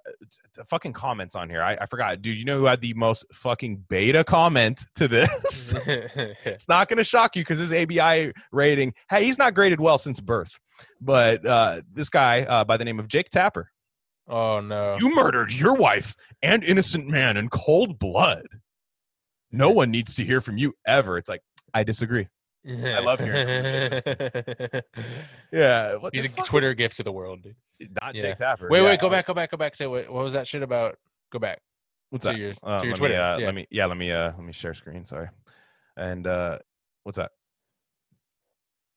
[0.56, 1.62] the fucking comments on here.
[1.62, 2.36] I, I forgot, dude.
[2.36, 5.74] You know who had the most fucking beta comment to this?
[5.86, 9.98] it's not going to shock you because his ABI rating, hey, he's not graded well
[9.98, 10.52] since birth.
[11.00, 13.70] But uh, this guy uh, by the name of Jake Tapper,
[14.28, 14.98] oh no.
[15.00, 18.46] you murdered your wife and innocent man in cold blood.
[19.52, 21.18] No one needs to hear from you ever.
[21.18, 21.42] It's like,
[21.74, 22.28] I disagree.
[22.68, 23.47] I love hearing
[25.51, 25.95] Yeah.
[25.95, 26.45] what He's a fuck?
[26.45, 27.55] Twitter gift to the world, dude.
[28.01, 28.22] Not Yeah.
[28.24, 28.68] Jake Tapper.
[28.70, 28.86] Wait, Yeah.
[28.86, 30.97] wait, go back, go back, go back to what, what was that shit about?
[31.32, 31.62] Go back.
[32.10, 32.38] What's to that?
[32.38, 33.45] your- Uh, to your let Twitter, Me, uh, yeah.
[33.45, 35.05] Let me, yeah, let me, uh, let me share screen.
[35.05, 35.30] Sorry.
[35.95, 36.60] And uh,
[37.03, 37.32] what's that?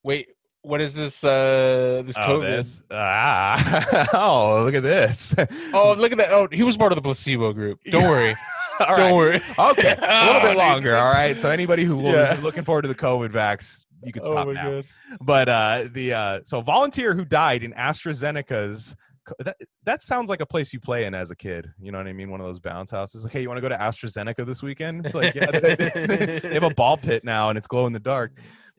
[0.03, 0.29] Wait,
[0.63, 1.23] what is this?
[1.23, 2.57] Uh, this Oh, COVID?
[2.57, 2.83] this.
[2.91, 5.35] Ah, oh, look at this.
[5.73, 6.31] Oh, look at that!
[6.33, 7.81] Oh, he was part of the placebo group.
[7.85, 8.35] Don't worry.
[8.89, 9.15] All Don't right.
[9.15, 9.41] worry.
[9.73, 10.57] Okay, a little Oh, bit dude.
[10.59, 10.97] longer.
[10.97, 11.39] All right.
[11.39, 12.39] So anybody who was Yeah.
[12.43, 14.83] looking forward to the COVID vax, you can Oh stop now.
[15.21, 18.95] But uh, the uh, so volunteer who died in AstraZeneca's.
[19.39, 21.71] That, that sounds like a place you play in as a kid.
[21.81, 22.29] You know what I mean?
[22.29, 23.25] One of those bounce houses.
[23.27, 25.07] Okay, you want to go to AstraZeneca this weekend?
[25.07, 27.93] It's like, yeah, they, they- they have a ball pit now and it's glow in
[27.93, 28.33] the dark.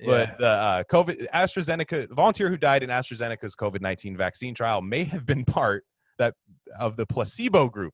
[0.05, 5.05] But the uh, COVID AstraZeneca volunteer who died in AstraZeneca's COVID nineteen vaccine trial may
[5.05, 5.85] have been part
[6.19, 6.33] that
[6.77, 7.93] of the placebo group.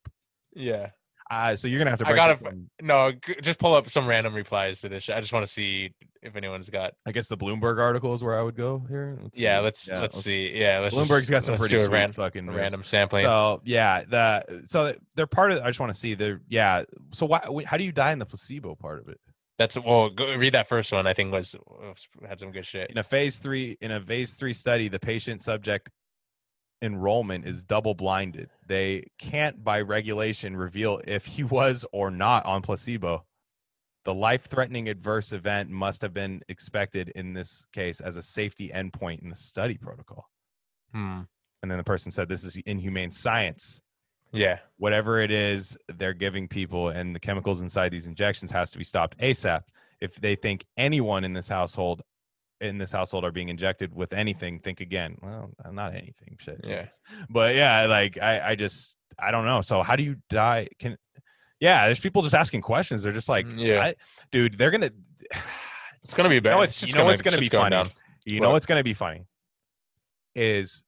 [0.56, 0.90] yeah.
[1.30, 2.06] Uh, so you're gonna have to.
[2.06, 2.54] I break gotta- this.
[2.82, 3.12] No,
[3.42, 5.10] just pull up some random replies to this.
[5.10, 6.94] I just want to see if anyone's got.
[7.06, 9.16] I guess the Bloomberg article is where I would go here.
[9.22, 9.64] Let's Yeah, see.
[9.64, 10.60] let's Yeah, let's see.
[10.60, 10.96] Yeah, let's.
[10.96, 12.58] Bloomberg's just, got some let's pretty do sweet ran- fucking moves.
[12.58, 13.26] random sampling.
[13.26, 15.62] So yeah, the so they're part of.
[15.62, 16.84] I just want to see the yeah.
[17.14, 17.42] So why?
[17.66, 19.20] How do you die in the placebo part of it?
[19.60, 20.10] That's well.
[20.10, 21.06] Go read that first one.
[21.06, 22.90] I think was, was had some good shit.
[22.90, 25.90] In a phase three in a phase three study, the patient subject
[26.82, 28.50] enrollment is double blinded.
[28.68, 33.26] They can't by regulation reveal if he was or not on placebo.
[34.06, 38.72] The life threatening adverse event must have been expected in this case as a safety
[38.74, 40.30] endpoint in the study protocol.
[40.94, 41.22] Hmm.
[41.62, 43.82] And then the person said, This is inhumane science.
[44.32, 44.60] Yeah.
[44.78, 48.84] Whatever it is they're giving people and the chemicals inside these injections has to be
[48.84, 49.64] stopped ASAP.
[50.00, 52.04] If they think anyone in this household
[52.62, 55.18] in this household are being injected with anything, think again.
[55.22, 56.38] Well, not anything.
[56.40, 56.60] Shit.
[56.64, 56.84] Yeah.
[56.84, 57.00] Jesus.
[57.30, 59.62] But yeah, like I, I just I don't know.
[59.62, 60.68] So how do you die?
[60.80, 60.98] Can
[61.60, 63.04] yeah, there's people just asking questions.
[63.04, 63.82] They're just like, Mm, yeah.
[63.84, 63.96] I-
[64.32, 64.92] dude, they're gonna
[66.04, 66.52] It's gonna be bad.
[66.52, 67.72] You know, it's, just you know what's gonna be funny.
[67.72, 67.88] down.
[68.26, 68.54] You know What?
[68.56, 69.26] what's going to be funny
[70.36, 70.84] is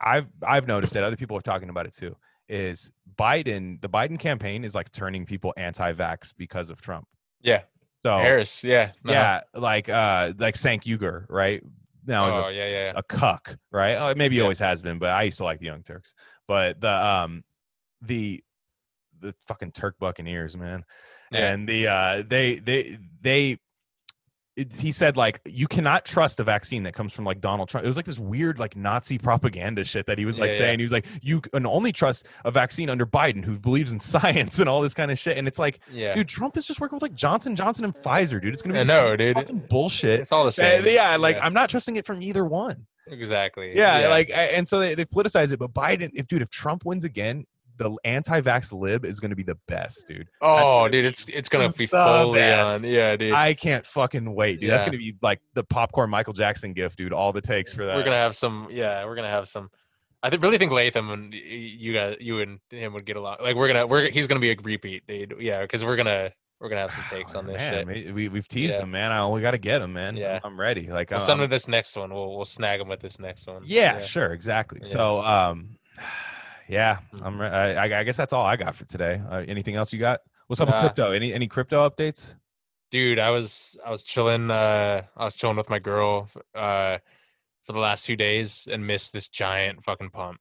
[0.00, 1.02] I've I've noticed it.
[1.04, 2.16] Other people are talking about it too.
[2.48, 7.06] Is Biden the Biden campaign is like turning people anti-vax because of Trump.
[7.40, 7.62] Yeah.
[8.02, 8.64] So Harris.
[8.64, 8.92] Yeah.
[9.04, 9.12] no.
[9.12, 11.62] yeah, like uh like Cenk Uygur, right?
[12.04, 12.92] Now is Oh a, yeah, yeah.
[12.96, 13.94] a cuck, right?
[13.94, 14.42] Uh, maybe he Yeah.
[14.44, 16.14] always has been, but I used to like the Young Turks.
[16.48, 17.44] But the um
[18.00, 18.42] the
[19.20, 20.84] the fucking Turk Buccaneers, man,
[21.30, 21.52] Yeah.
[21.52, 23.58] and the uh they they they
[24.56, 27.84] it's, he said like you cannot trust a vaccine that comes from like Donald Trump.
[27.84, 30.58] It was like this weird like Nazi propaganda shit that he was like Yeah, yeah.
[30.58, 30.78] saying.
[30.78, 34.58] He was like you can only trust a vaccine under Biden who believes in science
[34.58, 35.38] and all this kind of shit.
[35.38, 36.12] And it's like, Yeah.
[36.14, 38.52] dude, Trump is just working with like Johnson Johnson and Pfizer, dude.
[38.52, 39.36] It's gonna be the dude.
[39.36, 40.20] fucking bullshit.
[40.20, 40.84] It's all the same.
[40.86, 41.46] yeah, like Yeah.
[41.46, 42.86] I'm not trusting it from either one.
[43.08, 43.76] exactly.
[43.76, 45.58] Yeah, like and so they they politicized it.
[45.58, 47.46] But Biden, if dude, if Trump wins again,
[47.78, 50.28] the anti-vax lib is going to be the best, dude.
[50.40, 52.84] Oh, dude, it's it's gonna be fully best.
[52.84, 52.88] on.
[52.90, 53.32] Yeah, dude.
[53.32, 54.70] I can't fucking wait, dude.
[54.70, 57.12] That's going to be like the popcorn Michael Jackson gift, dude.
[57.12, 57.96] All the takes for that.
[57.96, 58.68] we're gonna have some.
[58.70, 59.70] Yeah, we're gonna have some.
[60.22, 63.38] I th- really think Latham and you guys, you and him would get along.
[63.42, 65.34] Like we're gonna, we're he's gonna be a repeat, dude.
[65.40, 67.86] Yeah, because we're gonna we're gonna have some takes on this man, shit.
[68.06, 68.82] we- we we've teased Yeah.
[68.82, 69.10] him, man.
[69.10, 70.16] I we got to get him, man.
[70.16, 70.38] Yeah.
[70.44, 70.88] I'm ready.
[70.90, 72.14] Like We'll I'm- send him this next one.
[72.14, 73.62] We'll we'll snag him with this next one.
[73.64, 74.78] Yeah, sure, exactly.
[74.84, 74.88] Yeah.
[74.90, 75.70] So, um,
[76.72, 77.22] yeah, Mhm.
[77.26, 77.40] I'm.
[77.40, 79.20] I, I- guess that's all I got for today.
[79.30, 80.20] Uh, anything else you got?
[80.46, 81.12] What's up with Uh, crypto?
[81.12, 82.34] Any any crypto updates?
[82.90, 86.98] dude i was i was chilling uh i was chilling with my girl uh
[87.64, 90.38] for the last two days and missed this giant fucking pump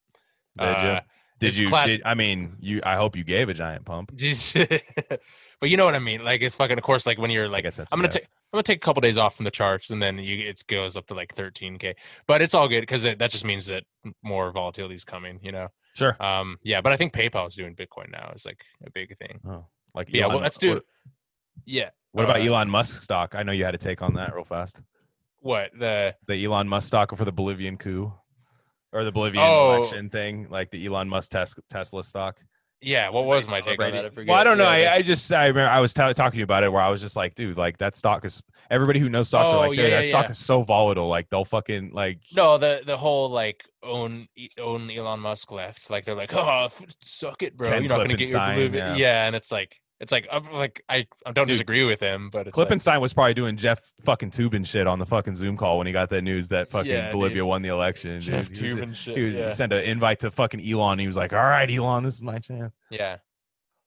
[0.60, 0.90] Did you?
[0.90, 1.00] Uh,
[1.40, 1.68] Did you?
[1.70, 2.82] class- Did, I mean, you.
[2.84, 4.12] I hope you gave a giant pump.
[4.54, 7.64] but you know what i mean like it's fucking of course like when you're like
[7.66, 10.18] i'm gonna take i'm gonna take a couple days off from the charts and then
[10.20, 11.94] you it goes up to like 13k
[12.28, 13.84] but it's all good because that just means that
[14.24, 16.16] more volatility is coming you know Sure.
[16.24, 19.40] um yeah but i think paypal is doing bitcoin now is like a big thing
[19.48, 20.84] Oh, like yeah Elon- well let's do What,
[21.66, 23.36] yeah what about uh, Elon Musk stock?
[23.36, 24.82] I know you had to take on that real fast.
[25.40, 28.14] what the The Elon Musk stock for the Bolivian coup,
[28.92, 29.78] or the Bolivian Oh.
[29.78, 32.38] election thing, like the Elon Musk tes- Tesla stock.
[32.82, 34.30] Yeah what was my take on that I forget.
[34.30, 34.72] Well, I don't know.
[34.72, 36.82] Yeah, I, I just I remember I was t- talking to you about it where
[36.82, 39.60] I was just like, dude, like that stock is everybody who knows stocks are Oh,
[39.70, 41.08] like, dude, yeah, that yeah, stock is so volatile.
[41.08, 45.90] Like they'll fucking like No, the the whole like own E- own Elon Musk left.
[45.90, 47.70] Like they're like, oh, f- suck it, bro.
[47.70, 48.78] Ken You're not gonna get your Klippenstein, blue.
[48.78, 48.96] yeah.
[48.96, 49.26] Yeah.
[49.28, 51.54] and it's like It's like I'm like I, I don't Dude.
[51.56, 55.06] disagree with him, but it's like, was probably doing Jeff fucking Toobin shit on the
[55.06, 57.48] fucking Zoom call when he got that news that fucking Yeah, Bolivia dude.
[57.48, 58.14] won the election.
[58.14, 58.22] dude.
[58.24, 59.16] Jeff He was- Toobin shit.
[59.18, 59.50] He, was, yeah.
[59.52, 60.94] sent an invite to fucking Elon.
[60.94, 63.18] And he was like, "All right, Elon, this is my chance." yeah.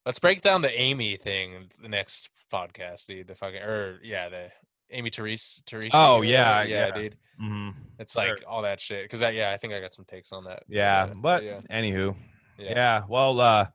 [0.06, 3.26] Let's break down the Amy thing the next podcast, dude.
[3.26, 4.48] The fucking or yeah, the
[4.90, 5.90] Amy Therese Therese.
[5.94, 6.94] Oh, yeah, yeah, yeah.
[6.94, 7.16] dude.
[7.40, 8.38] hmm It's like Sure.
[8.46, 9.04] all that shit.
[9.04, 10.62] Because that yeah, I think I got some takes on that.
[10.68, 12.14] Yeah, but yeah, anywho,
[12.58, 13.02] yeah, yeah.
[13.08, 13.66] Well, uh,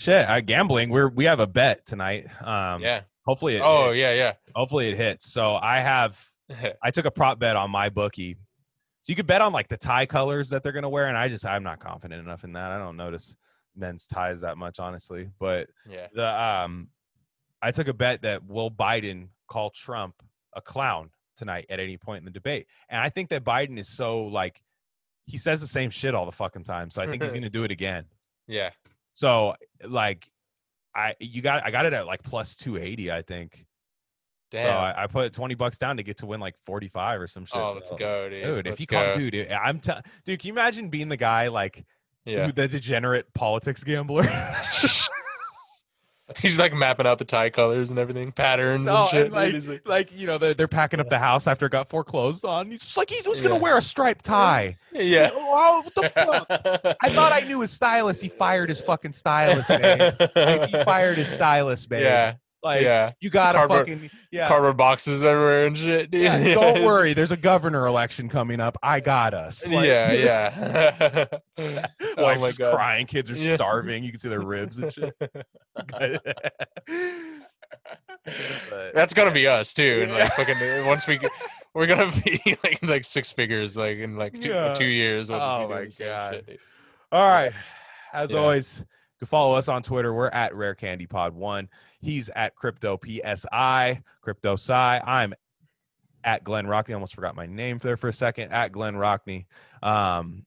[0.00, 0.90] shit, I gambling.
[0.90, 2.26] We're we have a bet tonight.
[2.42, 3.02] Um, yeah.
[3.26, 3.98] Hopefully, it Oh hits.
[3.98, 5.30] yeah, Hopefully it hits.
[5.32, 6.20] So I have.
[6.82, 8.36] I took a prop bet on my bookie.
[9.02, 11.28] So you could bet on like the tie colors that they're gonna wear, and I
[11.28, 12.72] just I'm not confident enough in that.
[12.72, 13.36] I don't notice
[13.76, 15.30] men's ties that much, honestly.
[15.38, 16.08] But yeah.
[16.12, 16.88] the um
[17.62, 20.14] I took a bet that will Biden call Trump
[20.54, 22.66] a clown tonight at any point in the debate.
[22.88, 24.62] And I think that Biden is so like
[25.26, 26.90] he says the same shit all the fucking time.
[26.90, 28.06] So I think he's gonna do it again.
[28.46, 28.70] Yeah.
[29.12, 29.54] So
[29.86, 30.28] like
[30.94, 33.66] I you got I got it at like plus two eighty, I think.
[34.50, 34.64] Damn.
[34.64, 37.26] So I, I put twenty bucks down to get to win like forty five or
[37.26, 37.56] some shit.
[37.56, 38.44] oh, let's So- go, dude.
[38.44, 39.04] Dude, if Let's you go.
[39.12, 39.92] call, dude, I'm t-
[40.24, 40.40] dude.
[40.40, 41.84] Can you imagine being the guy like
[42.24, 42.50] yeah.
[42.50, 44.24] the degenerate politics gambler?
[46.38, 49.24] He's like mapping out the tie colors and everything, patterns No, oh, and shit.
[49.26, 49.68] and, like, dude.
[49.68, 52.70] Like, like you know they're, they're packing up the house after it got foreclosed on.
[52.70, 53.60] He's just like he's who's gonna Yeah.
[53.60, 54.76] wear a striped tie.
[54.92, 55.30] yeah.
[55.32, 56.96] Oh, what the fuck?
[57.02, 58.22] I thought I knew his stylist.
[58.22, 60.16] He fired his fucking stylist, man.
[60.36, 62.02] Like, he fired his stylist, man.
[62.02, 62.34] Yeah.
[62.62, 63.12] Like yeah.
[63.20, 64.48] you gotta Cardboard- fucking yeah.
[64.48, 66.22] Cardboard boxes everywhere and shit, dude.
[66.22, 68.76] yeah, don't worry, there's a governor election coming up.
[68.82, 69.70] I got us.
[69.70, 71.26] Like, yeah, yeah.
[71.58, 72.74] oh Wife's my just god.
[72.74, 73.06] crying.
[73.06, 73.54] Kids are Yeah.
[73.54, 74.04] starving.
[74.04, 75.14] You can see their ribs and shit.
[75.88, 76.22] But,
[78.94, 80.00] That's gonna be us too.
[80.02, 81.30] And like fucking uh, once we get,
[81.74, 84.74] we're gonna be like like six figures like in like two Yeah.
[84.74, 85.30] two years.
[85.30, 85.88] Oh my God.
[86.46, 86.60] shit.
[87.12, 87.52] All right.
[88.12, 88.38] As Yeah.
[88.38, 88.84] always,
[89.20, 90.12] can follow us on Twitter.
[90.12, 91.68] We're at Rare Candy Pod One.
[92.00, 95.00] He's at Crypto PSI, Crypto Psi.
[95.04, 95.34] I'm
[96.24, 96.94] at Glenn Rockney.
[96.94, 98.52] Almost forgot my name there for a second.
[98.52, 99.46] At Glenn Rockney.
[99.82, 100.44] Um,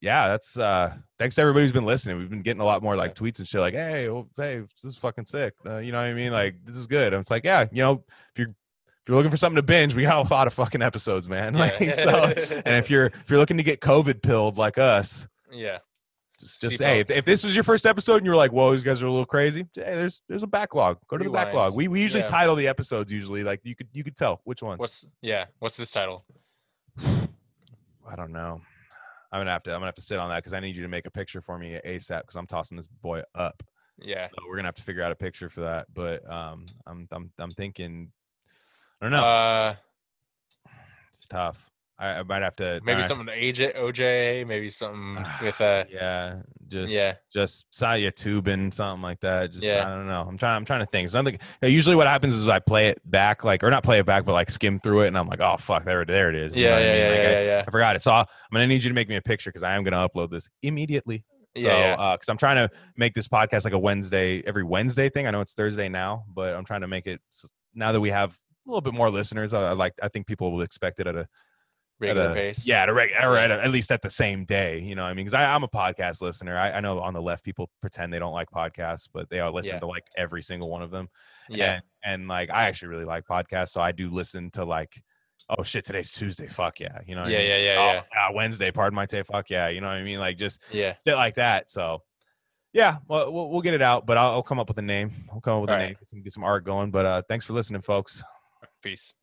[0.00, 2.18] yeah, that's uh thanks to everybody who's been listening.
[2.18, 4.84] We've been getting a lot more like tweets and shit like, hey, oh, hey, this
[4.84, 5.54] is fucking sick.
[5.64, 6.32] Uh, you know what I mean?
[6.32, 7.12] Like, this is good.
[7.14, 9.94] And it's like, yeah, you know, if you're if you're looking for something to binge,
[9.94, 11.54] we got a lot of fucking episodes, man.
[11.58, 11.92] Like, Yeah.
[11.92, 12.10] so
[12.66, 15.78] and if you're if you're looking to get COVID pilled like us, yeah,
[16.40, 18.84] just, just hey, if, if this was your first episode and you're like, "Whoa, these
[18.84, 20.98] guys are a little crazy," hey, there's there's a backlog.
[21.08, 21.74] Go to the backlog.
[21.74, 22.26] We we usually Yeah.
[22.26, 24.78] title the episodes usually like you could you could tell which ones.
[24.80, 26.24] what's yeah, what's this title?
[26.98, 28.60] I don't know.
[29.32, 30.82] I'm gonna have to I'm gonna have to sit on that because I need you
[30.82, 33.62] to make a picture for me asap because I'm tossing this boy up.
[33.98, 35.86] Yeah, So we're gonna have to figure out a picture for that.
[35.92, 38.12] But um, I'm I'm I'm thinking.
[39.00, 39.24] I don't know.
[39.24, 39.74] uh,
[41.14, 41.70] it's tough.
[41.98, 46.42] I, I might have to maybe I- something AJ OJ, maybe something with a yeah,
[46.68, 47.14] just Yeah.
[47.32, 49.52] just Saya tubing something like that.
[49.52, 49.86] Just Yeah.
[49.86, 50.26] I don't know.
[50.28, 50.56] I'm trying.
[50.56, 51.08] I'm trying to think.
[51.10, 51.38] Something.
[51.62, 54.32] Usually, what happens is I play it back, like or not play it back, but
[54.32, 56.56] like skim through it, and I'm like, oh fuck, there, there it is.
[56.56, 56.96] You know yeah, I yeah, mean?
[57.00, 58.02] yeah, Like, yeah, I, yeah, yeah, I forgot it.
[58.02, 60.06] So I'll, I'm gonna need you to make me a picture because I am gonna
[60.08, 61.24] upload this immediately.
[61.56, 61.94] So, yeah, yeah.
[61.94, 62.68] uh, because I'm trying to
[62.98, 65.26] make this podcast like a Wednesday, every Wednesday thing.
[65.26, 67.18] I know it's Thursday now, but I'm trying to make it
[67.74, 69.54] now that we have a little bit more listeners.
[69.54, 69.94] I, I like.
[70.02, 71.26] I think people will expect it at a
[72.00, 72.66] regular a- pace.
[72.66, 74.80] Yeah, at, a reg- or at, a- at least at the same day.
[74.80, 76.56] You know, what I mean, because I'm a podcast listener.
[76.56, 79.52] I, I know on the left people pretend they don't like podcasts, but they all
[79.52, 79.80] listen Yeah.
[79.80, 81.08] to like every single one of them.
[81.48, 81.82] yeah, And,
[82.22, 84.92] and like I actually really like podcasts, so I do listen to like,
[85.58, 86.48] oh shit, today's Tuesday.
[86.48, 87.22] Fuck yeah, you know.
[87.22, 87.48] what I yeah, mean?
[87.48, 89.68] yeah, yeah, Oh, yeah, ah, Wednesday, pardon my say, fuck yeah.
[89.68, 90.18] You know what I mean?
[90.18, 90.94] Like just yeah.
[91.06, 91.70] shit like that.
[91.70, 92.02] So.
[92.72, 95.10] Yeah, well, we'll, we'll get it out, but I'll, I'll come up with a name.
[95.32, 95.86] I'll come up with All a right.
[95.86, 96.90] name, get some, get some art going.
[96.90, 98.22] But uh, thanks for listening, folks.
[98.82, 99.14] Peace.